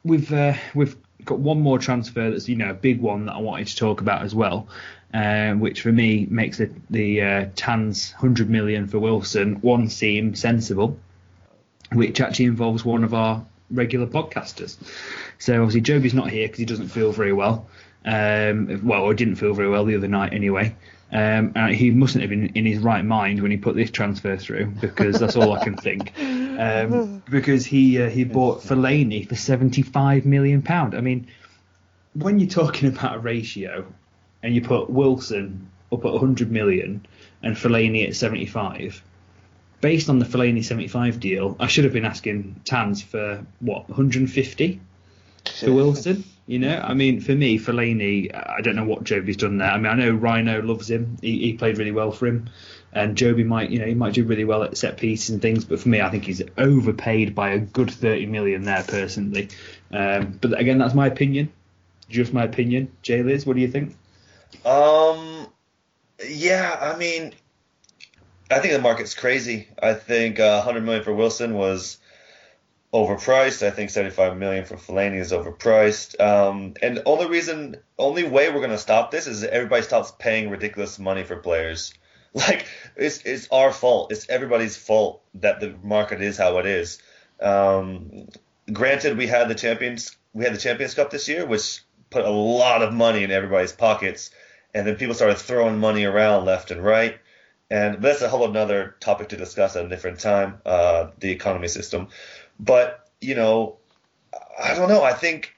we've 0.04 0.32
uh, 0.32 0.54
we've 0.74 0.94
got 1.24 1.40
one 1.40 1.60
more 1.60 1.78
transfer 1.78 2.30
that's 2.30 2.48
you 2.48 2.54
know 2.54 2.70
a 2.70 2.74
big 2.74 3.00
one 3.00 3.26
that 3.26 3.32
I 3.32 3.38
wanted 3.38 3.66
to 3.68 3.76
talk 3.76 4.02
about 4.02 4.22
as 4.22 4.34
well, 4.34 4.68
uh, 5.12 5.54
which 5.54 5.80
for 5.80 5.90
me 5.90 6.26
makes 6.30 6.58
the 6.58 6.70
the 6.90 7.22
uh, 7.22 7.46
Tans 7.56 8.12
100 8.12 8.48
million 8.50 8.86
for 8.86 8.98
Wilson 8.98 9.56
one 9.56 9.88
seem 9.88 10.34
sensible, 10.34 10.98
which 11.92 12.20
actually 12.20 12.44
involves 12.44 12.84
one 12.84 13.04
of 13.04 13.14
our 13.14 13.44
regular 13.70 14.06
podcasters. 14.06 14.76
So 15.38 15.54
obviously 15.62 15.80
Joby's 15.80 16.14
not 16.14 16.30
here 16.30 16.46
because 16.46 16.58
he 16.58 16.66
doesn't 16.66 16.88
feel 16.88 17.10
very 17.10 17.32
well. 17.32 17.66
Um, 18.04 18.82
well, 18.86 19.02
or 19.02 19.14
didn't 19.14 19.34
feel 19.36 19.54
very 19.54 19.68
well 19.68 19.84
the 19.84 19.96
other 19.96 20.06
night 20.08 20.32
anyway. 20.32 20.76
Um, 21.12 21.54
he 21.72 21.92
mustn't 21.92 22.22
have 22.22 22.30
been 22.30 22.48
in 22.48 22.66
his 22.66 22.78
right 22.78 23.04
mind 23.04 23.40
when 23.40 23.52
he 23.52 23.56
put 23.56 23.76
this 23.76 23.90
transfer 23.90 24.36
through 24.36 24.66
because 24.80 25.20
that's 25.20 25.36
all 25.36 25.52
I 25.52 25.62
can 25.62 25.76
think. 25.76 26.12
Um, 26.18 27.22
because 27.30 27.64
he 27.64 28.02
uh, 28.02 28.10
he 28.10 28.24
bought 28.24 28.62
Fellaini 28.62 29.28
for 29.28 29.36
75 29.36 30.26
million 30.26 30.62
pound. 30.62 30.94
I 30.94 31.00
mean, 31.00 31.28
when 32.14 32.40
you're 32.40 32.48
talking 32.48 32.88
about 32.88 33.16
a 33.16 33.18
ratio, 33.20 33.86
and 34.42 34.54
you 34.54 34.62
put 34.62 34.90
Wilson 34.90 35.70
up 35.92 36.04
at 36.04 36.12
100 36.12 36.50
million 36.50 37.06
and 37.42 37.56
Fellaini 37.56 38.06
at 38.06 38.14
75, 38.14 39.02
based 39.80 40.08
on 40.08 40.18
the 40.18 40.24
Fellaini 40.24 40.64
75 40.64 41.20
deal, 41.20 41.56
I 41.60 41.66
should 41.66 41.84
have 41.84 41.92
been 41.92 42.04
asking 42.04 42.60
Tans 42.64 43.02
for 43.02 43.44
what 43.60 43.88
150 43.88 44.80
for 45.60 45.72
Wilson. 45.72 46.24
You 46.46 46.60
know, 46.60 46.80
I 46.80 46.94
mean, 46.94 47.20
for 47.20 47.32
me, 47.32 47.58
Fellaini, 47.58 48.32
I 48.32 48.60
don't 48.60 48.76
know 48.76 48.84
what 48.84 49.02
Joby's 49.02 49.36
done 49.36 49.58
there. 49.58 49.68
I 49.68 49.78
mean, 49.78 49.86
I 49.86 49.94
know 49.94 50.12
Rhino 50.12 50.62
loves 50.62 50.88
him. 50.88 51.16
He, 51.20 51.40
he 51.40 51.52
played 51.54 51.76
really 51.76 51.90
well 51.90 52.12
for 52.12 52.26
him, 52.28 52.50
and 52.92 53.16
Joby 53.16 53.42
might, 53.42 53.70
you 53.70 53.80
know, 53.80 53.86
he 53.86 53.94
might 53.94 54.14
do 54.14 54.22
really 54.22 54.44
well 54.44 54.62
at 54.62 54.76
set 54.76 54.96
pieces 54.96 55.30
and 55.30 55.42
things. 55.42 55.64
But 55.64 55.80
for 55.80 55.88
me, 55.88 56.00
I 56.00 56.08
think 56.08 56.24
he's 56.24 56.42
overpaid 56.56 57.34
by 57.34 57.50
a 57.50 57.58
good 57.58 57.90
30 57.90 58.26
million 58.26 58.62
there, 58.62 58.84
personally. 58.84 59.48
Um, 59.90 60.38
but 60.40 60.58
again, 60.58 60.78
that's 60.78 60.94
my 60.94 61.08
opinion. 61.08 61.52
Just 62.08 62.32
my 62.32 62.44
opinion. 62.44 62.92
Jay 63.02 63.24
Liz, 63.24 63.44
what 63.44 63.56
do 63.56 63.62
you 63.62 63.68
think? 63.68 63.96
Um, 64.64 65.48
yeah, 66.24 66.78
I 66.80 66.96
mean, 66.96 67.32
I 68.52 68.60
think 68.60 68.72
the 68.72 68.80
market's 68.80 69.14
crazy. 69.14 69.66
I 69.82 69.94
think 69.94 70.38
uh, 70.38 70.62
100 70.62 70.84
million 70.84 71.02
for 71.02 71.12
Wilson 71.12 71.54
was 71.54 71.98
overpriced. 72.96 73.64
I 73.64 73.70
think 73.70 73.90
75 73.90 74.38
million 74.38 74.64
for 74.64 74.76
Fellaini 74.76 75.20
is 75.20 75.30
overpriced. 75.30 76.18
Um, 76.20 76.74
and 76.80 77.02
only 77.04 77.26
reason, 77.26 77.76
only 77.98 78.24
way 78.24 78.50
we're 78.50 78.62
gonna 78.62 78.78
stop 78.78 79.10
this 79.10 79.26
is 79.26 79.44
everybody 79.44 79.82
stops 79.82 80.12
paying 80.18 80.48
ridiculous 80.48 80.98
money 80.98 81.22
for 81.24 81.36
players. 81.36 81.92
Like 82.36 82.66
it's 82.96 83.22
it's 83.22 83.48
our 83.50 83.72
fault. 83.72 84.12
It's 84.12 84.28
everybody's 84.28 84.76
fault 84.76 85.22
that 85.36 85.58
the 85.58 85.74
market 85.82 86.20
is 86.20 86.36
how 86.36 86.58
it 86.58 86.66
is. 86.66 86.98
Um, 87.40 88.28
granted, 88.70 89.16
we 89.16 89.26
had 89.26 89.48
the 89.48 89.54
champions, 89.54 90.14
we 90.34 90.44
had 90.44 90.52
the 90.52 90.58
Champions 90.58 90.92
Cup 90.92 91.10
this 91.10 91.28
year, 91.28 91.46
which 91.46 91.80
put 92.10 92.26
a 92.26 92.30
lot 92.30 92.82
of 92.82 92.92
money 92.92 93.24
in 93.24 93.30
everybody's 93.30 93.72
pockets, 93.72 94.32
and 94.74 94.86
then 94.86 94.96
people 94.96 95.14
started 95.14 95.38
throwing 95.38 95.78
money 95.78 96.04
around 96.04 96.44
left 96.44 96.70
and 96.70 96.84
right. 96.84 97.18
And 97.70 98.02
that's 98.02 98.20
a 98.20 98.28
whole 98.28 98.48
another 98.48 98.96
topic 99.00 99.30
to 99.30 99.36
discuss 99.36 99.74
at 99.74 99.86
a 99.86 99.88
different 99.88 100.20
time, 100.20 100.60
uh, 100.66 101.08
the 101.18 101.30
economy 101.30 101.68
system. 101.68 102.08
But, 102.58 103.08
you 103.20 103.34
know, 103.34 103.78
I 104.58 104.74
don't 104.74 104.88
know. 104.88 105.02
I 105.02 105.12
think 105.12 105.54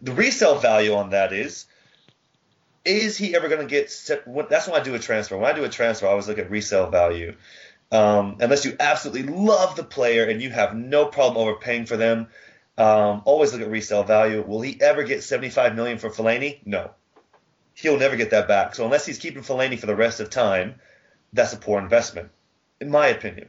the 0.00 0.12
resale 0.12 0.58
value 0.58 0.94
on 0.94 1.10
that 1.10 1.32
is 1.32 1.66
is 2.86 3.16
he 3.16 3.34
ever 3.34 3.48
going 3.48 3.60
to 3.60 3.66
get 3.66 3.90
set, 3.90 4.22
that's 4.48 4.68
when 4.68 4.80
I 4.80 4.82
do 4.82 4.94
a 4.94 4.98
transfer. 4.98 5.36
When 5.36 5.50
I 5.50 5.54
do 5.54 5.64
a 5.64 5.68
transfer, 5.68 6.06
I 6.06 6.10
always 6.10 6.28
look 6.28 6.38
at 6.38 6.50
resale 6.50 6.88
value. 6.88 7.34
Um, 7.90 8.36
unless 8.40 8.64
you 8.64 8.76
absolutely 8.78 9.24
love 9.24 9.76
the 9.76 9.84
player 9.84 10.24
and 10.24 10.40
you 10.40 10.50
have 10.50 10.74
no 10.74 11.06
problem 11.06 11.42
overpaying 11.42 11.86
for 11.86 11.96
them, 11.96 12.28
um, 12.78 13.22
always 13.24 13.52
look 13.52 13.62
at 13.62 13.70
resale 13.70 14.04
value. 14.04 14.42
Will 14.42 14.60
he 14.60 14.80
ever 14.80 15.02
get 15.02 15.24
75 15.24 15.74
million 15.74 15.98
for 15.98 16.10
Fellaini? 16.10 16.60
No. 16.64 16.90
He'll 17.74 17.98
never 17.98 18.16
get 18.16 18.30
that 18.30 18.48
back. 18.48 18.74
So 18.74 18.84
unless 18.84 19.04
he's 19.04 19.18
keeping 19.18 19.42
Fellaini 19.42 19.78
for 19.78 19.86
the 19.86 19.96
rest 19.96 20.20
of 20.20 20.30
time, 20.30 20.76
that's 21.32 21.52
a 21.52 21.58
poor 21.58 21.80
investment, 21.80 22.30
in 22.80 22.90
my 22.90 23.08
opinion. 23.08 23.48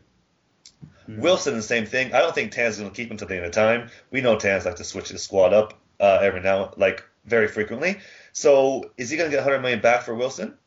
Mm-hmm. 1.07 1.21
Wilson, 1.21 1.55
the 1.55 1.61
same 1.61 1.85
thing. 1.85 2.13
I 2.13 2.19
don't 2.19 2.35
think 2.35 2.51
Tans 2.51 2.77
going 2.77 2.89
to 2.89 2.95
keep 2.95 3.09
him 3.09 3.17
to 3.17 3.25
the 3.25 3.35
end 3.35 3.45
of 3.45 3.51
time. 3.51 3.89
We 4.11 4.21
know 4.21 4.37
Tans 4.37 4.65
like 4.65 4.75
to 4.75 4.83
switch 4.83 5.09
the 5.09 5.17
squad 5.17 5.53
up 5.53 5.73
uh, 5.99 6.19
every 6.21 6.41
now, 6.41 6.73
like 6.77 7.03
very 7.25 7.47
frequently. 7.47 7.99
So 8.33 8.91
is 8.97 9.09
he 9.09 9.17
going 9.17 9.29
to 9.29 9.35
get 9.35 9.43
100 9.43 9.61
million 9.61 9.81
back 9.81 10.03
for 10.03 10.13
Wilson? 10.13 10.57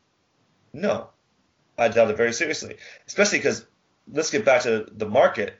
No, 0.73 1.09
I 1.77 1.89
doubt 1.89 2.09
it 2.09 2.17
very 2.17 2.33
seriously. 2.33 2.77
Especially 3.07 3.39
because 3.39 3.65
let's 4.11 4.31
get 4.31 4.45
back 4.45 4.63
to 4.63 4.87
the 4.91 5.07
market. 5.07 5.53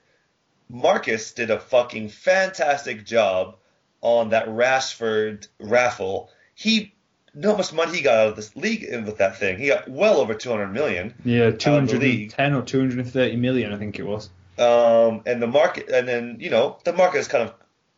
Marcus 0.69 1.33
did 1.33 1.51
a 1.51 1.59
fucking 1.59 2.09
fantastic 2.09 3.05
job 3.05 3.57
on 4.01 4.29
that 4.29 4.47
Rashford 4.47 5.47
raffle. 5.59 6.29
He 6.55 6.93
know 7.33 7.51
how 7.51 7.57
much 7.57 7.73
money 7.73 7.97
he 7.97 8.01
got 8.01 8.17
out 8.17 8.27
of 8.29 8.35
this 8.35 8.55
league 8.55 8.87
with 9.05 9.17
that 9.17 9.37
thing. 9.37 9.57
He 9.57 9.67
got 9.67 9.87
well 9.89 10.17
over 10.17 10.33
200 10.33 10.67
million. 10.67 11.13
Yeah, 11.23 11.51
210 11.51 12.53
or 12.53 12.61
230 12.61 13.35
million, 13.37 13.73
I 13.73 13.77
think 13.77 13.99
it 13.99 14.03
was. 14.05 14.29
Um, 14.61 15.23
and 15.25 15.41
the 15.41 15.47
market, 15.47 15.89
and 15.89 16.07
then 16.07 16.37
you 16.39 16.49
know 16.49 16.77
the 16.83 16.93
market 16.93 17.17
has 17.17 17.27
kind 17.27 17.43
of 17.43 17.53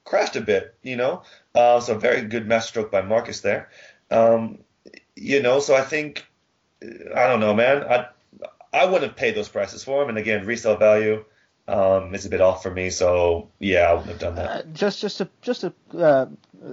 crashed 0.06 0.36
a 0.36 0.42
bit. 0.42 0.76
You 0.82 0.96
know, 0.96 1.24
uh, 1.54 1.80
so 1.80 1.98
very 1.98 2.22
good 2.22 2.48
masterstroke 2.48 2.92
by 2.92 3.02
Marcus 3.02 3.42
there. 3.42 3.70
Um, 4.10 4.60
you 5.16 5.42
know, 5.42 5.60
so 5.60 5.76
I 5.76 5.82
think 5.82 6.26
I 6.82 7.28
don't 7.28 7.40
know, 7.40 7.54
man. 7.54 7.84
I 7.84 8.08
I 8.74 8.86
wouldn't 8.86 9.04
have 9.04 9.16
paid 9.16 9.36
those 9.36 9.50
prices 9.50 9.84
for 9.84 10.02
him. 10.02 10.10
And 10.10 10.18
again, 10.18 10.46
resale 10.46 10.78
value 10.78 11.24
um, 11.68 12.14
is 12.16 12.26
a 12.26 12.30
bit 12.30 12.42
off 12.42 12.64
for 12.64 12.72
me. 12.72 12.90
So 12.90 13.50
yeah, 13.60 13.90
I 13.90 13.94
wouldn't 13.94 14.12
have 14.12 14.20
done 14.20 14.36
that. 14.36 14.50
Uh, 14.50 14.64
just 14.74 15.00
just 15.00 15.22
a 15.22 15.30
just 15.42 15.64
a 15.64 15.74
uh, 15.98 16.26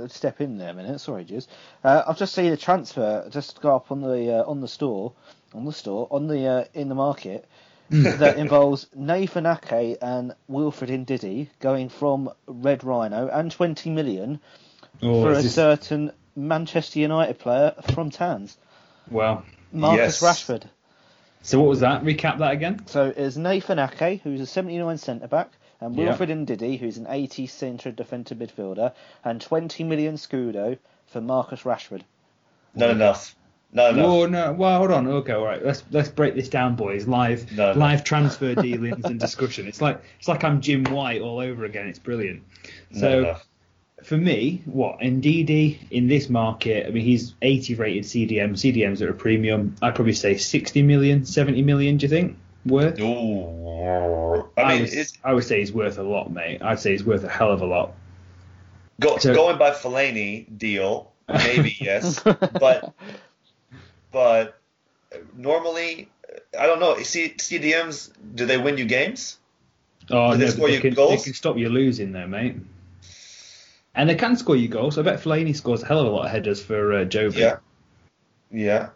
step 0.09 0.41
in 0.41 0.59
there 0.59 0.71
a 0.71 0.75
minute. 0.75 1.01
Sorry, 1.01 1.25
Juice. 1.25 1.49
Uh, 1.85 2.03
I've 2.07 2.19
just 2.19 2.35
seen 2.35 2.53
a 2.53 2.57
transfer 2.57 3.29
just 3.31 3.61
go 3.61 3.77
up 3.77 3.91
on 3.93 4.01
the 4.01 4.39
uh, 4.39 4.45
on 4.45 4.61
the 4.61 4.69
store 4.69 5.13
on 5.55 5.65
the 5.65 5.73
store 5.73 6.09
on 6.11 6.27
the 6.27 6.47
uh, 6.47 6.65
in 6.75 6.89
the 6.89 6.95
market. 6.95 7.47
Hmm. 7.91 8.03
that 8.03 8.39
involves 8.45 8.87
Nathan 8.95 9.47
Ake 9.47 9.99
and 10.01 10.35
Wilfred 10.49 10.91
Ndidi 10.91 11.49
going 11.59 11.89
from 11.89 12.31
Red 12.47 12.85
Rhino 12.85 13.29
and 13.29 13.51
20 13.51 13.91
million 13.91 14.41
oh, 15.03 15.23
for 15.23 15.33
a 15.33 15.43
this... 15.43 15.55
certain 15.55 16.13
Manchester 16.37 17.01
United 17.01 17.39
player 17.39 17.75
from 17.93 18.11
Tans. 18.11 18.57
Wow. 19.11 19.43
Marcus 19.73 20.23
yes. 20.23 20.23
Rashford. 20.23 20.65
So 21.43 21.59
what 21.59 21.69
was 21.69 21.81
that? 21.81 22.05
Recap 22.05 22.39
that 22.39 22.53
again. 22.53 22.87
So 22.87 23.13
it's 23.17 23.37
Nathan 23.37 23.79
Ake, 23.79 24.21
who's 24.23 24.41
a 24.41 24.47
79 24.47 24.99
centre 24.99 25.27
back, 25.27 25.51
and 25.81 25.97
Wilfred 25.97 26.29
yep. 26.29 26.39
Ndidi, 26.39 26.79
who's 26.79 26.99
an 26.99 27.07
80 27.09 27.47
centre 27.47 27.91
defensive 27.91 28.39
midfielder, 28.39 28.93
and 29.25 29.41
20 29.41 29.85
million 29.85 30.15
scudo 30.15 30.79
for 31.07 31.21
Marcus 31.21 31.63
Rashford. 31.63 32.03
Not 32.75 32.91
enough. 32.91 33.35
No, 33.73 33.93
no. 33.93 34.05
Whoa, 34.05 34.27
no. 34.27 34.53
Well, 34.53 34.79
hold 34.79 34.91
on. 34.91 35.07
Okay, 35.07 35.33
all 35.33 35.45
right. 35.45 35.65
Let's 35.65 35.85
let's 35.91 36.09
break 36.09 36.35
this 36.35 36.49
down, 36.49 36.75
boys. 36.75 37.07
Live, 37.07 37.53
no, 37.53 37.73
live 37.73 38.01
no. 38.01 38.05
transfer 38.05 38.55
dealings 38.63 39.05
and 39.05 39.21
discussion. 39.21 39.69
It's 39.69 39.81
like 39.81 40.03
it's 40.19 40.29
like 40.29 40.43
I'm 40.43 40.61
Jim 40.61 40.85
White 40.85 41.21
all 41.21 41.39
over 41.39 41.65
again. 41.65 41.87
It's 41.87 41.99
brilliant. 41.99 42.43
So, 42.93 43.21
no, 43.21 43.37
for 44.03 44.17
me, 44.17 44.63
what 44.65 45.01
Ndidi 45.01 45.79
in 45.91 46.09
this 46.09 46.29
market? 46.29 46.87
I 46.87 46.91
mean, 46.91 47.05
he's 47.05 47.35
80 47.43 47.75
rated 47.77 48.05
CDM. 48.05 48.53
CDMs 48.53 49.03
are 49.03 49.11
a 49.11 49.15
premium. 49.15 49.77
I'd 49.83 49.95
probably 49.95 50.15
say 50.15 50.37
60 50.37 50.83
million, 50.83 51.25
70 51.25 51.63
million. 51.63 51.97
Do 51.97 52.07
you 52.07 52.11
think 52.11 52.37
worth? 52.67 52.99
Ooh, 53.01 54.49
I 54.57 54.75
mean, 54.75 54.81
I 54.81 54.81
would, 54.81 55.07
I 55.25 55.35
would 55.35 55.45
say 55.45 55.61
he's 55.61 55.73
worth 55.73 55.99
a 55.99 56.03
lot, 56.03 56.33
mate. 56.33 56.61
I'd 56.63 56.81
say 56.81 56.93
he's 56.93 57.05
worth 57.05 57.25
a 57.25 57.29
hell 57.29 57.53
of 57.53 57.63
a 57.63 57.67
lot. 57.67 57.95
Go, 59.01 59.17
so, 59.19 59.35
going 59.35 59.59
by 59.59 59.71
Fellaini 59.71 60.59
deal, 60.59 61.13
maybe 61.29 61.77
yes, 61.81 62.21
but 62.25 62.93
but 64.13 64.59
normally 65.37 66.09
I 66.59 66.67
don't 66.67 66.81
know. 66.81 66.99
See, 67.03 67.35
CDMs 67.37 68.11
do 68.35 68.47
they 68.47 68.59
win 68.59 68.79
you 68.79 68.85
games? 68.85 69.39
Oh, 70.11 70.33
Do 70.33 70.39
they 70.39 70.45
no, 70.47 70.51
score 70.51 70.69
you 70.69 70.81
can, 70.81 70.95
goals? 70.95 71.19
they 71.19 71.25
can 71.25 71.35
stop 71.35 71.57
you 71.57 71.69
losing 71.69 72.13
there, 72.13 72.27
mate. 72.27 72.57
And 73.95 74.09
they 74.09 74.15
can 74.15 74.37
score 74.37 74.57
you 74.57 74.69
goals. 74.69 74.99
I 74.99 75.03
bet 75.03 75.21
Fellaini 75.21 75.55
scores 75.55 75.83
a 75.83 75.87
hell 75.87 76.01
of 76.01 76.07
a 76.07 76.11
lot 76.11 76.25
of 76.27 76.31
headers 76.31 76.63
for 76.63 76.95
uh, 76.95 77.05
Joby. 77.05 77.41
Yeah, 77.41 77.57
yeah. 78.51 78.91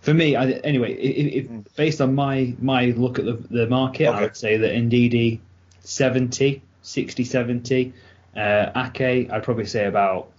For 0.00 0.14
me, 0.14 0.34
I, 0.36 0.50
anyway, 0.50 0.94
if, 0.94 1.44
if, 1.44 1.76
based 1.76 2.00
on 2.00 2.14
my 2.14 2.54
my 2.60 2.86
look 2.86 3.18
at 3.18 3.24
the, 3.24 3.34
the 3.50 3.66
market, 3.66 4.08
Okay. 4.08 4.18
I 4.18 4.22
would 4.22 4.36
say 4.36 4.56
that 4.56 4.70
Ndidi 4.72 5.40
70, 5.80 6.62
60, 6.82 7.24
70. 7.24 7.92
Uh, 8.36 8.70
Ake, 8.74 9.30
I'd 9.30 9.42
probably 9.42 9.66
say 9.66 9.86
about 9.86 10.30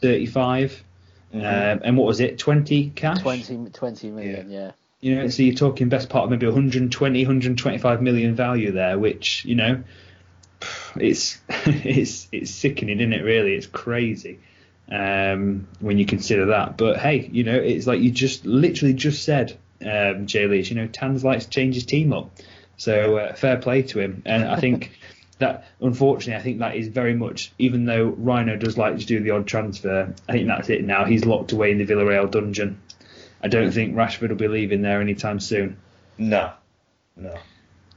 35. 0.00 0.82
Mhm. 1.32 1.38
Um, 1.40 1.80
and 1.84 1.96
what 1.96 2.06
was 2.06 2.20
it, 2.20 2.38
20 2.38 2.90
cash? 2.90 3.20
20, 3.20 3.70
20 3.70 4.10
million, 4.10 4.50
yeah. 4.50 4.72
You 5.00 5.16
know, 5.16 5.28
so 5.28 5.42
you're 5.42 5.54
talking 5.54 5.88
best 5.88 6.08
part 6.08 6.24
of 6.24 6.30
maybe 6.30 6.46
120, 6.46 7.24
125 7.24 8.02
million 8.02 8.34
value 8.36 8.70
there, 8.70 8.98
which 8.98 9.44
you 9.44 9.56
know, 9.56 9.82
it's 10.96 11.40
it's 11.48 12.28
it's 12.30 12.50
sickening, 12.52 13.00
isn't 13.00 13.12
it? 13.12 13.24
Really, 13.24 13.54
it's 13.54 13.66
crazy 13.66 14.38
um, 14.90 15.66
when 15.80 15.98
you 15.98 16.06
consider 16.06 16.46
that. 16.46 16.76
But 16.76 16.98
hey, 16.98 17.28
you 17.32 17.42
know, 17.42 17.56
it's 17.56 17.86
like 17.86 18.00
you 18.00 18.12
just 18.12 18.46
literally 18.46 18.94
just 18.94 19.24
said, 19.24 19.58
um, 19.84 20.26
Jay 20.26 20.46
Leach. 20.46 20.70
You 20.70 20.76
know, 20.76 20.86
Tans 20.86 21.24
likes 21.24 21.44
to 21.44 21.50
change 21.50 21.74
his 21.74 21.84
team 21.86 22.12
up, 22.12 22.30
so 22.76 23.16
uh, 23.16 23.34
fair 23.34 23.56
play 23.56 23.82
to 23.82 23.98
him. 23.98 24.22
And 24.24 24.44
I 24.44 24.60
think 24.60 24.92
that, 25.42 25.68
unfortunately, 25.80 26.40
I 26.40 26.42
think 26.42 26.58
that 26.58 26.74
is 26.76 26.88
very 26.88 27.14
much. 27.14 27.52
Even 27.58 27.84
though 27.84 28.06
Rhino 28.06 28.56
does 28.56 28.78
like 28.78 28.98
to 28.98 29.06
do 29.06 29.20
the 29.20 29.30
odd 29.30 29.46
transfer, 29.46 30.14
I 30.28 30.32
think 30.32 30.48
that's 30.48 30.70
it 30.70 30.84
now. 30.84 31.04
He's 31.04 31.24
locked 31.24 31.52
away 31.52 31.70
in 31.70 31.78
the 31.78 31.86
Villarreal 31.86 32.30
dungeon. 32.30 32.80
I 33.42 33.48
don't 33.48 33.72
think 33.72 33.94
Rashford 33.94 34.28
will 34.28 34.36
be 34.36 34.48
leaving 34.48 34.82
there 34.82 35.00
anytime 35.00 35.40
soon. 35.40 35.76
No, 36.18 36.52
no. 37.16 37.34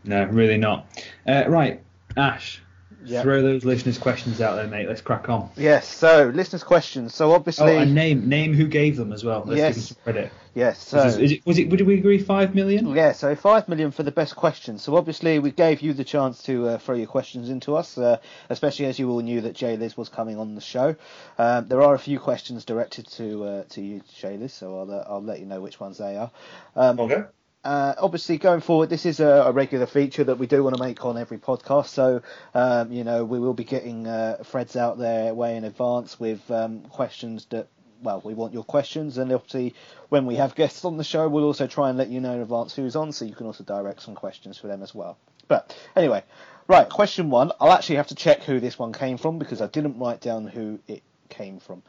No, 0.04 0.24
really 0.26 0.58
not. 0.58 0.88
Uh, 1.28 1.46
right, 1.48 1.82
Ash, 2.16 2.62
Yeah. 3.08 3.22
throw 3.22 3.42
those 3.42 3.64
listeners' 3.66 3.98
questions 3.98 4.42
out 4.42 4.56
there, 4.56 4.68
mate. 4.68 4.88
Let's 4.88 5.02
crack 5.02 5.30
on. 5.30 5.50
Yes, 5.58 5.88
so 5.88 6.32
listeners' 6.34 6.64
questions. 6.64 7.14
So 7.14 7.32
Oh, 7.32 7.36
obviously, 7.36 7.76
and 7.78 7.94
name 7.96 8.28
name 8.30 8.54
who 8.54 8.68
gave 8.68 8.98
them 8.98 9.12
as 9.14 9.24
well. 9.24 9.44
Let's 9.46 9.58
Yes. 9.58 9.68
give 9.68 9.76
them 9.76 9.84
some 9.84 9.98
credit. 10.04 10.32
yes, 10.54 10.80
so 10.88 10.98
Is 11.00 11.16
it, 11.18 11.22
is 11.24 11.32
it, 11.34 11.46
was 11.46 11.58
it? 11.60 11.70
Did 11.70 11.82
we 11.88 11.96
agree 12.00 12.18
five 12.20 12.56
million? 12.56 12.88
Yeah, 12.96 13.12
so 13.14 13.36
five 13.36 13.68
million 13.68 13.92
for 13.92 14.04
the 14.04 14.12
best 14.12 14.36
questions. 14.36 14.82
So 14.82 14.96
obviously 14.96 15.40
we 15.40 15.52
gave 15.52 15.82
you 15.82 15.94
the 15.94 16.04
chance 16.04 16.42
to 16.44 16.68
uh, 16.70 16.78
throw 16.78 16.96
your 16.96 17.08
questions 17.08 17.50
into 17.50 17.76
us, 17.76 17.98
uh, 17.98 18.18
especially 18.50 18.86
as 18.86 18.98
you 19.00 19.10
all 19.10 19.22
knew 19.22 19.42
that 19.42 19.54
Jay 19.56 19.78
Liz 19.78 19.96
was 19.98 20.10
coming 20.10 20.38
on 20.38 20.56
the 20.56 20.62
show. 20.62 20.96
Um, 21.38 21.68
there 21.68 21.82
are 21.82 21.94
a 21.96 22.00
few 22.00 22.20
questions 22.20 22.66
directed 22.66 23.08
to 23.12 23.44
uh, 23.44 23.64
to 23.70 23.82
you, 23.82 24.02
Jay 24.18 24.38
Liz, 24.38 24.54
so 24.54 24.80
I'll 24.80 24.92
uh, 24.92 25.04
I'll 25.08 25.24
let 25.24 25.40
you 25.40 25.46
know 25.46 25.62
which 25.62 25.80
ones 25.80 25.98
they 25.98 26.16
are. 26.18 26.32
Um, 26.76 27.00
Okay. 27.00 27.24
Uh, 27.66 27.96
obviously, 27.98 28.38
going 28.38 28.62
forward, 28.62 28.90
this 28.90 29.08
is 29.08 29.20
a, 29.20 29.28
a 29.28 29.52
regular 29.52 29.88
feature 29.88 30.24
that 30.24 30.38
we 30.38 30.46
do 30.46 30.64
want 30.64 30.76
to 30.78 30.84
make 30.84 31.04
on 31.04 31.18
every 31.18 31.40
podcast. 31.40 31.88
So, 31.88 32.22
um, 32.54 32.92
you 32.92 33.04
know, 33.04 33.26
we 33.26 33.40
will 33.40 33.56
be 33.56 33.64
getting 33.64 34.06
uh, 34.06 34.38
threads 34.44 34.76
out 34.76 35.00
there 35.00 35.34
way 35.34 35.58
in 35.58 35.64
advance 35.64 36.20
with 36.20 36.50
um, 36.52 36.82
questions 36.82 37.48
that, 37.50 37.68
well, 38.04 38.22
we 38.24 38.36
want 38.36 38.54
your 38.54 38.64
questions. 38.64 39.18
And 39.18 39.32
obviously, 39.32 39.74
when 40.10 40.28
we 40.28 40.36
have 40.36 40.54
guests 40.54 40.86
on 40.86 40.98
the 40.98 41.04
show, 41.04 41.28
we'll 41.28 41.44
also 41.44 41.66
try 41.66 41.90
and 41.90 41.98
let 41.98 42.10
you 42.10 42.22
know 42.22 42.34
in 42.34 42.42
advance 42.42 42.76
who's 42.76 42.96
on, 42.96 43.12
so 43.12 43.26
you 43.26 43.34
can 43.34 43.48
also 43.48 43.64
direct 43.64 44.04
some 44.04 44.14
questions 44.14 44.60
for 44.60 44.68
them 44.68 44.84
as 44.84 44.94
well. 44.94 45.18
But 45.48 45.76
anyway, 45.96 46.24
right, 46.68 46.88
question 46.88 47.32
one. 47.32 47.52
I'll 47.60 47.72
actually 47.72 47.96
have 47.96 48.08
to 48.08 48.16
check 48.16 48.44
who 48.44 48.60
this 48.60 48.78
one 48.78 48.94
came 48.94 49.18
from 49.18 49.40
because 49.40 49.60
I 49.60 49.68
didn't 49.68 49.98
write 49.98 50.22
down 50.22 50.46
who 50.46 50.80
it 50.88 51.02
came 51.30 51.60
from. 51.60 51.82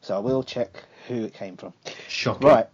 So 0.00 0.16
I 0.16 0.18
will 0.18 0.42
check 0.42 0.82
who 1.06 1.22
it 1.22 1.34
came 1.34 1.56
from. 1.56 1.74
Shocking. 2.08 2.48
Right. 2.48 2.66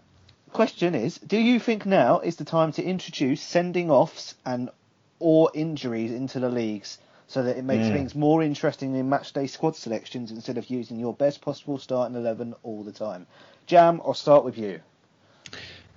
Question 0.53 0.94
is, 0.94 1.18
do 1.18 1.36
you 1.38 1.61
think 1.61 1.84
now 1.86 2.20
is 2.20 2.36
the 2.36 2.44
time 2.44 2.72
to 2.72 2.82
introduce 2.82 3.40
sending 3.42 3.90
offs 3.90 4.34
and 4.46 4.70
or 5.18 5.51
injuries 5.55 6.12
into 6.12 6.40
the 6.40 6.49
leagues 6.49 6.99
so 7.26 7.42
that 7.42 7.57
it 7.59 7.64
makes 7.64 7.88
Mm. 7.88 7.92
things 7.92 8.14
more 8.14 8.42
interesting 8.42 8.94
in 8.94 9.11
matchday 9.11 9.49
squad 9.49 9.76
selections 9.76 10.30
instead 10.30 10.57
of 10.57 10.70
using 10.70 10.99
your 10.99 11.12
best 11.12 11.40
possible 11.40 11.78
starting 11.78 12.16
eleven 12.16 12.55
all 12.62 12.82
the 12.82 12.92
time? 12.92 13.26
Jam, 13.66 14.01
I'll 14.05 14.14
start 14.14 14.44
with 14.44 14.57
you. 14.57 14.80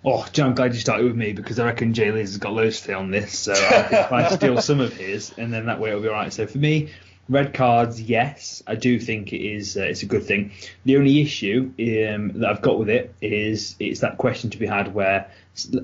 Oh, 0.03 0.27
Jam, 0.33 0.47
I'm 0.47 0.55
glad 0.55 0.73
you 0.73 0.79
started 0.79 1.05
with 1.05 1.15
me 1.15 1.31
because 1.31 1.59
I 1.59 1.65
reckon 1.65 1.93
Jay 1.93 2.11
Liz 2.11 2.31
has 2.31 2.37
got 2.37 2.53
loads 2.53 2.77
to 2.79 2.83
say 2.87 2.93
on 2.93 3.11
this. 3.11 3.37
So 3.37 3.53
I 3.53 4.07
I 4.11 4.29
steal 4.35 4.59
some 4.59 4.79
of 4.79 4.93
his, 4.93 5.33
and 5.37 5.53
then 5.53 5.67
that 5.67 5.79
way 5.79 5.89
it'll 5.89 6.01
be 6.01 6.07
all 6.07 6.15
right. 6.15 6.33
So 6.33 6.47
for 6.47 6.57
me, 6.57 6.89
red 7.31 7.53
cards, 7.53 8.01
yes, 8.01 8.61
I 8.67 8.75
do 8.75 8.99
think 8.99 9.31
it 9.33 9.41
is. 9.41 9.77
Uh, 9.77 9.83
it's 9.83 10.03
a 10.03 10.05
good 10.05 10.23
thing. 10.23 10.51
The 10.85 10.97
only 10.97 11.21
issue 11.21 11.71
um, 11.79 12.39
that 12.39 12.49
I've 12.49 12.61
got 12.61 12.77
with 12.77 12.89
it 12.89 13.15
is 13.21 13.75
it's 13.79 14.01
that 14.01 14.17
question 14.17 14.49
to 14.51 14.57
be 14.57 14.67
had 14.67 14.93
where, 14.93 15.31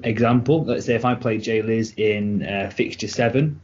example, 0.04 0.66
let's 0.66 0.86
say 0.86 0.96
if 0.96 1.06
I 1.06 1.16
play 1.16 1.38
Jay 1.38 1.62
Liz 1.62 1.94
in 1.96 2.46
uh, 2.46 2.70
fixture 2.70 3.08
seven, 3.08 3.62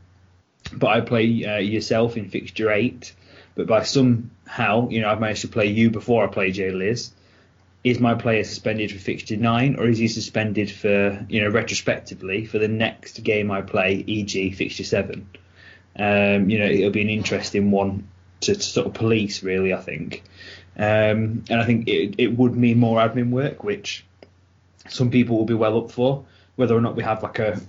but 0.71 0.87
I 0.87 1.01
play 1.01 1.45
uh, 1.45 1.57
yourself 1.57 2.15
in 2.15 2.29
fixture 2.29 2.71
eight, 2.71 3.13
but 3.55 3.67
by 3.67 3.83
somehow, 3.83 4.87
you 4.89 5.01
know, 5.01 5.09
I've 5.09 5.19
managed 5.19 5.41
to 5.41 5.49
play 5.49 5.67
you 5.67 5.91
before 5.91 6.23
I 6.23 6.27
play 6.27 6.51
Jay 6.51 6.71
Liz 6.71 7.11
is 7.83 7.99
my 7.99 8.15
player 8.15 8.45
suspended 8.45 8.91
for 8.93 8.97
fixture 8.97 9.35
nine, 9.35 9.75
or 9.75 9.87
is 9.87 9.97
he 9.97 10.07
suspended 10.07 10.71
for, 10.71 11.25
you 11.27 11.41
know, 11.41 11.49
retrospectively 11.49 12.45
for 12.45 12.57
the 12.57 12.67
next 12.69 13.21
game 13.23 13.51
I 13.51 13.61
play, 13.61 14.05
e.g., 14.07 14.51
fixture 14.51 14.85
seven? 14.85 15.27
Um, 15.97 16.49
you 16.49 16.59
know, 16.59 16.65
it'll 16.65 16.91
be 16.91 17.01
an 17.01 17.09
interesting 17.09 17.71
one 17.71 18.07
to, 18.41 18.55
to 18.55 18.61
sort 18.61 18.87
of 18.87 18.93
police, 18.93 19.43
really. 19.43 19.73
I 19.73 19.81
think, 19.81 20.23
um, 20.77 21.43
and 21.49 21.55
I 21.59 21.65
think 21.65 21.87
it, 21.87 22.15
it 22.17 22.37
would 22.37 22.55
mean 22.55 22.79
more 22.79 22.99
admin 22.99 23.29
work, 23.29 23.63
which 23.63 24.05
some 24.89 25.11
people 25.11 25.37
will 25.37 25.45
be 25.45 25.53
well 25.53 25.77
up 25.77 25.91
for. 25.91 26.25
Whether 26.55 26.75
or 26.75 26.81
not 26.81 26.95
we 26.95 27.03
have 27.03 27.23
like 27.23 27.39
a 27.39 27.59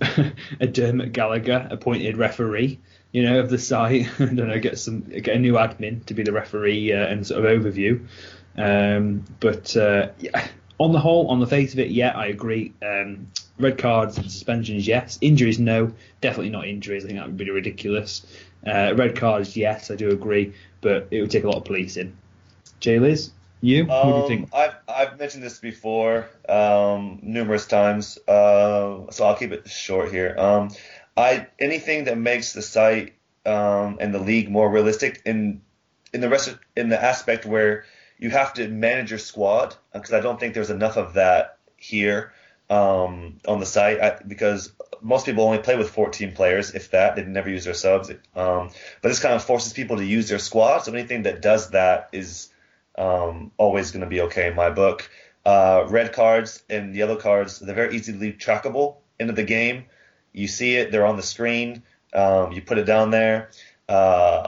a 0.59 0.67
Dermot 0.67 1.11
Gallagher 1.11 1.67
appointed 1.71 2.17
referee, 2.17 2.79
you 3.11 3.23
know, 3.23 3.39
of 3.39 3.49
the 3.49 3.57
site. 3.57 4.07
I 4.19 4.25
don't 4.25 4.47
know, 4.47 4.59
get 4.59 4.77
some 4.77 5.01
get 5.01 5.35
a 5.35 5.39
new 5.39 5.53
admin 5.53 6.05
to 6.05 6.13
be 6.13 6.23
the 6.23 6.31
referee 6.31 6.93
uh, 6.93 7.05
and 7.07 7.25
sort 7.25 7.43
of 7.43 7.61
overview. 7.61 8.05
Um, 8.57 9.25
but 9.39 9.75
uh, 9.75 10.09
yeah, 10.19 10.47
on 10.77 10.91
the 10.91 10.99
whole, 10.99 11.27
on 11.27 11.39
the 11.39 11.47
face 11.47 11.73
of 11.73 11.79
it, 11.79 11.91
yeah, 11.91 12.11
I 12.15 12.27
agree. 12.27 12.73
Um, 12.81 13.31
red 13.57 13.77
cards 13.77 14.17
and 14.17 14.29
suspensions, 14.29 14.87
yes. 14.87 15.17
Injuries, 15.21 15.59
no. 15.59 15.93
Definitely 16.21 16.49
not 16.49 16.67
injuries. 16.67 17.03
I 17.05 17.07
think 17.07 17.19
that 17.19 17.27
would 17.27 17.37
be 17.37 17.49
ridiculous. 17.49 18.25
Uh, 18.65 18.93
red 18.95 19.15
cards, 19.15 19.55
yes, 19.55 19.91
I 19.91 19.95
do 19.95 20.09
agree, 20.11 20.53
but 20.81 21.07
it 21.11 21.21
would 21.21 21.31
take 21.31 21.43
a 21.43 21.47
lot 21.47 21.57
of 21.57 21.65
policing. 21.65 22.17
Jay 22.79 22.99
Liz, 22.99 23.31
you? 23.61 23.85
what 23.85 24.01
do 24.03 24.07
you 24.09 24.15
Um, 24.15 24.27
think? 24.27 24.49
I've 24.53 24.75
I've 24.87 25.19
mentioned 25.19 25.43
this 25.43 25.59
before 25.59 26.27
um, 26.49 27.19
numerous 27.21 27.65
times, 27.67 28.17
uh, 28.27 29.09
so 29.11 29.25
I'll 29.25 29.35
keep 29.35 29.51
it 29.51 29.69
short 29.69 30.11
here. 30.11 30.35
Um, 30.37 30.71
I 31.15 31.47
anything 31.59 32.05
that 32.05 32.17
makes 32.17 32.53
the 32.53 32.61
site 32.61 33.13
um, 33.45 33.97
and 34.01 34.13
the 34.13 34.19
league 34.19 34.49
more 34.49 34.69
realistic 34.69 35.21
in 35.25 35.61
in 36.13 36.21
the 36.21 36.29
rest 36.29 36.47
of, 36.49 36.59
in 36.75 36.89
the 36.89 37.01
aspect 37.01 37.45
where 37.45 37.85
you 38.17 38.29
have 38.29 38.53
to 38.55 38.67
manage 38.67 39.11
your 39.11 39.19
squad 39.19 39.75
because 39.93 40.13
I 40.13 40.19
don't 40.21 40.39
think 40.39 40.53
there's 40.53 40.69
enough 40.69 40.97
of 40.97 41.13
that 41.13 41.57
here 41.77 42.33
um, 42.69 43.37
on 43.47 43.59
the 43.59 43.65
site 43.65 43.99
I, 44.01 44.19
because 44.25 44.71
most 45.01 45.25
people 45.25 45.43
only 45.43 45.59
play 45.59 45.77
with 45.77 45.89
14 45.89 46.33
players, 46.33 46.73
if 46.73 46.91
that. 46.91 47.15
They 47.15 47.23
never 47.23 47.49
use 47.49 47.65
their 47.65 47.73
subs. 47.73 48.09
Um, 48.35 48.69
but 49.01 49.09
this 49.09 49.19
kind 49.19 49.35
of 49.35 49.43
forces 49.43 49.73
people 49.73 49.97
to 49.97 50.05
use 50.05 50.29
their 50.29 50.39
squad. 50.39 50.79
So 50.79 50.93
anything 50.93 51.23
that 51.23 51.41
does 51.41 51.71
that 51.71 52.09
is 52.11 52.49
um, 52.97 53.51
always 53.57 53.91
going 53.91 54.01
to 54.01 54.09
be 54.09 54.21
okay 54.21 54.47
in 54.47 54.55
my 54.55 54.69
book. 54.69 55.09
Uh, 55.45 55.85
red 55.89 56.11
cards 56.11 56.63
and 56.69 56.95
yellow 56.95 57.15
cards, 57.15 57.59
they're 57.59 57.75
very 57.75 57.95
easily 57.95 58.33
trackable 58.33 58.97
into 59.19 59.33
the 59.33 59.43
game. 59.43 59.85
You 60.33 60.47
see 60.47 60.75
it, 60.75 60.91
they're 60.91 61.05
on 61.05 61.17
the 61.17 61.23
screen. 61.23 61.83
Um, 62.13 62.51
you 62.51 62.61
put 62.61 62.77
it 62.77 62.85
down 62.85 63.11
there. 63.11 63.49
Uh, 63.87 64.47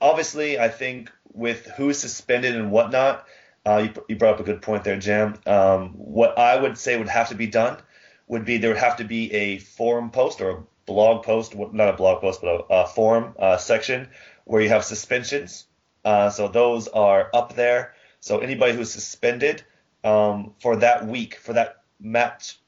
obviously, 0.00 0.58
I 0.58 0.68
think 0.68 1.10
with 1.32 1.66
who's 1.66 1.98
suspended 1.98 2.56
and 2.56 2.70
whatnot, 2.70 3.26
uh, 3.66 3.86
you, 3.86 4.04
you 4.08 4.16
brought 4.16 4.34
up 4.34 4.40
a 4.40 4.44
good 4.44 4.62
point 4.62 4.84
there, 4.84 4.98
Jam. 4.98 5.38
Um, 5.46 5.90
what 5.90 6.38
I 6.38 6.60
would 6.60 6.76
say 6.78 6.98
would 6.98 7.08
have 7.08 7.28
to 7.28 7.34
be 7.34 7.46
done 7.46 7.78
would 8.26 8.44
be 8.44 8.58
there 8.58 8.70
would 8.70 8.78
have 8.78 8.96
to 8.96 9.04
be 9.04 9.32
a 9.32 9.58
forum 9.58 10.10
post 10.10 10.40
or 10.40 10.50
a 10.50 10.62
blog 10.86 11.24
post, 11.24 11.54
not 11.54 11.88
a 11.88 11.92
blog 11.92 12.20
post, 12.20 12.40
but 12.40 12.48
a, 12.48 12.82
a 12.82 12.86
forum 12.86 13.34
uh, 13.38 13.56
section 13.56 14.08
where 14.44 14.60
you 14.62 14.68
have 14.68 14.84
suspensions. 14.84 15.66
Uh, 16.04 16.30
so 16.30 16.48
those 16.48 16.88
are 16.88 17.30
up 17.34 17.54
there. 17.54 17.94
So 18.20 18.38
anybody 18.38 18.72
who's 18.74 18.90
suspended 18.90 19.62
um, 20.04 20.54
for 20.60 20.76
that 20.76 21.06
week, 21.06 21.36
for 21.36 21.52
that 21.52 21.82
match 22.00 22.58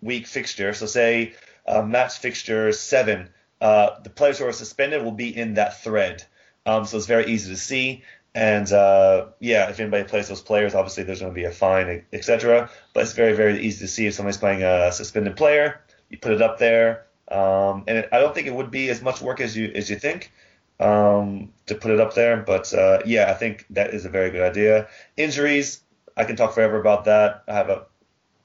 week 0.00 0.26
fixture, 0.26 0.72
so 0.72 0.86
say 0.86 1.34
uh, 1.66 1.82
match 1.82 2.18
fixture 2.18 2.72
seven, 2.72 3.28
uh, 3.60 4.00
the 4.02 4.10
players 4.10 4.38
who 4.38 4.46
are 4.46 4.52
suspended 4.52 5.04
will 5.04 5.12
be 5.12 5.36
in 5.36 5.54
that 5.54 5.82
thread. 5.82 6.24
Um, 6.66 6.84
so 6.84 6.96
it's 6.96 7.06
very 7.06 7.26
easy 7.26 7.50
to 7.52 7.56
see. 7.56 8.02
And 8.34 8.70
uh, 8.72 9.26
yeah, 9.40 9.68
if 9.70 9.80
anybody 9.80 10.04
plays 10.04 10.28
those 10.28 10.40
players, 10.42 10.74
obviously 10.74 11.02
there's 11.04 11.20
going 11.20 11.32
to 11.32 11.34
be 11.34 11.44
a 11.44 11.50
fine, 11.50 12.04
etc. 12.12 12.70
But 12.94 13.02
it's 13.02 13.12
very, 13.12 13.34
very 13.34 13.60
easy 13.60 13.80
to 13.84 13.88
see 13.88 14.06
if 14.06 14.14
somebody's 14.14 14.38
playing 14.38 14.62
a 14.62 14.92
suspended 14.92 15.36
player. 15.36 15.80
You 16.10 16.18
put 16.18 16.32
it 16.32 16.42
up 16.42 16.58
there, 16.58 17.06
um, 17.28 17.84
and 17.88 17.98
it, 17.98 18.08
I 18.12 18.18
don't 18.20 18.34
think 18.34 18.46
it 18.46 18.54
would 18.54 18.70
be 18.70 18.88
as 18.90 19.02
much 19.02 19.20
work 19.20 19.40
as 19.40 19.56
you 19.56 19.72
as 19.74 19.90
you 19.90 19.96
think. 19.96 20.32
um, 20.80 21.52
to 21.66 21.74
put 21.74 21.90
it 21.90 22.00
up 22.00 22.14
there. 22.14 22.38
But 22.38 22.72
uh, 22.74 23.00
yeah, 23.04 23.30
I 23.30 23.34
think 23.34 23.66
that 23.70 23.94
is 23.94 24.04
a 24.04 24.08
very 24.08 24.30
good 24.30 24.42
idea. 24.42 24.88
Injuries, 25.16 25.82
I 26.16 26.24
can 26.24 26.36
talk 26.36 26.54
forever 26.54 26.80
about 26.80 27.04
that. 27.04 27.44
I 27.48 27.54
have 27.54 27.68
a 27.70 27.86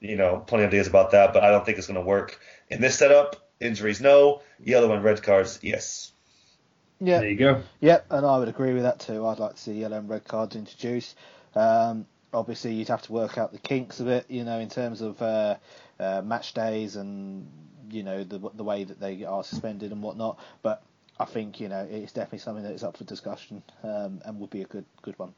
you 0.00 0.16
know 0.16 0.38
plenty 0.46 0.64
of 0.64 0.68
ideas 0.70 0.86
about 0.88 1.12
that, 1.12 1.32
but 1.32 1.44
I 1.44 1.50
don't 1.50 1.64
think 1.64 1.78
it's 1.78 1.86
going 1.86 1.96
to 2.00 2.06
work 2.06 2.40
in 2.70 2.80
this 2.80 2.98
setup. 2.98 3.36
Injuries, 3.60 4.00
no. 4.00 4.42
Yellow 4.60 4.92
and 4.92 5.02
red 5.04 5.22
cards, 5.22 5.58
yes. 5.62 6.12
Yeah. 7.00 7.20
There 7.20 7.28
you 7.28 7.36
go. 7.36 7.62
Yep, 7.80 8.06
and 8.10 8.24
I 8.26 8.38
would 8.38 8.48
agree 8.48 8.72
with 8.72 8.84
that 8.84 9.00
too. 9.00 9.26
I'd 9.26 9.38
like 9.38 9.54
to 9.56 9.60
see 9.60 9.72
yellow 9.74 9.98
and 9.98 10.08
red 10.08 10.24
cards 10.24 10.56
introduced. 10.56 11.16
Um, 11.54 12.06
obviously, 12.32 12.72
you'd 12.74 12.88
have 12.88 13.02
to 13.02 13.12
work 13.12 13.38
out 13.38 13.52
the 13.52 13.58
kinks 13.58 14.00
of 14.00 14.08
it, 14.08 14.26
you 14.28 14.44
know, 14.44 14.58
in 14.58 14.68
terms 14.68 15.00
of 15.02 15.20
uh, 15.20 15.56
uh, 16.00 16.22
match 16.24 16.54
days 16.54 16.96
and 16.96 17.46
you 17.90 18.02
know 18.02 18.24
the 18.24 18.38
the 18.54 18.64
way 18.64 18.84
that 18.84 18.98
they 18.98 19.24
are 19.24 19.44
suspended 19.44 19.92
and 19.92 20.02
whatnot. 20.02 20.38
But 20.62 20.82
I 21.20 21.24
think 21.26 21.60
you 21.60 21.68
know 21.68 21.86
it's 21.90 22.12
definitely 22.12 22.40
something 22.40 22.64
that 22.64 22.72
is 22.72 22.82
up 22.82 22.96
for 22.96 23.04
discussion 23.04 23.62
um, 23.82 24.20
and 24.24 24.40
would 24.40 24.50
be 24.50 24.62
a 24.62 24.66
good 24.66 24.84
good 25.02 25.18
one. 25.18 25.34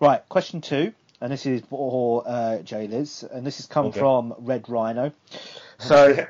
Right, 0.00 0.28
question 0.28 0.60
two, 0.60 0.92
and 1.20 1.32
this 1.32 1.46
is 1.46 1.62
for 1.70 2.24
uh, 2.26 2.58
Jay 2.62 2.88
Liz, 2.88 3.22
and 3.22 3.46
this 3.46 3.58
has 3.58 3.66
come 3.66 3.86
Okay. 3.86 3.98
from 4.00 4.34
Red 4.38 4.68
Rhino. 4.68 5.12
So. 5.78 6.26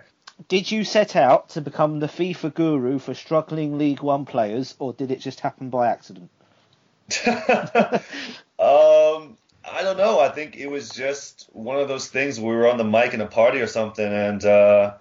Did 0.48 0.70
you 0.70 0.84
set 0.84 1.16
out 1.16 1.50
to 1.50 1.60
become 1.60 1.98
the 1.98 2.06
FIFA 2.06 2.54
guru 2.54 2.98
for 2.98 3.14
struggling 3.14 3.78
League 3.78 4.00
One 4.00 4.26
players, 4.26 4.76
or 4.78 4.92
did 4.92 5.10
it 5.10 5.20
just 5.20 5.40
happen 5.40 5.70
by 5.70 5.88
accident? 5.88 6.30
um, 7.26 8.00
I 8.58 9.82
don't 9.82 9.96
know. 9.96 10.20
I 10.20 10.28
think 10.28 10.56
it 10.56 10.68
was 10.68 10.90
just 10.90 11.48
one 11.52 11.78
of 11.78 11.88
those 11.88 12.08
things. 12.08 12.38
We 12.38 12.48
were 12.48 12.68
on 12.68 12.78
the 12.78 12.84
mic 12.84 13.14
in 13.14 13.20
a 13.20 13.26
party 13.26 13.60
or 13.60 13.66
something, 13.66 14.06
and 14.06 14.44
uh, 14.44 14.94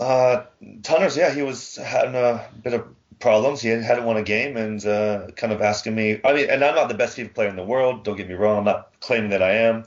uh, 0.00 0.44
Tunners, 0.82 1.16
yeah, 1.16 1.32
he 1.32 1.42
was 1.42 1.76
having 1.76 2.14
a 2.14 2.48
bit 2.62 2.74
of 2.74 2.86
problems. 3.18 3.60
He 3.60 3.68
hadn't 3.68 4.04
won 4.04 4.16
a 4.16 4.22
game, 4.22 4.56
and 4.56 4.84
uh, 4.84 5.28
kind 5.36 5.52
of 5.52 5.62
asking 5.62 5.94
me. 5.94 6.20
I 6.24 6.32
mean, 6.32 6.50
and 6.50 6.64
I'm 6.64 6.74
not 6.74 6.88
the 6.88 6.94
best 6.94 7.16
FIFA 7.16 7.34
player 7.34 7.48
in 7.48 7.56
the 7.56 7.64
world. 7.64 8.04
Don't 8.04 8.16
get 8.16 8.28
me 8.28 8.34
wrong. 8.34 8.58
I'm 8.58 8.64
not 8.64 8.90
claiming 9.00 9.30
that 9.30 9.42
I 9.42 9.52
am. 9.52 9.84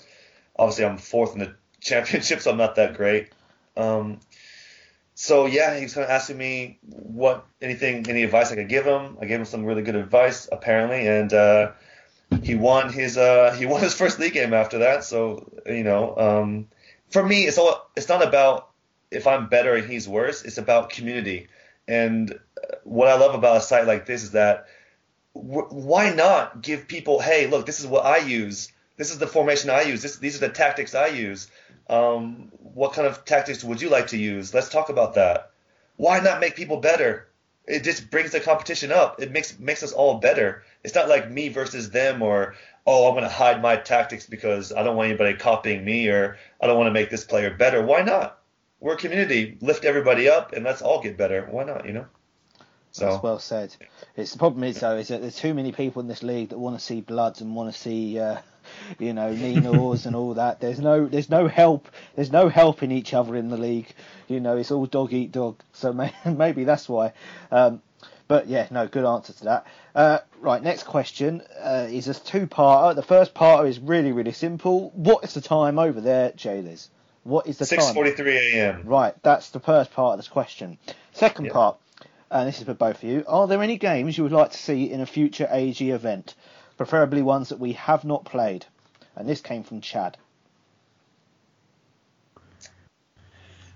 Obviously, 0.58 0.86
I'm 0.86 0.98
fourth 0.98 1.34
in 1.34 1.40
the 1.40 1.56
championship, 1.82 2.42
so 2.42 2.52
I'm 2.52 2.58
not 2.58 2.76
that 2.76 2.96
great. 2.96 3.30
Um, 3.78 4.20
so 5.16 5.46
yeah, 5.46 5.76
he 5.76 5.84
was 5.84 5.94
kind 5.94 6.06
of 6.06 6.12
asking 6.12 6.38
me 6.38 6.80
what 6.82 7.46
anything, 7.62 8.10
any 8.10 8.24
advice 8.24 8.52
I 8.52 8.56
could 8.56 8.70
give 8.70 8.86
him. 8.86 9.18
I 9.22 9.26
gave 9.26 9.40
him 9.40 9.46
some 9.46 9.66
really 9.66 9.82
good 9.82 9.96
advice 9.96 10.48
apparently, 10.52 11.08
and 11.08 11.34
uh, 11.34 11.72
he 12.42 12.56
won 12.56 12.92
his 12.92 13.18
uh, 13.18 13.54
he 13.58 13.66
won 13.66 13.82
his 13.82 13.94
first 13.94 14.20
league 14.20 14.34
game 14.34 14.54
after 14.54 14.80
that. 14.80 15.04
So 15.04 15.52
you 15.66 15.84
know, 15.84 16.16
um, 16.18 16.68
for 17.10 17.26
me, 17.26 17.46
it's 17.46 17.58
all 17.58 17.90
it's 17.96 18.10
not 18.10 18.26
about 18.26 18.70
if 19.12 19.28
I'm 19.28 19.50
better 19.50 19.76
and 19.76 19.90
he's 19.90 20.08
worse. 20.08 20.44
It's 20.44 20.58
about 20.58 20.90
community. 20.90 21.48
And 21.88 22.32
uh, 22.32 22.76
what 22.84 23.08
I 23.08 23.18
love 23.18 23.34
about 23.34 23.58
a 23.58 23.62
site 23.62 23.88
like 23.88 24.06
this 24.06 24.24
is 24.24 24.32
that 24.32 24.68
why 25.34 26.14
not 26.14 26.62
give 26.62 26.88
people, 26.88 27.20
hey, 27.20 27.48
look, 27.48 27.66
this 27.66 27.80
is 27.80 27.88
what 27.88 28.06
I 28.06 28.18
use. 28.18 28.72
This 28.98 29.12
is 29.12 29.18
the 29.18 29.28
formation 29.28 29.70
I 29.70 29.84
use. 29.84 30.02
This, 30.02 30.18
these 30.18 30.36
are 30.36 30.48
the 30.48 30.54
tactics 30.54 30.94
I 30.94 31.08
use. 31.08 31.50
Um, 31.90 32.52
what 32.74 32.94
kind 32.94 33.08
of 33.08 33.26
tactics 33.26 33.64
would 33.64 33.82
you 33.82 33.90
like 33.90 34.08
to 34.08 34.18
use? 34.18 34.54
Let's 34.54 34.70
talk 34.70 34.90
about 34.90 35.16
that. 35.16 35.52
Why 35.98 36.20
not 36.20 36.40
make 36.40 36.56
people 36.56 36.78
better? 36.78 37.28
It 37.66 37.84
just 37.84 38.10
brings 38.10 38.32
the 38.32 38.40
competition 38.40 38.92
up. 38.92 39.22
It 39.22 39.32
makes 39.32 39.60
makes 39.60 39.84
us 39.84 39.92
all 39.92 40.20
better. 40.20 40.64
It's 40.84 40.96
not 40.96 41.10
like 41.10 41.30
me 41.30 41.50
versus 41.50 41.92
them 41.92 42.22
or 42.22 42.56
oh 42.86 43.08
I'm 43.08 43.16
gonna 43.16 43.30
hide 43.30 43.62
my 43.62 43.76
tactics 43.76 44.26
because 44.26 44.72
I 44.72 44.84
don't 44.84 44.96
want 44.96 45.10
anybody 45.10 45.36
copying 45.36 45.86
me 45.86 46.08
or 46.10 46.38
I 46.62 46.68
don't 46.68 46.78
want 46.78 46.88
to 46.88 46.94
make 46.94 47.10
this 47.10 47.26
player 47.26 47.54
better. 47.54 47.84
Why 47.86 48.02
not? 48.02 48.40
We're 48.80 48.94
a 48.94 48.98
community. 48.98 49.58
Lift 49.62 49.86
everybody 49.86 50.30
up 50.30 50.54
and 50.54 50.64
let's 50.64 50.82
all 50.82 51.02
get 51.02 51.18
better. 51.18 51.48
Why 51.50 51.64
not? 51.64 51.86
You 51.86 51.94
know. 51.94 52.06
So 52.92 53.06
That's 53.06 53.24
well 53.24 53.40
said. 53.40 53.76
It's 54.16 54.32
the 54.32 54.40
problem 54.40 54.64
is 54.64 54.80
though 54.80 54.98
is 54.98 55.10
that 55.10 55.22
there's 55.22 55.36
too 55.36 55.54
many 55.54 55.72
people 55.72 56.02
in 56.02 56.08
this 56.08 56.24
league 56.24 56.50
that 56.50 56.58
want 56.58 56.78
to 56.80 56.84
see 56.84 57.02
bloods 57.02 57.42
and 57.42 57.56
want 57.56 57.72
to 57.72 57.80
see 57.80 58.18
uh, 58.18 58.38
you 59.00 59.14
know 59.14 59.34
Ninos 59.34 60.06
and 60.06 60.16
all 60.16 60.36
that. 60.36 60.60
There's 60.60 60.80
no 60.80 61.08
there's 61.08 61.30
no 61.30 61.48
help 61.48 61.90
there's 62.16 62.32
no 62.32 62.50
help 62.50 62.84
in 62.84 62.92
each 62.92 63.14
other 63.14 63.36
in 63.36 63.50
the 63.50 63.58
league. 63.58 63.94
You 64.28 64.40
know 64.40 64.58
it's 64.58 64.72
all 64.72 64.86
dog 64.86 65.14
eat 65.14 65.32
dog. 65.32 65.62
So 65.74 65.94
may, 66.00 66.14
maybe 66.26 66.64
that's 66.64 66.88
why. 66.88 67.14
Um, 67.52 67.82
but 68.30 68.48
yeah, 68.48 68.68
no, 68.70 68.88
good 68.88 69.06
answer 69.06 69.34
to 69.34 69.44
that. 69.46 69.68
Uh, 69.96 70.20
right, 70.40 70.62
next 70.62 70.84
question 70.84 71.42
uh, 71.60 71.88
is 71.90 72.08
a 72.08 72.14
two-parter. 72.14 72.96
The 72.96 73.02
first 73.02 73.34
part 73.34 73.68
is 73.68 73.80
really, 73.80 74.12
really 74.12 74.34
simple. 74.34 74.92
What 74.92 75.24
is 75.24 75.34
the 75.34 75.42
time 75.42 75.80
over 75.80 76.00
there, 76.00 76.32
Jay 76.34 76.64
What 77.24 77.48
is 77.48 77.58
the 77.58 77.66
time? 77.66 77.96
6:43 77.96 78.54
a.m. 78.54 78.82
Right, 78.86 79.16
that's 79.24 79.50
the 79.50 79.60
first 79.60 79.92
part 79.92 80.14
of 80.14 80.20
this 80.20 80.28
question. 80.28 80.78
Second 81.12 81.46
Yeah. 81.46 81.54
part, 81.54 81.78
and 82.30 82.48
this 82.48 82.60
is 82.60 82.66
for 82.66 82.76
both 82.76 82.98
of 82.98 83.04
you. 83.04 83.26
Are 83.28 83.48
there 83.48 83.64
any 83.64 83.78
games 83.78 84.16
you 84.16 84.24
would 84.26 84.32
like 84.32 84.52
to 84.52 84.58
see 84.60 84.92
in 84.92 85.02
a 85.02 85.08
future 85.08 85.48
AG 85.50 85.90
event, 85.90 86.36
preferably 86.80 87.22
ones 87.22 87.50
that 87.50 87.60
we 87.60 87.74
have 87.74 88.06
not 88.06 88.24
played? 88.24 88.66
And 89.14 89.28
this 89.28 89.42
came 89.42 89.64
from 89.64 89.82
Chad. 89.82 90.16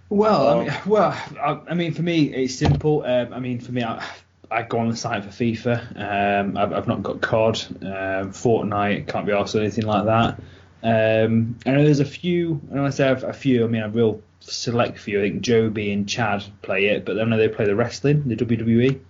Well, 0.08 0.48
I 0.48 0.64
mean, 0.64 0.74
well, 0.86 1.12
I, 1.38 1.60
I 1.68 1.74
mean, 1.74 1.94
for 1.94 2.02
me, 2.02 2.34
it's 2.34 2.56
simple. 2.56 3.04
Um, 3.04 3.34
I 3.34 3.40
mean, 3.40 3.60
for 3.60 3.74
me, 3.74 3.84
I, 3.84 4.08
I 4.50 4.62
go 4.62 4.80
on 4.80 4.88
the 4.88 4.96
site 4.96 5.26
for 5.26 5.32
FIFA. 5.32 6.00
Um, 6.00 6.58
I've, 6.58 6.72
I've 6.72 6.88
not 6.88 7.04
got 7.04 7.20
COD, 7.20 7.58
um, 7.82 8.32
Fortnite, 8.32 9.10
can't 9.10 9.26
be 9.26 9.34
asked 9.34 9.54
or 9.54 9.60
anything 9.60 9.86
like 9.86 10.06
that. 10.06 10.40
Um, 10.82 11.58
I 11.66 11.72
know 11.72 11.84
there's 11.84 12.00
a 12.00 12.06
few, 12.06 12.52
and 12.70 12.72
when 12.72 12.86
I 12.86 12.90
say 12.92 13.12
a 13.12 13.34
few, 13.34 13.66
I 13.66 13.68
mean 13.68 13.82
a 13.82 13.90
real 13.90 14.22
select 14.40 14.98
few. 14.98 15.20
I 15.20 15.24
think 15.24 15.42
Joby 15.42 15.92
and 15.92 16.08
Chad 16.08 16.46
play 16.62 16.86
it, 16.86 17.04
but 17.04 17.16
then 17.16 17.30
they 17.32 17.50
play 17.50 17.66
the 17.66 17.76
wrestling, 17.76 18.30
the 18.30 18.38
WWE. 18.38 19.02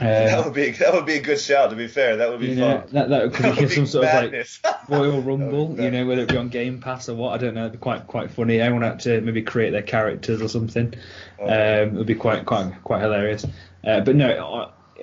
That 0.00 0.38
Um, 0.38 0.44
would 0.46 0.54
be 0.54 0.70
that 0.72 0.92
would 0.94 1.06
be 1.06 1.14
a 1.14 1.20
good 1.22 1.40
shout. 1.40 1.70
To 1.70 1.76
be 1.76 1.86
fair, 1.88 2.16
that 2.16 2.30
would 2.30 2.40
be 2.40 2.48
you 2.48 2.54
know, 2.56 2.78
fun. 2.80 2.88
that 2.92 3.08
that 3.10 3.32
could 3.34 3.44
That 3.44 3.56
be 3.56 3.60
would 3.62 3.70
some 3.72 3.84
be 3.84 3.88
sort 3.90 4.06
of 4.06 4.32
like. 4.32 4.46
Royal 4.88 5.20
Rumble, 5.22 5.68
That 5.74 5.82
you 5.84 5.90
know, 5.90 6.06
whether 6.06 6.22
it 6.22 6.28
be 6.28 6.36
on 6.36 6.48
Game 6.48 6.80
Pass 6.80 7.08
or 7.08 7.14
what, 7.14 7.34
I 7.34 7.38
don't 7.38 7.54
know. 7.54 7.60
It'd 7.62 7.72
be 7.72 7.78
quite 7.78 8.06
quite 8.06 8.30
funny. 8.30 8.60
Everyone 8.60 8.82
had 8.82 9.00
to 9.00 9.20
maybe 9.20 9.42
create 9.42 9.70
their 9.70 9.82
characters 9.82 10.42
or 10.42 10.48
something. 10.48 10.94
Oh. 11.38 11.44
Um, 11.44 11.50
it 11.50 11.92
would 11.94 12.06
be 12.06 12.14
quite 12.14 12.44
quite 12.46 12.72
quite 12.82 13.02
hilarious. 13.02 13.46
Uh, 13.84 14.00
but 14.00 14.14
no, 14.16 14.30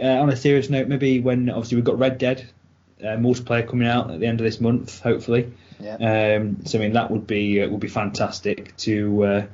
uh, 0.02 0.06
on 0.06 0.30
a 0.30 0.36
serious 0.36 0.70
note, 0.70 0.88
maybe 0.88 1.20
when 1.20 1.50
obviously 1.50 1.76
we've 1.78 1.86
got 1.86 1.98
Red 1.98 2.18
Dead 2.18 2.48
uh, 3.02 3.18
multiplayer 3.18 3.68
coming 3.68 3.88
out 3.88 4.12
at 4.12 4.20
the 4.20 4.26
end 4.28 4.40
of 4.40 4.46
this 4.46 4.60
month, 4.62 5.00
hopefully. 5.02 5.52
Yeah. 5.80 6.38
Um, 6.40 6.66
so 6.66 6.80
I 6.80 6.82
mean 6.82 6.94
that 6.94 7.12
would 7.12 7.28
be 7.28 7.62
uh, 7.62 7.70
would 7.70 7.80
be 7.80 7.88
fantastic 7.88 8.76
to 8.78 9.24
uh, 9.26 9.46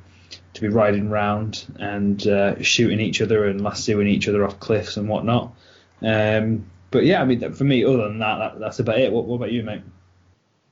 to 0.54 0.60
be 0.60 0.68
riding 0.68 1.10
round 1.10 1.66
and 1.78 2.26
uh, 2.26 2.62
shooting 2.62 3.00
each 3.00 3.20
other 3.20 3.46
and 3.46 3.60
lassoing 3.60 4.06
each 4.06 4.28
other 4.28 4.44
off 4.44 4.58
cliffs 4.60 4.96
and 4.96 5.08
whatnot. 5.08 5.54
Um, 6.00 6.70
but 6.90 7.04
yeah, 7.04 7.20
I 7.20 7.24
mean 7.24 7.52
for 7.52 7.64
me, 7.64 7.84
other 7.84 8.08
than 8.08 8.20
that, 8.20 8.38
that 8.38 8.60
that's 8.60 8.78
about 8.78 8.98
it. 8.98 9.12
What, 9.12 9.26
what 9.26 9.36
about 9.36 9.52
you, 9.52 9.62
mate? 9.62 9.82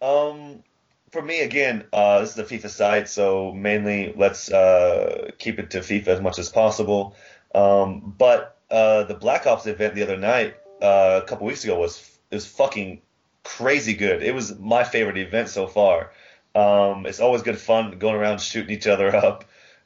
Um, 0.00 0.62
for 1.10 1.20
me 1.20 1.40
again, 1.40 1.84
uh, 1.92 2.20
this 2.20 2.30
is 2.30 2.34
the 2.36 2.44
FIFA 2.44 2.70
side, 2.70 3.08
so 3.08 3.52
mainly 3.52 4.14
let's 4.16 4.50
uh, 4.50 5.30
keep 5.38 5.58
it 5.58 5.70
to 5.70 5.80
FIFA 5.80 6.08
as 6.08 6.20
much 6.20 6.38
as 6.38 6.48
possible. 6.48 7.16
Um, 7.54 8.14
but 8.16 8.58
uh, 8.70 9.04
the 9.04 9.14
Black 9.14 9.46
Ops 9.46 9.66
event 9.66 9.94
the 9.94 10.02
other 10.02 10.16
night, 10.16 10.56
uh, 10.80 11.20
a 11.22 11.26
couple 11.26 11.46
weeks 11.46 11.64
ago, 11.64 11.78
was 11.78 12.08
was 12.30 12.46
fucking 12.46 13.02
crazy 13.44 13.94
good. 13.94 14.22
It 14.22 14.34
was 14.34 14.58
my 14.58 14.84
favorite 14.84 15.18
event 15.18 15.48
so 15.48 15.66
far. 15.66 16.12
Um, 16.54 17.06
it's 17.06 17.20
always 17.20 17.42
good 17.42 17.58
fun 17.58 17.98
going 17.98 18.14
around 18.14 18.40
shooting 18.40 18.74
each 18.74 18.86
other 18.86 19.14
up 19.24 19.44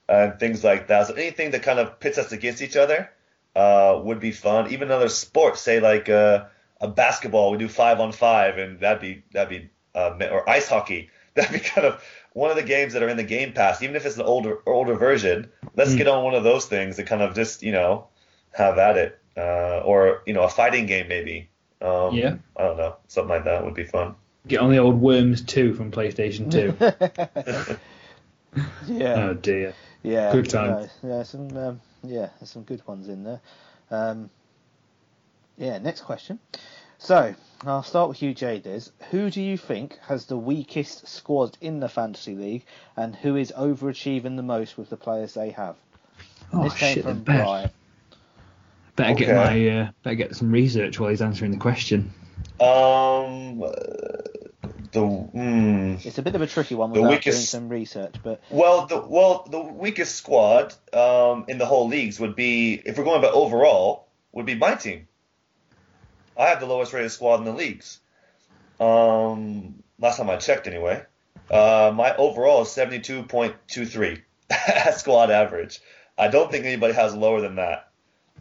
and 0.08 0.38
things 0.38 0.62
like 0.64 0.88
that. 0.88 1.06
So 1.08 1.14
anything 1.14 1.50
that 1.52 1.62
kind 1.62 1.78
of 1.78 1.98
pits 2.00 2.18
us 2.18 2.32
against 2.32 2.62
each 2.62 2.76
other 2.76 3.10
uh, 3.54 4.00
would 4.04 4.20
be 4.20 4.32
fun. 4.32 4.70
Even 4.70 4.90
other 4.90 5.08
sports, 5.08 5.60
say 5.60 5.80
like 5.80 6.08
uh, 6.08 6.44
a 6.80 6.88
basketball, 6.88 7.50
we 7.50 7.58
do 7.58 7.68
five 7.68 8.00
on 8.00 8.12
five, 8.12 8.58
and 8.58 8.80
that'd 8.80 9.00
be 9.00 9.22
that'd 9.32 9.48
be 9.48 9.70
uh, 9.94 10.16
or 10.30 10.48
ice 10.48 10.68
hockey. 10.68 11.10
That'd 11.36 11.52
be 11.52 11.58
kind 11.60 11.86
of 11.86 12.02
one 12.32 12.48
of 12.48 12.56
the 12.56 12.62
games 12.62 12.94
that 12.94 13.02
are 13.02 13.10
in 13.10 13.18
the 13.18 13.22
Game 13.22 13.52
Pass, 13.52 13.82
even 13.82 13.94
if 13.94 14.06
it's 14.06 14.16
an 14.16 14.22
older 14.22 14.58
older 14.64 14.94
version. 14.94 15.50
Let's 15.74 15.92
Mm. 15.92 15.98
get 15.98 16.08
on 16.08 16.24
one 16.24 16.32
of 16.34 16.44
those 16.44 16.64
things 16.64 16.98
and 16.98 17.06
kind 17.06 17.20
of 17.20 17.34
just 17.34 17.62
you 17.62 17.72
know 17.72 18.06
have 18.52 18.78
at 18.78 18.96
it, 18.96 19.18
uh, 19.36 19.80
or 19.84 20.22
you 20.24 20.32
know 20.32 20.44
a 20.44 20.48
fighting 20.48 20.86
game 20.86 21.08
maybe. 21.08 21.50
Um, 21.82 22.14
Yeah. 22.14 22.36
I 22.56 22.62
don't 22.62 22.78
know, 22.78 22.96
something 23.08 23.28
like 23.28 23.44
that 23.44 23.66
would 23.66 23.74
be 23.74 23.84
fun. 23.84 24.14
Get 24.48 24.60
on 24.60 24.70
the 24.70 24.78
old 24.78 24.98
Worms 24.98 25.42
2 25.42 25.74
from 25.74 25.90
PlayStation 25.90 26.50
2. 26.50 27.76
yeah. 28.86 29.14
oh 29.28 29.34
dear. 29.34 29.74
Yeah. 30.06 30.32
good 30.32 30.48
times. 30.48 30.88
no, 31.02 31.16
yeah. 31.16 31.22
Some. 31.22 31.56
Um, 31.56 31.80
yeah. 32.02 32.28
There's 32.38 32.50
some 32.50 32.62
good 32.62 32.86
ones 32.86 33.08
in 33.08 33.24
there. 33.24 33.40
Um, 33.90 34.30
yeah. 35.56 35.78
Next 35.78 36.02
question. 36.02 36.38
So 36.98 37.34
I'll 37.64 37.82
start 37.82 38.08
with 38.08 38.22
you, 38.22 38.34
Jadis. 38.34 38.90
Who 39.10 39.30
do 39.30 39.42
you 39.42 39.56
think 39.56 39.98
has 40.08 40.26
the 40.26 40.36
weakest 40.36 41.08
squad 41.08 41.56
in 41.60 41.80
the 41.80 41.88
fantasy 41.88 42.34
league, 42.34 42.64
and 42.96 43.14
who 43.14 43.36
is 43.36 43.52
overachieving 43.56 44.36
the 44.36 44.42
most 44.42 44.78
with 44.78 44.90
the 44.90 44.96
players 44.96 45.34
they 45.34 45.50
have? 45.50 45.76
Oh 46.52 46.64
this 46.64 46.74
came 46.74 46.94
shit, 46.94 47.04
from 47.04 47.22
better, 47.22 47.42
Brian. 47.42 47.70
better 48.94 49.14
get 49.14 49.34
my 49.34 49.68
uh, 49.68 49.90
better 50.02 50.16
get 50.16 50.36
some 50.36 50.50
research 50.50 50.98
while 50.98 51.10
he's 51.10 51.22
answering 51.22 51.50
the 51.50 51.58
question. 51.58 52.12
Um, 52.60 53.62
uh, 53.62 53.68
the 54.92 55.00
mm, 55.00 56.04
It's 56.04 56.18
a 56.18 56.22
bit 56.22 56.34
of 56.34 56.42
a 56.42 56.46
tricky 56.46 56.74
one 56.74 56.92
The 56.92 57.02
without 57.02 57.22
doing 57.22 57.36
some 57.36 57.68
research, 57.68 58.14
but 58.22 58.40
Well, 58.50 58.86
the 58.86 59.00
well 59.00 59.46
the 59.50 59.60
weakest 59.60 60.16
squad 60.16 60.74
um, 60.92 61.44
in 61.48 61.58
the 61.58 61.66
whole 61.66 61.88
leagues 61.88 62.20
would 62.20 62.36
be 62.36 62.74
if 62.74 62.98
we're 62.98 63.04
going 63.04 63.22
by 63.22 63.28
overall 63.28 64.06
would 64.32 64.46
be 64.46 64.54
my 64.54 64.74
team. 64.74 65.08
I 66.38 66.48
have 66.48 66.60
the 66.60 66.66
lowest 66.66 66.92
rated 66.92 67.10
squad 67.10 67.36
in 67.36 67.44
the 67.44 67.52
leagues. 67.52 67.98
Um, 68.78 69.82
last 69.98 70.18
time 70.18 70.28
I 70.28 70.36
checked, 70.36 70.66
anyway. 70.66 71.02
Uh, 71.50 71.92
my 71.94 72.14
overall 72.16 72.62
is 72.62 72.68
72.23 72.68 74.22
squad 74.94 75.30
average. 75.30 75.80
I 76.18 76.28
don't 76.28 76.50
think 76.50 76.64
anybody 76.64 76.92
has 76.94 77.14
lower 77.14 77.40
than 77.40 77.56
that. 77.56 77.88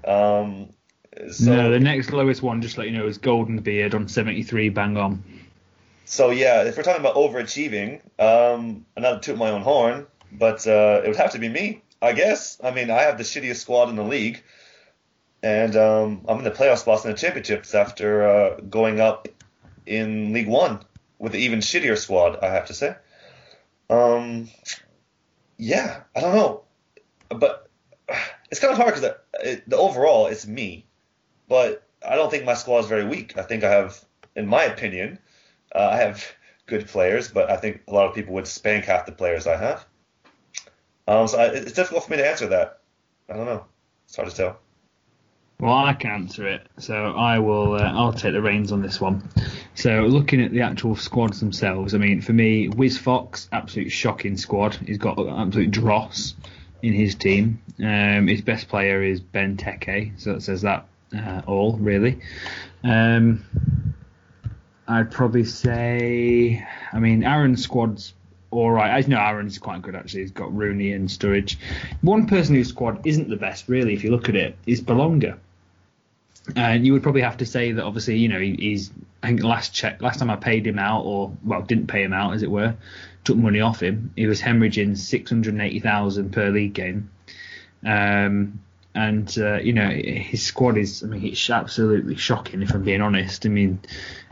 Um, 0.06 0.70
so, 1.32 1.56
no, 1.56 1.72
the 1.72 1.80
next 1.80 2.12
lowest 2.12 2.41
one, 2.41 2.62
just 2.62 2.76
to 2.76 2.82
let 2.82 2.89
you 2.89 2.98
know, 2.98 3.08
is 3.08 3.18
Golden 3.18 3.60
Beard 3.60 3.96
on 3.96 4.08
73 4.08 4.70
bang 4.70 4.98
on. 4.98 5.24
So 6.06 6.30
yeah, 6.30 6.64
if 6.64 6.78
we're 6.78 6.84
talking 6.84 7.01
about 7.01 7.16
overachieving, 7.16 7.99
um, 8.20 8.86
not 8.95 9.24
to 9.24 9.32
toot 9.32 9.39
my 9.39 9.49
own 9.49 9.64
horn, 9.64 10.06
but 10.32 10.66
uh, 10.68 11.01
it 11.03 11.08
would 11.08 11.18
have 11.18 11.32
to 11.32 11.39
be 11.39 11.49
me, 11.49 11.82
I 11.99 12.14
guess. 12.14 12.60
I 12.64 12.72
mean, 12.72 12.91
I 12.91 13.01
have 13.01 13.18
the 13.18 13.24
shittiest 13.24 13.58
squad 13.58 13.89
in 13.89 13.95
the 13.95 14.03
league, 14.03 14.43
and 15.41 15.76
um, 15.76 16.26
I'm 16.28 16.38
in 16.38 16.43
the 16.43 16.51
playoff 16.51 16.78
spots 16.78 17.06
in 17.06 17.12
the 17.12 17.18
championships 17.18 17.74
after 17.74 18.28
uh, 18.28 18.60
going 18.62 18.99
up 18.99 19.28
in 19.88 20.32
League 20.32 20.47
One 20.47 20.80
with 21.18 21.34
an 21.34 21.39
even 21.39 21.60
shittier 21.60 21.97
squad, 21.97 22.38
I 22.43 22.49
have 22.49 22.68
to 22.68 22.74
say. 22.76 22.95
Um, 23.89 24.49
yeah, 25.58 26.01
I 26.16 26.22
don't 26.22 26.36
know, 26.36 26.64
but 27.30 27.68
it's 28.51 28.60
kind 28.60 28.72
of 28.72 28.78
hard 28.78 28.93
because 28.93 29.01
the, 29.41 29.62
the 29.66 29.78
overall 29.78 30.28
it's 30.28 30.45
me, 30.45 30.86
but 31.49 31.88
I 32.08 32.16
don't 32.16 32.30
think 32.30 32.45
my 32.45 32.53
squad 32.53 32.80
is 32.80 32.88
very 32.88 33.06
weak. 33.06 33.38
I 33.39 33.41
think 33.41 33.64
I 33.64 33.72
have, 33.72 34.03
in 34.36 34.45
my 34.45 34.66
opinion, 34.66 35.18
uh, 35.76 35.90
I 35.92 35.98
have 35.98 36.24
good 36.66 36.88
players, 36.88 37.28
but 37.28 37.52
I 37.52 37.58
think 37.58 37.82
a 37.88 37.94
lot 37.94 38.08
of 38.08 38.16
people 38.16 38.34
would 38.36 38.48
spank 38.48 38.86
half 38.86 39.06
the 39.06 39.12
players 39.12 39.46
I 39.46 39.58
have. 39.58 39.86
Um, 41.08 41.28
so 41.28 41.38
I, 41.38 41.46
it's 41.48 41.74
difficult 41.74 42.06
for 42.06 42.12
me 42.12 42.18
to 42.18 42.28
answer 42.28 42.48
that. 42.48 42.80
I 43.30 43.34
don't 43.34 43.46
know. 43.46 43.66
It's 44.06 44.16
hard 44.16 44.30
to 44.30 44.36
tell. 44.36 44.60
Well, 45.60 45.74
I 45.74 45.94
can 45.94 46.12
answer 46.12 46.48
it, 46.48 46.68
so 46.80 46.94
I 46.94 47.40
will. 47.40 47.76
Uh, 47.76 47.92
I'll 47.94 48.12
take 48.12 48.34
the 48.34 48.42
reins 48.42 48.74
on 48.74 48.82
this 48.82 49.00
one. 49.00 49.30
So, 49.74 50.02
looking 50.02 50.42
at 50.42 50.52
the 50.52 50.62
actual 50.62 50.98
squads 50.98 51.40
themselves, 51.40 51.94
I 51.94 51.98
mean, 51.98 52.20
for 52.20 52.34
me, 52.34 52.68
Wiz 52.68 52.98
Fox, 52.98 53.48
absolute 53.54 53.90
shocking 53.90 54.36
squad. 54.36 54.76
He's 54.76 54.98
got 54.98 55.18
absolute 55.18 55.72
dross 55.72 56.36
in 56.82 56.92
his 56.92 57.16
team. 57.16 57.62
Um, 57.80 58.28
his 58.28 58.42
best 58.42 58.68
player 58.68 59.02
is 59.02 59.22
Benteke, 59.22 60.20
so 60.20 60.34
that 60.34 60.42
says 60.42 60.64
that 60.64 60.88
uh, 61.16 61.42
all 61.48 61.78
really. 61.78 62.20
Um, 62.84 63.46
I'd 64.88 65.12
probably 65.12 65.46
say, 65.46 66.66
I 66.94 67.00
mean, 67.00 67.24
Aaron's 67.24 67.64
squad's 67.64 68.14
all 68.52 68.72
right. 68.72 68.92
I 68.92 69.08
know 69.08 69.18
Aaron's 69.18 69.58
quite 69.58 69.82
good 69.82 69.96
actually. 69.96 70.22
He's 70.22 70.32
got 70.32 70.56
Rooney 70.56 70.94
and 70.94 71.10
Sturridge. 71.10 71.58
One 72.02 72.28
person 72.28 72.56
whose 72.56 72.70
squad 72.70 73.06
isn't 73.06 73.30
the 73.30 73.36
best 73.36 73.68
really, 73.68 73.94
if 73.94 74.04
you 74.04 74.12
look 74.12 74.30
at 74.30 74.36
it, 74.36 74.56
is 74.66 74.82
Belonga. 74.82 75.38
And 76.56 76.86
you 76.86 76.94
would 76.94 77.04
probably 77.04 77.22
have 77.22 77.38
to 77.38 77.46
say 77.46 77.72
that 77.72 77.84
obviously, 77.84 78.18
you 78.18 78.28
know, 78.28 78.40
he's 78.40 78.92
I 79.24 79.28
think 79.28 79.44
last 79.44 79.74
check 79.74 80.02
last 80.02 80.20
time 80.20 80.30
I 80.30 80.36
paid 80.36 80.68
him 80.68 80.78
out 80.78 81.02
or 81.02 81.32
well 81.44 81.64
didn't 81.64 81.88
pay 81.88 82.04
him 82.04 82.14
out 82.14 82.36
as 82.36 82.44
it 82.44 82.52
were, 82.52 82.76
took 83.24 83.38
money 83.38 83.62
off 83.62 83.82
him. 83.82 84.14
He 84.16 84.28
was 84.28 84.40
hemorrhaging 84.40 84.98
six 84.98 85.32
hundred 85.32 85.56
and 85.56 85.64
eighty 85.64 85.80
thousand 85.80 86.32
per 86.32 86.50
league 86.50 86.74
game. 86.74 87.10
Um, 87.84 88.62
and 88.96 89.38
uh, 89.38 89.58
you 89.58 89.74
know 89.74 89.89
his 89.89 90.43
squad 90.43 90.78
is 90.78 91.04
I 91.04 91.08
mean 91.08 91.26
it's 91.26 91.50
absolutely 91.50 92.16
shocking 92.16 92.62
if 92.62 92.74
I'm 92.74 92.84
being 92.84 93.02
honest. 93.02 93.46
I 93.46 93.50
mean 93.50 93.80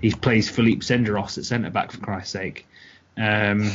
he 0.01 0.11
plays 0.11 0.49
Philippe 0.49 0.79
Senderos 0.79 1.37
at 1.37 1.45
centre 1.45 1.69
back 1.69 1.91
for 1.91 1.99
Christ's 1.99 2.31
sake, 2.31 2.65
um, 3.17 3.69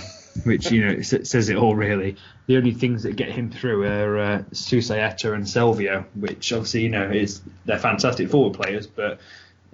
which 0.45 0.73
you 0.73 0.87
know 0.87 1.03
says 1.03 1.49
it 1.49 1.57
all 1.57 1.77
really. 1.77 2.17
The 2.47 2.57
only 2.57 2.73
things 2.73 3.03
that 3.03 3.17
get 3.17 3.31
him 3.31 3.51
through 3.51 3.85
are 3.85 4.19
uh, 4.19 4.43
Susaeta 4.53 5.35
and 5.35 5.45
Selvio, 5.45 6.07
which 6.15 6.53
obviously 6.53 6.83
you 6.83 6.89
know 6.89 7.11
is 7.11 7.43
they're 7.67 7.79
fantastic 7.79 8.31
forward 8.31 8.59
players, 8.59 8.87
but 8.87 9.21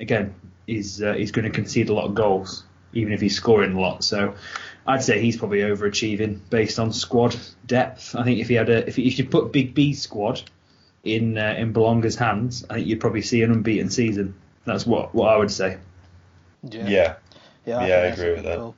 again 0.00 0.34
he's 0.66 1.00
uh, 1.00 1.14
he's 1.14 1.30
going 1.30 1.44
to 1.44 1.50
concede 1.50 1.88
a 1.88 1.94
lot 1.94 2.06
of 2.06 2.14
goals 2.14 2.64
even 2.92 3.12
if 3.12 3.20
he's 3.20 3.36
scoring 3.36 3.74
a 3.74 3.80
lot. 3.80 4.04
So 4.04 4.34
I'd 4.86 5.02
say 5.02 5.20
he's 5.20 5.36
probably 5.36 5.60
overachieving 5.60 6.40
based 6.50 6.78
on 6.78 6.92
squad 6.92 7.36
depth. 7.66 8.14
I 8.14 8.24
think 8.24 8.40
if 8.40 8.48
he 8.48 8.54
had 8.54 8.68
a 8.68 8.86
if, 8.86 8.96
he, 8.96 9.06
if 9.06 9.18
you 9.18 9.24
put 9.24 9.52
Big 9.52 9.74
B 9.74 9.92
squad 9.94 10.42
in 11.04 11.38
uh, 11.38 11.54
in 11.56 11.72
Belonga's 11.72 12.16
hands, 12.16 12.64
I 12.68 12.74
think 12.74 12.86
you'd 12.86 13.00
probably 13.00 13.22
see 13.22 13.42
an 13.42 13.52
unbeaten 13.52 13.90
season. 13.90 14.34
That's 14.64 14.86
what 14.86 15.14
what 15.14 15.28
I 15.28 15.36
would 15.36 15.50
say. 15.50 15.78
Yeah, 16.62 16.88
yeah, 16.88 17.14
yeah, 17.66 17.78
I, 17.78 17.88
yeah, 17.88 17.94
I 17.94 18.06
agree 18.06 18.32
with 18.32 18.44
that. 18.44 18.58
Cool. 18.58 18.74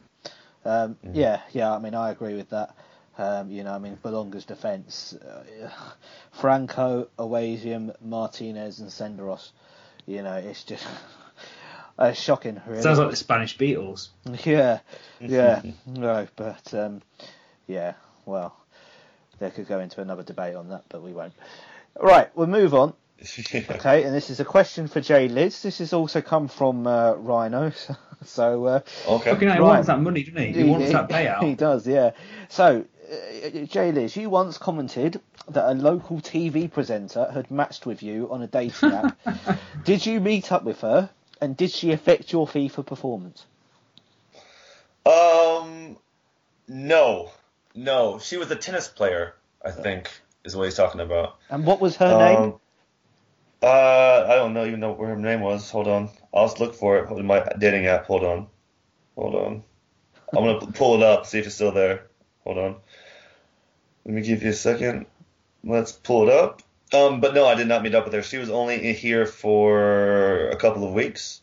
Um, 0.64 0.97
mm. 1.07 1.14
Yeah, 1.14 1.41
yeah, 1.53 1.72
I 1.72 1.79
mean, 1.79 1.95
I 1.95 2.11
agree 2.11 2.35
with 2.35 2.51
that. 2.51 2.74
Um, 3.18 3.51
you 3.51 3.64
know, 3.64 3.72
I 3.72 3.79
mean, 3.79 3.97
Belonga's 4.03 4.45
defence: 4.45 5.14
uh, 5.14 5.70
Franco, 6.33 7.09
Awasium, 7.18 7.95
Martinez, 8.03 8.81
and 8.81 8.91
Senderos. 8.91 9.53
You 10.07 10.22
know, 10.22 10.35
it's 10.35 10.64
just 10.64 10.87
uh, 11.99 12.12
shocking. 12.12 12.61
Really. 12.66 12.83
Sounds 12.83 12.99
like 12.99 13.11
the 13.11 13.16
Spanish 13.16 13.57
Beatles. 13.57 14.09
Yeah, 14.45 14.81
yeah, 15.20 15.62
no, 15.87 16.27
but 16.35 16.74
um, 16.74 17.01
yeah, 17.68 17.95
well, 18.27 18.57
they 19.39 19.51
could 19.51 19.68
go 19.68 19.79
into 19.79 20.01
another 20.01 20.24
debate 20.24 20.57
on 20.57 20.68
that, 20.70 20.85
but 20.89 21.03
we 21.03 21.12
won't. 21.12 21.33
Right, 22.01 22.30
we'll 22.36 22.47
move 22.47 22.74
on. 22.74 22.94
okay, 23.38 24.05
and 24.05 24.14
this 24.14 24.30
is 24.30 24.40
a 24.40 24.44
question 24.44 24.88
for 24.88 25.01
Jay 25.01 25.28
Liz. 25.28 25.62
This 25.62 25.78
has 25.78 25.92
also 25.92 26.20
come 26.20 26.49
from 26.49 26.86
uh, 26.86 27.14
Rhino. 27.14 27.72
So, 28.24 28.64
uh, 28.64 28.80
okay. 29.07 29.32
Looking 29.32 29.49
at, 29.49 29.57
he 29.57 29.61
right. 29.61 29.68
wants 29.68 29.88
that 29.88 30.01
money, 30.01 30.22
doesn't 30.24 30.40
he? 30.40 30.53
He, 30.53 30.64
he 30.64 30.70
wants 30.70 30.90
that 30.90 31.09
payout. 31.11 31.42
He 31.44 31.55
does, 31.55 31.86
yeah. 31.86 32.12
So, 32.49 32.86
uh, 33.12 33.66
Jay 33.66 33.92
Liz, 33.92 34.16
you 34.16 34.30
once 34.30 34.57
commented 34.57 35.20
that 35.51 35.70
a 35.70 35.74
local 35.74 36.20
TV 36.20 36.72
presenter 36.72 37.30
had 37.30 37.51
matched 37.51 37.84
with 37.84 38.03
you 38.03 38.32
on 38.32 38.40
a 38.40 38.47
dating 38.47 38.90
app. 38.90 39.18
did 39.84 40.07
you 40.07 40.18
meet 40.18 40.51
up 40.51 40.64
with 40.64 40.80
her, 40.80 41.11
and 41.42 41.57
did 41.59 41.70
she 41.70 41.92
affect 41.92 42.32
your 42.32 42.49
FIFA 42.49 42.86
performance? 42.86 43.44
Um, 45.05 45.99
no, 46.66 47.30
no. 47.74 48.18
She 48.18 48.38
was 48.38 48.51
a 48.51 48.57
tennis 48.57 48.88
player, 48.88 49.34
I 49.62 49.72
think 49.72 50.11
is 50.47 50.57
what 50.57 50.64
he's 50.64 50.74
talking 50.74 51.01
about. 51.01 51.38
And 51.51 51.64
what 51.64 51.80
was 51.80 51.97
her 51.97 52.07
um, 52.07 52.18
name? 52.18 52.55
Uh, 53.62 54.26
I 54.28 54.34
don't 54.36 54.55
know 54.55 54.64
even 54.66 54.80
know 54.80 54.92
where 54.92 55.09
her 55.09 55.16
name 55.16 55.40
was. 55.40 55.70
Hold 55.70 55.88
on, 55.88 56.09
I'll 56.32 56.47
just 56.47 56.61
look 56.61 56.74
for 56.74 56.99
it 56.99 57.11
in 57.11 57.26
my 57.26 57.47
dating 57.59 57.86
app. 57.86 58.07
Hold 58.07 58.24
on, 58.24 58.47
hold 59.16 59.34
on. 59.34 59.62
I'm 60.34 60.44
gonna 60.44 60.72
pull 60.72 60.97
it 60.97 61.03
up, 61.03 61.26
see 61.26 61.38
if 61.38 61.47
it's 61.47 61.55
still 61.55 61.72
there. 61.72 62.07
Hold 62.44 62.59
on. 62.59 62.76
Let 64.05 64.14
me 64.14 64.22
give 64.22 64.42
you 64.42 64.51
a 64.51 64.55
second. 64.55 65.07
Let's 65.64 65.92
pull 65.92 66.28
it 66.28 66.34
up. 66.34 66.62
Um, 66.92 67.20
but 67.20 67.34
no, 67.34 67.47
I 67.47 67.57
did 67.57 67.66
not 67.66 67.82
meet 67.82 67.94
up 67.94 68.05
with 68.05 68.14
her. 68.14 68.22
She 68.22 68.38
was 68.38 68.51
only 68.51 68.92
here 68.92 69.26
for 69.26 70.49
a 70.51 70.57
couple 70.57 70.86
of 70.86 70.94
weeks, 70.94 71.40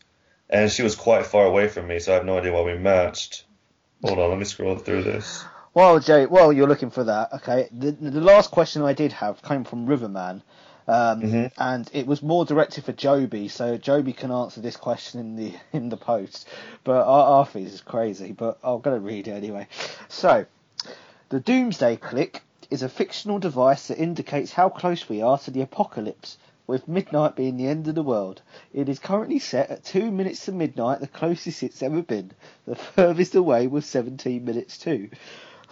and 0.48 0.70
she 0.70 0.82
was 0.82 0.96
quite 0.96 1.26
far 1.26 1.44
away 1.44 1.68
from 1.68 1.86
me, 1.86 1.98
so 1.98 2.12
I 2.12 2.14
have 2.14 2.24
no 2.24 2.38
idea 2.38 2.52
why 2.52 2.62
we 2.62 2.78
matched. 2.78 3.44
Hold 4.02 4.18
on, 4.18 4.30
let 4.30 4.38
me 4.38 4.44
scroll 4.44 4.76
through 4.76 5.02
this. 5.02 5.44
Well, 5.74 5.98
Jay, 5.98 6.26
well, 6.26 6.52
you're 6.52 6.68
looking 6.68 6.90
for 6.90 7.02
that. 7.02 7.32
Okay. 7.32 7.68
The, 7.72 7.90
the 7.90 8.20
last 8.20 8.52
question 8.52 8.82
I 8.82 8.92
did 8.92 9.10
have 9.12 9.42
came 9.42 9.64
from 9.64 9.86
Riverman, 9.86 10.40
um, 10.86 11.20
mm-hmm. 11.20 11.46
and 11.58 11.90
it 11.92 12.06
was 12.06 12.22
more 12.22 12.44
directed 12.44 12.84
for 12.84 12.92
Joby, 12.92 13.48
so 13.48 13.76
Joby 13.76 14.12
can 14.12 14.30
answer 14.30 14.60
this 14.60 14.76
question 14.76 15.18
in 15.18 15.34
the 15.34 15.52
in 15.72 15.88
the 15.88 15.96
post. 15.96 16.48
But 16.84 17.04
Arthur's 17.04 17.74
is 17.74 17.80
crazy, 17.80 18.30
but 18.30 18.58
I'm 18.62 18.82
going 18.82 19.00
to 19.00 19.04
read 19.04 19.26
it 19.26 19.32
anyway. 19.32 19.66
So, 20.08 20.46
the 21.30 21.40
Doomsday 21.40 21.96
Clock 21.96 22.42
is 22.70 22.84
a 22.84 22.88
fictional 22.88 23.40
device 23.40 23.88
that 23.88 23.98
indicates 23.98 24.52
how 24.52 24.68
close 24.68 25.08
we 25.08 25.22
are 25.22 25.38
to 25.38 25.50
the 25.50 25.62
apocalypse 25.62 26.38
with 26.68 26.86
midnight 26.86 27.34
being 27.34 27.56
the 27.56 27.66
end 27.66 27.88
of 27.88 27.96
the 27.96 28.02
world. 28.02 28.42
It 28.72 28.88
is 28.88 29.00
currently 29.00 29.40
set 29.40 29.70
at 29.70 29.84
2 29.84 30.10
minutes 30.12 30.44
to 30.44 30.52
midnight, 30.52 31.00
the 31.00 31.08
closest 31.08 31.62
it's 31.62 31.82
ever 31.82 32.00
been. 32.00 32.30
The 32.64 32.76
furthest 32.94 33.34
away 33.34 33.66
was 33.66 33.86
17 33.86 34.44
minutes 34.44 34.78
too. 34.78 35.10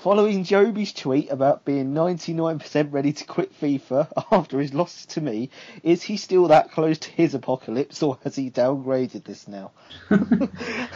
Following 0.03 0.43
Joby's 0.43 0.93
tweet 0.93 1.31
about 1.31 1.65
being 1.65 1.95
99% 1.95 2.93
ready 2.93 3.13
to 3.13 3.25
quit 3.25 3.57
FIFA 3.61 4.09
after 4.33 4.59
his 4.59 4.75
loss 4.75 5.07
to 5.07 5.21
me, 5.21 5.51
is 5.85 6.03
he 6.03 6.17
still 6.17 6.49
that 6.49 6.73
close 6.73 6.99
to 6.99 7.11
his 7.13 7.35
apocalypse 7.35 8.03
or 8.03 8.19
has 8.25 8.35
he 8.35 8.51
downgraded 8.51 9.23
this 9.23 9.47
now? 9.47 9.71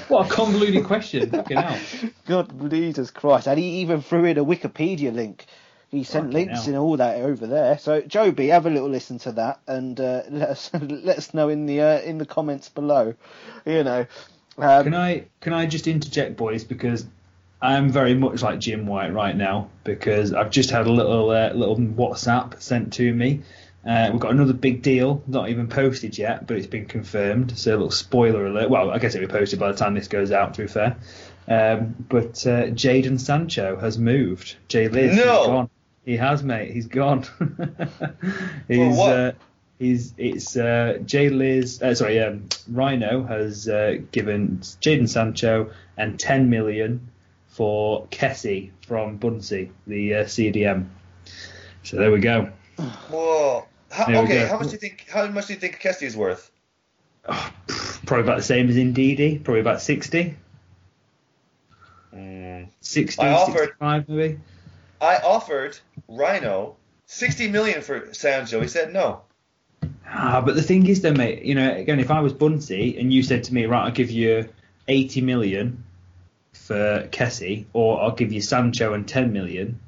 what 0.08 0.26
a 0.26 0.28
convoluted 0.28 0.86
question. 0.86 1.30
Fucking 1.30 1.56
hell. 1.56 2.10
God, 2.26 2.68
Jesus 2.68 3.12
Christ. 3.12 3.46
And 3.46 3.60
he 3.60 3.82
even 3.82 4.02
threw 4.02 4.24
in 4.24 4.38
a 4.38 4.44
Wikipedia 4.44 5.14
link. 5.14 5.46
He 5.88 6.02
sent 6.02 6.24
Fucking 6.24 6.48
links 6.48 6.64
hell. 6.64 6.68
and 6.70 6.76
all 6.76 6.96
that 6.96 7.18
over 7.18 7.46
there. 7.46 7.78
So 7.78 8.00
Joby, 8.00 8.48
have 8.48 8.66
a 8.66 8.70
little 8.70 8.88
listen 8.88 9.20
to 9.20 9.32
that 9.32 9.60
and 9.68 10.00
uh, 10.00 10.22
let 10.30 10.48
us 10.48 10.70
let 10.74 11.16
us 11.16 11.32
know 11.32 11.48
in 11.48 11.66
the 11.66 11.80
uh, 11.80 12.00
in 12.00 12.18
the 12.18 12.26
comments 12.26 12.70
below. 12.70 13.14
You 13.64 13.84
know. 13.84 14.06
Um, 14.58 14.82
can 14.82 14.94
I 14.94 15.26
can 15.40 15.52
I 15.52 15.66
just 15.66 15.86
interject, 15.86 16.36
boys, 16.36 16.64
because 16.64 17.06
I'm 17.60 17.90
very 17.90 18.14
much 18.14 18.42
like 18.42 18.58
Jim 18.58 18.86
White 18.86 19.12
right 19.12 19.34
now 19.34 19.70
because 19.84 20.32
I've 20.32 20.50
just 20.50 20.70
had 20.70 20.86
a 20.86 20.92
little 20.92 21.30
uh, 21.30 21.52
little 21.52 21.76
WhatsApp 21.76 22.60
sent 22.60 22.94
to 22.94 23.12
me. 23.14 23.42
Uh, 23.86 24.08
we've 24.10 24.20
got 24.20 24.32
another 24.32 24.52
big 24.52 24.82
deal, 24.82 25.22
not 25.28 25.48
even 25.48 25.68
posted 25.68 26.18
yet, 26.18 26.46
but 26.46 26.56
it's 26.56 26.66
been 26.66 26.86
confirmed. 26.86 27.56
So 27.56 27.70
a 27.70 27.72
little 27.72 27.90
spoiler 27.90 28.46
alert. 28.46 28.68
Well, 28.68 28.90
I 28.90 28.98
guess 28.98 29.14
it'll 29.14 29.28
be 29.28 29.32
posted 29.32 29.60
by 29.60 29.70
the 29.70 29.78
time 29.78 29.94
this 29.94 30.08
goes 30.08 30.32
out. 30.32 30.54
To 30.54 30.62
be 30.62 30.68
fair, 30.68 30.96
um, 31.48 31.94
but 32.08 32.46
uh, 32.46 32.66
Jadon 32.74 33.20
Sancho 33.20 33.76
has 33.78 33.96
moved. 33.96 34.56
Jay 34.68 34.88
Liz, 34.88 35.16
no. 35.16 35.46
gone. 35.46 35.70
He 36.04 36.16
has, 36.16 36.42
mate. 36.42 36.72
He's 36.72 36.88
gone. 36.88 37.24
he's 38.68 38.98
uh, 38.98 39.32
He's 39.78 40.14
it's 40.16 40.56
uh, 40.56 40.98
Jay 41.04 41.28
Liz. 41.28 41.82
Uh, 41.82 41.94
sorry, 41.94 42.20
um, 42.20 42.48
Rhino 42.70 43.24
has 43.24 43.68
uh, 43.68 43.98
given 44.10 44.58
Jadon 44.58 45.08
Sancho 45.08 45.70
and 45.98 46.18
10 46.18 46.48
million 46.48 47.10
for 47.56 48.06
Kessie 48.08 48.70
from 48.86 49.18
Bunsey, 49.18 49.70
the 49.86 50.16
uh, 50.16 50.24
CDM. 50.24 50.88
So 51.84 51.96
there 51.96 52.12
we 52.12 52.20
go. 52.20 52.52
Whoa. 53.08 53.66
How, 53.90 54.04
There 54.04 54.22
okay, 54.24 54.46
how 54.46 54.58
much 54.58 54.66
do 54.66 54.72
you 54.72 54.78
think? 54.78 55.06
How 55.08 55.26
much 55.28 55.46
do 55.46 55.54
you 55.54 55.58
think 55.58 55.80
Kessie 55.80 56.02
is 56.02 56.14
worth? 56.14 56.50
Oh, 57.26 57.50
probably 58.04 58.24
about 58.24 58.36
the 58.36 58.42
same 58.42 58.68
as 58.68 58.76
Ndidi. 58.76 59.42
Probably 59.42 59.60
about 59.60 59.80
60. 59.80 60.36
Mm. 62.14 62.68
60, 62.80 63.22
I 63.22 63.32
offered- 63.32 63.58
65 63.58 64.08
maybe. 64.08 64.40
I 65.00 65.16
offered 65.16 65.78
Rhino 66.08 66.76
sixty 67.06 67.48
million 67.48 67.80
for 67.80 68.12
Sancho. 68.12 68.60
He 68.60 68.68
said 68.68 68.92
no. 68.92 69.22
Ah, 70.06 70.42
but 70.44 70.54
the 70.54 70.62
thing 70.62 70.86
is, 70.86 71.00
though, 71.00 71.12
mate. 71.12 71.42
You 71.42 71.54
know, 71.54 71.74
again, 71.74 72.00
if 72.00 72.10
I 72.10 72.20
was 72.20 72.32
Bunsey 72.34 72.98
and 73.00 73.12
you 73.12 73.22
said 73.22 73.44
to 73.44 73.54
me, 73.54 73.64
right, 73.66 73.84
I'll 73.84 73.90
give 73.90 74.10
you 74.10 74.48
80 74.88 75.20
million 75.22 75.84
for 76.56 77.08
Kessie, 77.10 77.66
or 77.72 78.00
I'll 78.02 78.14
give 78.14 78.32
you 78.32 78.40
Sancho 78.40 78.92
and 78.92 79.06
10 79.06 79.32
million, 79.32 79.80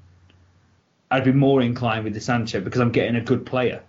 I'd 1.11 1.25
be 1.25 1.33
more 1.33 1.62
inclined 1.62 2.05
with 2.05 2.14
the 2.14 2.21
Sancho 2.21 2.61
because 2.61 2.81
I'm 2.81 2.93
getting 2.93 3.16
a 3.16 3.21
good 3.21 3.47
player. 3.47 3.83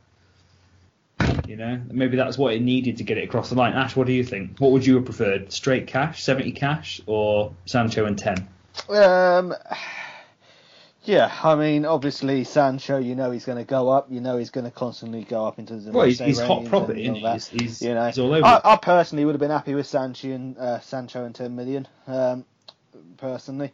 You 1.48 1.58
know, 1.58 1.82
maybe 1.92 2.16
that's 2.16 2.38
what 2.38 2.54
it 2.54 2.62
needed 2.62 2.98
to 2.98 3.04
get 3.04 3.18
it 3.18 3.24
across 3.24 3.50
the 3.50 3.56
line. 3.56 3.74
Ash, 3.74 3.96
what 3.96 4.08
do 4.08 4.14
you 4.14 4.24
think? 4.24 4.60
What 4.60 4.72
would 4.72 4.86
you 4.86 4.96
have 4.96 5.06
preferred? 5.06 5.52
Straight 5.52 5.88
cash, 5.88 6.24
70 6.24 6.52
cash, 6.54 7.02
or 7.06 7.54
Sancho 7.66 8.06
and 8.06 8.18
10? 8.18 8.48
Um, 8.88 9.54
yeah, 11.04 11.34
I 11.44 11.56
mean, 11.56 11.86
obviously 11.86 12.44
Sancho, 12.44 13.00
you 13.00 13.16
know 13.16 13.32
he's 13.32 13.46
going 13.46 13.58
to 13.58 13.64
go 13.64 13.90
up. 13.90 14.12
You 14.12 14.22
know 14.22 14.38
he's 14.38 14.52
going 14.52 14.66
to 14.66 14.72
constantly 14.72 15.24
go 15.24 15.46
up 15.46 15.58
into 15.58 15.78
the 15.78 15.92
Well, 15.92 16.06
he's, 16.06 16.20
he's 16.20 16.40
hot 16.40 16.66
property, 16.66 17.04
isn't 17.04 17.16
he? 17.16 17.28
He's, 17.28 17.48
he's, 17.48 17.82
you 17.82 17.96
know, 17.96 18.06
he's 18.06 18.20
all 18.20 18.34
over. 18.34 18.46
I. 18.46 18.62
I 18.64 18.76
personally 18.76 19.26
would 19.26 19.34
have 19.34 19.40
been 19.40 19.50
happy 19.50 19.74
with 19.74 19.88
Sancho 19.88 20.30
and 20.30 20.58
uh, 20.58 20.80
Sancho 20.82 21.26
and 21.26 21.34
10 21.34 21.56
million. 21.56 21.88
Um, 22.06 22.46
personally, 23.18 23.72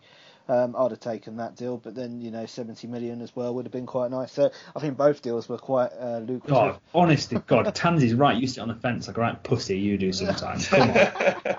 um, 0.47 0.75
I'd 0.77 0.91
have 0.91 0.99
taken 0.99 1.37
that 1.37 1.55
deal, 1.55 1.77
but 1.77 1.95
then 1.95 2.21
you 2.21 2.31
know 2.31 2.45
70 2.45 2.87
million 2.87 3.21
as 3.21 3.35
well 3.35 3.53
would 3.55 3.65
have 3.65 3.71
been 3.71 3.85
quite 3.85 4.11
nice. 4.11 4.31
So 4.31 4.51
I 4.75 4.79
think 4.79 4.97
both 4.97 5.21
deals 5.21 5.49
were 5.49 5.57
quite 5.57 5.91
uh, 5.99 6.19
lucrative. 6.19 6.49
God, 6.49 6.79
honest 6.93 7.29
to 7.31 7.39
God, 7.39 7.73
Tansy's 7.73 8.13
right. 8.13 8.37
You 8.37 8.47
sit 8.47 8.61
on 8.61 8.67
the 8.67 8.75
fence 8.75 9.07
like 9.07 9.17
a 9.17 9.21
right 9.21 9.43
pussy. 9.43 9.77
You 9.79 9.97
do 9.97 10.11
sometimes. 10.13 10.67
Come 10.67 10.89
on. 10.91 10.95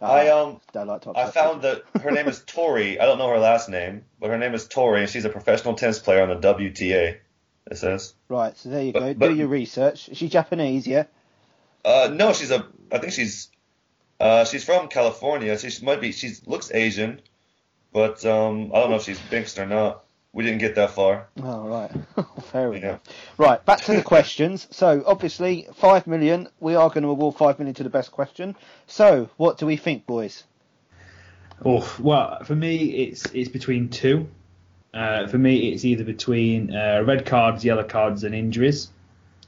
I 0.00 0.28
um 0.28 0.60
don't 0.72 0.86
like 0.86 1.06
I 1.16 1.28
found 1.30 1.62
that 1.62 1.82
her 2.00 2.10
name 2.10 2.28
is 2.28 2.42
Tori. 2.46 3.00
I 3.00 3.04
don't 3.06 3.18
know 3.18 3.28
her 3.30 3.38
last 3.38 3.68
name, 3.68 4.04
but 4.20 4.30
her 4.30 4.38
name 4.38 4.54
is 4.54 4.68
Tori, 4.68 5.00
and 5.00 5.10
she's 5.10 5.24
a 5.24 5.28
professional 5.28 5.74
tennis 5.74 5.98
player 5.98 6.22
on 6.22 6.28
the 6.28 6.36
WTA. 6.54 7.16
It 7.68 7.76
says. 7.76 8.14
Right, 8.28 8.56
so 8.56 8.68
there 8.68 8.82
you 8.84 8.92
But- 8.92 9.00
go. 9.00 9.14
but- 9.14 9.28
Do 9.30 9.34
your 9.34 9.48
research. 9.48 10.08
Is 10.08 10.18
she 10.18 10.28
Japanese? 10.28 10.86
Yeah. 10.86 11.04
Uh, 11.84 12.10
no, 12.12 12.32
she's 12.32 12.50
a. 12.52 12.66
I 12.92 12.98
think 12.98 13.12
she's. 13.12 13.48
Uh, 14.18 14.44
she's 14.44 14.64
from 14.64 14.88
California. 14.88 15.58
So 15.58 15.68
she 15.68 15.84
might 15.84 16.00
be. 16.00 16.12
She 16.12 16.32
looks 16.46 16.70
Asian, 16.72 17.20
but 17.92 18.24
um, 18.24 18.70
I 18.74 18.80
don't 18.80 18.90
know 18.90 18.96
if 18.96 19.02
she's 19.04 19.20
mixed 19.30 19.58
or 19.58 19.66
not. 19.66 20.02
We 20.32 20.44
didn't 20.44 20.58
get 20.58 20.74
that 20.74 20.90
far. 20.90 21.28
Oh, 21.42 21.66
right. 21.66 21.90
Fair 22.52 22.72
Yeah. 22.74 22.78
enough. 22.78 23.00
Right, 23.38 23.64
back 23.64 23.80
to 23.82 23.94
the 23.94 24.02
questions. 24.02 24.66
So, 24.70 25.02
obviously, 25.06 25.66
5 25.76 26.06
million. 26.06 26.48
We 26.60 26.74
are 26.74 26.90
going 26.90 27.04
to 27.04 27.08
award 27.08 27.36
5 27.36 27.58
million 27.58 27.74
to 27.76 27.82
the 27.82 27.88
best 27.88 28.12
question. 28.12 28.54
So, 28.86 29.30
what 29.38 29.56
do 29.56 29.64
we 29.64 29.76
think, 29.78 30.04
boys? 30.06 30.44
Oh, 31.64 31.90
well, 31.98 32.44
for 32.44 32.54
me, 32.54 32.76
it's 33.06 33.24
it's 33.32 33.48
between 33.48 33.88
two. 33.88 34.28
Uh, 34.92 35.26
for 35.26 35.38
me, 35.38 35.72
it's 35.72 35.84
either 35.86 36.04
between 36.04 36.74
uh, 36.74 37.02
red 37.06 37.24
cards, 37.24 37.64
yellow 37.64 37.84
cards, 37.84 38.24
and 38.24 38.34
injuries, 38.34 38.88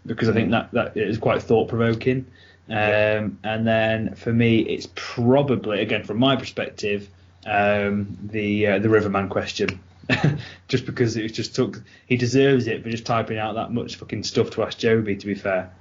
because 0.06 0.28
I 0.30 0.32
think 0.32 0.50
that 0.52 0.70
that 0.72 0.96
is 0.96 1.18
quite 1.18 1.42
thought 1.42 1.68
provoking. 1.68 2.24
Um, 2.70 3.38
and 3.42 3.66
then 3.66 4.14
for 4.14 4.32
me, 4.32 4.58
it's 4.60 4.88
probably 4.94 5.80
again 5.80 6.04
from 6.04 6.18
my 6.18 6.36
perspective, 6.36 7.08
um, 7.46 8.18
the 8.22 8.66
uh, 8.66 8.78
the 8.78 8.88
Riverman 8.90 9.28
question, 9.30 9.80
just 10.68 10.84
because 10.84 11.16
it 11.16 11.28
just 11.30 11.54
took 11.54 11.82
he 12.06 12.16
deserves 12.16 12.66
it 12.66 12.82
for 12.82 12.90
just 12.90 13.06
typing 13.06 13.38
out 13.38 13.54
that 13.54 13.72
much 13.72 13.96
fucking 13.96 14.22
stuff 14.24 14.50
to 14.50 14.62
ask 14.64 14.76
Joby. 14.78 15.16
To 15.16 15.26
be 15.26 15.34
fair, 15.34 15.72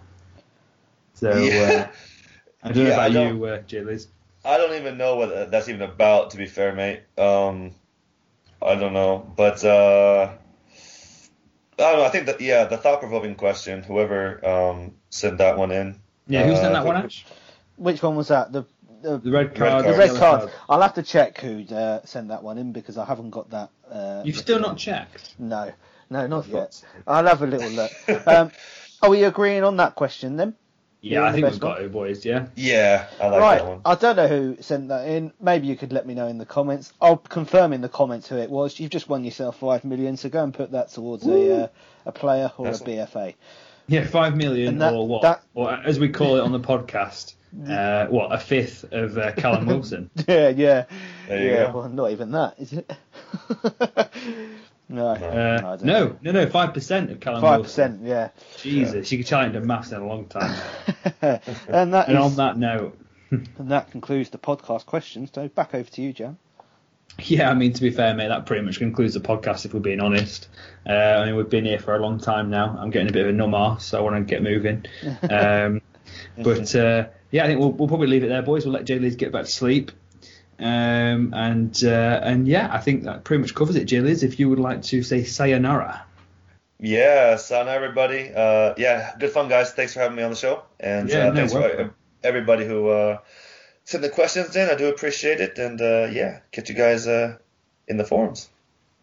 so 1.15 1.35
Yeah. 1.35 1.89
uh, 1.89 1.91
I 2.63 2.71
don't 2.71 2.83
know 2.83 2.89
Yeah, 2.89 2.97
I 2.99 3.05
about 3.07 3.13
don't- 3.13 3.37
you, 3.37 3.45
uh, 3.45 3.83
Liz. 3.85 4.07
I 4.45 4.57
don't 4.57 4.75
even 4.75 4.97
know 4.97 5.17
what 5.17 5.51
that's 5.51 5.67
even 5.67 5.81
about. 5.81 6.31
To 6.31 6.37
be 6.37 6.45
fair, 6.45 6.73
mate. 6.73 7.01
Um, 7.17 7.71
I 8.61 8.75
don't 8.75 8.93
know, 8.93 9.29
but 9.35 9.61
uh, 9.65 10.29
I 11.77 11.81
don't 11.91 11.97
know. 11.99 12.05
I 12.05 12.09
think 12.09 12.27
that 12.27 12.39
yeah, 12.39 12.63
the 12.63 12.77
thought-provoking 12.77 13.35
question. 13.35 13.83
Whoever 13.83 14.45
um 14.47 14.93
sent 15.09 15.39
that 15.39 15.57
one 15.57 15.71
in. 15.71 15.99
Yeah, 16.27 16.43
who 16.45 16.55
sent 16.55 16.67
Uh, 16.67 16.73
that 16.73 16.85
one, 16.85 16.97
Ash? 16.97 17.25
Which 17.77 18.01
one 18.03 18.15
was 18.15 18.27
that? 18.29 18.51
The 18.51 18.65
the, 19.01 19.19
The 19.19 19.31
red 19.31 19.53
card. 19.53 19.85
the 19.85 19.93
red 19.93 20.07
yellow 20.07 20.19
card. 20.19 20.49
I'll 20.67 20.81
have 20.81 20.95
to 20.95 21.03
check 21.03 21.39
who 21.39 21.63
uh, 21.73 22.01
sent 22.03 22.29
that 22.29 22.41
one 22.43 22.57
in 22.57 22.71
because 22.71 22.97
I 22.97 23.05
haven't 23.05 23.29
got 23.29 23.51
that. 23.51 23.69
Uh, 23.89 24.21
You've 24.25 24.37
still 24.37 24.59
not 24.59 24.77
checked. 24.77 25.35
No, 25.37 25.71
no, 26.09 26.25
not 26.27 26.47
yet. 26.47 26.81
I'll 27.05 27.25
have 27.27 27.41
a 27.43 27.47
little 27.47 27.69
look. 27.69 27.91
Um, 28.27 28.51
are 29.03 29.09
we 29.11 29.23
agreeing 29.23 29.63
on 29.63 29.77
that 29.77 29.93
question 29.95 30.35
then? 30.35 30.55
Yeah, 30.99 31.21
I 31.23 31.27
the 31.27 31.33
think 31.35 31.45
best 31.45 31.53
we've 31.53 31.61
got 31.61 31.81
it, 31.81 31.91
boys. 31.91 32.25
Yeah. 32.25 32.47
Yeah, 32.55 33.05
I 33.21 33.27
like 33.27 33.39
right. 33.39 33.57
that 33.59 33.67
one. 33.67 33.81
I 33.85 33.93
don't 33.95 34.15
know 34.15 34.27
who 34.27 34.57
sent 34.61 34.87
that 34.89 35.07
in. 35.07 35.31
Maybe 35.39 35.67
you 35.67 35.77
could 35.77 35.93
let 35.93 36.07
me 36.07 36.15
know 36.15 36.27
in 36.27 36.39
the 36.39 36.45
comments. 36.45 36.91
I'll 36.99 37.17
confirm 37.17 37.71
in 37.73 37.81
the 37.81 37.89
comments 37.89 38.27
who 38.27 38.37
it 38.37 38.49
was. 38.49 38.79
You've 38.79 38.89
just 38.89 39.07
won 39.07 39.23
yourself 39.23 39.59
five 39.59 39.85
million, 39.85 40.17
so 40.17 40.27
go 40.27 40.43
and 40.43 40.51
put 40.53 40.71
that 40.71 40.89
towards 40.89 41.25
a 41.27 41.65
uh, 41.65 41.67
a 42.07 42.11
player 42.11 42.51
or 42.57 42.65
That's- 42.65 42.81
a 42.81 42.83
BFA. 42.83 43.35
Yeah, 43.87 44.05
five 44.05 44.35
million 44.35 44.77
that- 44.79 44.93
or 44.93 45.07
what? 45.07 45.21
that- 45.23 45.43
Or 45.53 45.71
as 45.71 45.99
we 45.99 46.09
call 46.09 46.35
it 46.37 46.41
on 46.41 46.51
the 46.51 46.59
podcast, 46.59 47.35
uh, 47.69 48.07
what 48.07 48.31
a 48.33 48.37
fifth 48.37 48.85
of 48.91 49.17
uh, 49.17 49.31
Callum 49.33 49.65
Wilson. 49.67 50.09
Yeah, 50.27 50.49
yeah, 50.49 50.85
yeah. 51.29 51.71
go. 51.71 51.79
Well, 51.79 51.89
not 51.89 52.11
even 52.11 52.31
that, 52.31 52.55
is 52.59 52.73
it? 52.73 52.91
no, 54.89 55.07
Uh, 55.07 55.77
no, 55.81 56.15
no, 56.21 56.31
no, 56.31 56.49
five 56.49 56.73
percent 56.73 57.11
of 57.11 57.19
Callum 57.19 57.41
five 57.41 57.59
Wilson. 57.61 57.99
percent. 57.99 58.07
Yeah, 58.07 58.29
Jesus, 58.57 59.11
you 59.11 59.17
could 59.19 59.27
challenge 59.27 59.55
a 59.55 59.61
maths 59.61 59.91
in 59.91 60.01
a 60.01 60.05
long 60.07 60.25
time. 60.27 60.55
and 61.21 61.93
that 61.93 62.07
and 62.09 62.17
is- 62.17 62.23
on 62.23 62.35
that 62.35 62.57
note, 62.57 62.97
and 63.31 63.71
that 63.71 63.91
concludes 63.91 64.29
the 64.29 64.37
podcast 64.37 64.85
questions. 64.85 65.29
So 65.33 65.47
back 65.49 65.73
over 65.73 65.89
to 65.89 66.01
you, 66.01 66.13
Jan. 66.13 66.37
yeah, 67.23 67.49
I 67.49 67.53
mean 67.53 67.73
to 67.73 67.81
be 67.81 67.89
fair, 67.89 68.13
mate, 68.13 68.27
that 68.29 68.45
pretty 68.45 68.65
much 68.65 68.77
concludes 68.77 69.13
the 69.13 69.19
podcast. 69.19 69.65
If 69.65 69.73
we're 69.73 69.79
being 69.79 69.99
honest, 69.99 70.47
uh, 70.87 70.91
I 70.91 71.25
mean 71.25 71.35
we've 71.35 71.49
been 71.49 71.65
here 71.65 71.79
for 71.79 71.95
a 71.95 71.99
long 71.99 72.19
time 72.19 72.49
now. 72.49 72.77
I'm 72.79 72.89
getting 72.89 73.09
a 73.09 73.13
bit 73.13 73.23
of 73.23 73.29
a 73.29 73.33
numb 73.33 73.53
arse, 73.53 73.85
so 73.85 73.97
I 73.97 74.01
want 74.01 74.15
to 74.15 74.23
get 74.23 74.43
moving. 74.43 74.85
Um, 75.29 75.81
but 76.37 76.73
uh, 76.75 77.07
yeah, 77.31 77.43
I 77.43 77.47
think 77.47 77.59
we'll, 77.59 77.71
we'll 77.71 77.87
probably 77.87 78.07
leave 78.07 78.23
it 78.23 78.27
there, 78.27 78.41
boys. 78.41 78.65
We'll 78.65 78.73
let 78.73 78.85
Jay 78.85 78.99
Liz 78.99 79.15
get 79.15 79.31
back 79.31 79.45
to 79.45 79.51
sleep. 79.51 79.91
Um, 80.59 81.33
and 81.33 81.83
uh, 81.83 82.19
and 82.23 82.47
yeah, 82.47 82.69
I 82.71 82.79
think 82.79 83.03
that 83.03 83.23
pretty 83.23 83.41
much 83.41 83.53
covers 83.53 83.75
it, 83.75 83.85
Jay 83.85 83.99
Liz. 83.99 84.23
If 84.23 84.39
you 84.39 84.49
would 84.49 84.59
like 84.59 84.83
to 84.83 85.03
say 85.03 85.23
sayonara. 85.23 86.03
Yeah, 86.79 87.35
son, 87.37 87.67
everybody. 87.67 88.31
Uh, 88.33 88.73
yeah, 88.77 89.15
good 89.19 89.31
fun, 89.31 89.49
guys. 89.49 89.73
Thanks 89.73 89.93
for 89.93 89.99
having 89.99 90.15
me 90.15 90.23
on 90.23 90.31
the 90.31 90.35
show, 90.35 90.63
and 90.79 91.09
Yeah, 91.09 91.27
uh, 91.27 91.29
no, 91.29 91.35
thanks 91.35 91.53
for 91.53 91.93
everybody 92.23 92.65
who 92.65 93.17
uh, 93.87 93.91
sent 93.91 94.03
the 94.03 94.09
questions 94.09 94.55
in. 94.55 94.69
I 94.69 94.75
do 94.75 94.89
appreciate 94.89 95.39
it, 95.39 95.57
and 95.57 95.79
uh, 95.81 96.07
yeah, 96.11 96.39
catch 96.51 96.69
you 96.69 96.75
guys 96.75 97.07
uh, 97.07 97.37
in 97.87 97.97
the 97.97 98.03
forums. 98.03 98.49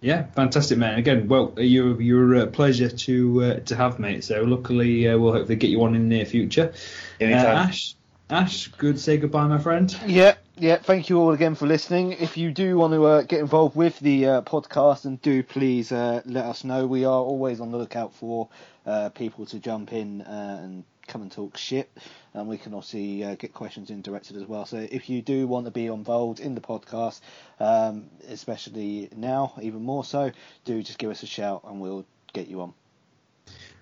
Yeah, 0.00 0.26
fantastic, 0.34 0.76
man. 0.76 0.98
Again, 0.98 1.28
well, 1.28 1.54
you're 1.56 2.00
you're 2.00 2.34
a 2.34 2.46
pleasure 2.46 2.90
to 2.90 3.42
uh, 3.42 3.60
to 3.60 3.76
have, 3.76 3.98
mate. 3.98 4.24
So 4.24 4.42
luckily, 4.42 5.08
uh, 5.08 5.16
we'll 5.18 5.32
hopefully 5.32 5.56
get 5.56 5.70
you 5.70 5.82
on 5.82 5.94
in 5.94 6.08
the 6.08 6.16
near 6.16 6.26
future. 6.26 6.72
Uh, 7.20 7.24
Anytime. 7.24 7.68
Ash, 7.68 7.94
Ash, 8.28 8.68
good. 8.68 9.00
Say 9.00 9.16
goodbye, 9.16 9.46
my 9.46 9.58
friend. 9.58 9.96
Yeah, 10.06 10.34
yeah. 10.58 10.76
Thank 10.76 11.08
you 11.08 11.18
all 11.18 11.32
again 11.32 11.54
for 11.54 11.66
listening. 11.66 12.12
If 12.12 12.36
you 12.36 12.52
do 12.52 12.76
want 12.76 12.92
to 12.92 13.04
uh, 13.06 13.22
get 13.22 13.40
involved 13.40 13.76
with 13.76 13.98
the 14.00 14.26
uh, 14.26 14.42
podcast, 14.42 15.06
and 15.06 15.20
do 15.22 15.42
please 15.42 15.90
uh, 15.92 16.20
let 16.26 16.44
us 16.44 16.64
know. 16.64 16.86
We 16.86 17.06
are 17.06 17.20
always 17.20 17.60
on 17.60 17.70
the 17.70 17.78
lookout 17.78 18.12
for 18.12 18.50
uh, 18.84 19.08
people 19.08 19.46
to 19.46 19.58
jump 19.58 19.92
in 19.94 20.20
uh, 20.20 20.60
and 20.62 20.84
come 21.06 21.22
and 21.22 21.30
talk 21.30 21.56
shit, 21.56 21.90
and 22.32 22.48
we 22.48 22.58
can 22.58 22.74
obviously 22.74 23.24
uh, 23.24 23.34
get 23.34 23.52
questions 23.52 23.90
in 23.90 24.02
directed 24.02 24.36
as 24.36 24.44
well. 24.44 24.66
So 24.66 24.76
if 24.78 25.08
you 25.08 25.22
do 25.22 25.46
want 25.46 25.66
to 25.66 25.70
be 25.70 25.86
involved 25.86 26.40
in 26.40 26.54
the 26.54 26.60
podcast, 26.60 27.20
um, 27.60 28.10
especially 28.28 29.08
now, 29.14 29.54
even 29.60 29.82
more 29.82 30.04
so, 30.04 30.32
do 30.64 30.82
just 30.82 30.98
give 30.98 31.10
us 31.10 31.22
a 31.22 31.26
shout, 31.26 31.62
and 31.64 31.80
we'll 31.80 32.04
get 32.32 32.48
you 32.48 32.60
on. 32.62 32.74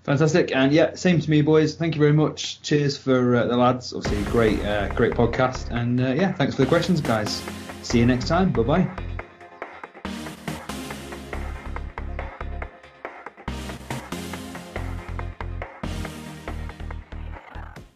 Fantastic, 0.05 0.55
and 0.55 0.73
yeah, 0.73 0.95
same 0.95 1.21
to 1.21 1.31
me, 1.31 1.43
boys. 1.43 1.77
Thank 1.77 1.95
you 1.95 2.01
very 2.01 2.13
much. 2.13 2.61
Cheers 2.63 2.99
for 2.99 3.37
uh, 3.37 3.47
the 3.47 3.57
lads. 3.57 3.93
Obviously, 3.93 4.25
great, 4.25 4.65
uh, 4.65 4.89
great 4.89 5.15
podcast, 5.15 5.71
and 5.71 6.01
uh, 6.01 6.09
yeah, 6.09 6.33
thanks 6.33 6.57
for 6.57 6.63
the 6.63 6.69
questions, 6.69 7.01
guys. 7.01 7.41
See 7.83 7.99
you 7.99 8.07
next 8.07 8.27
time. 8.27 8.51
Bye 8.51 8.63
bye. 8.63 9.12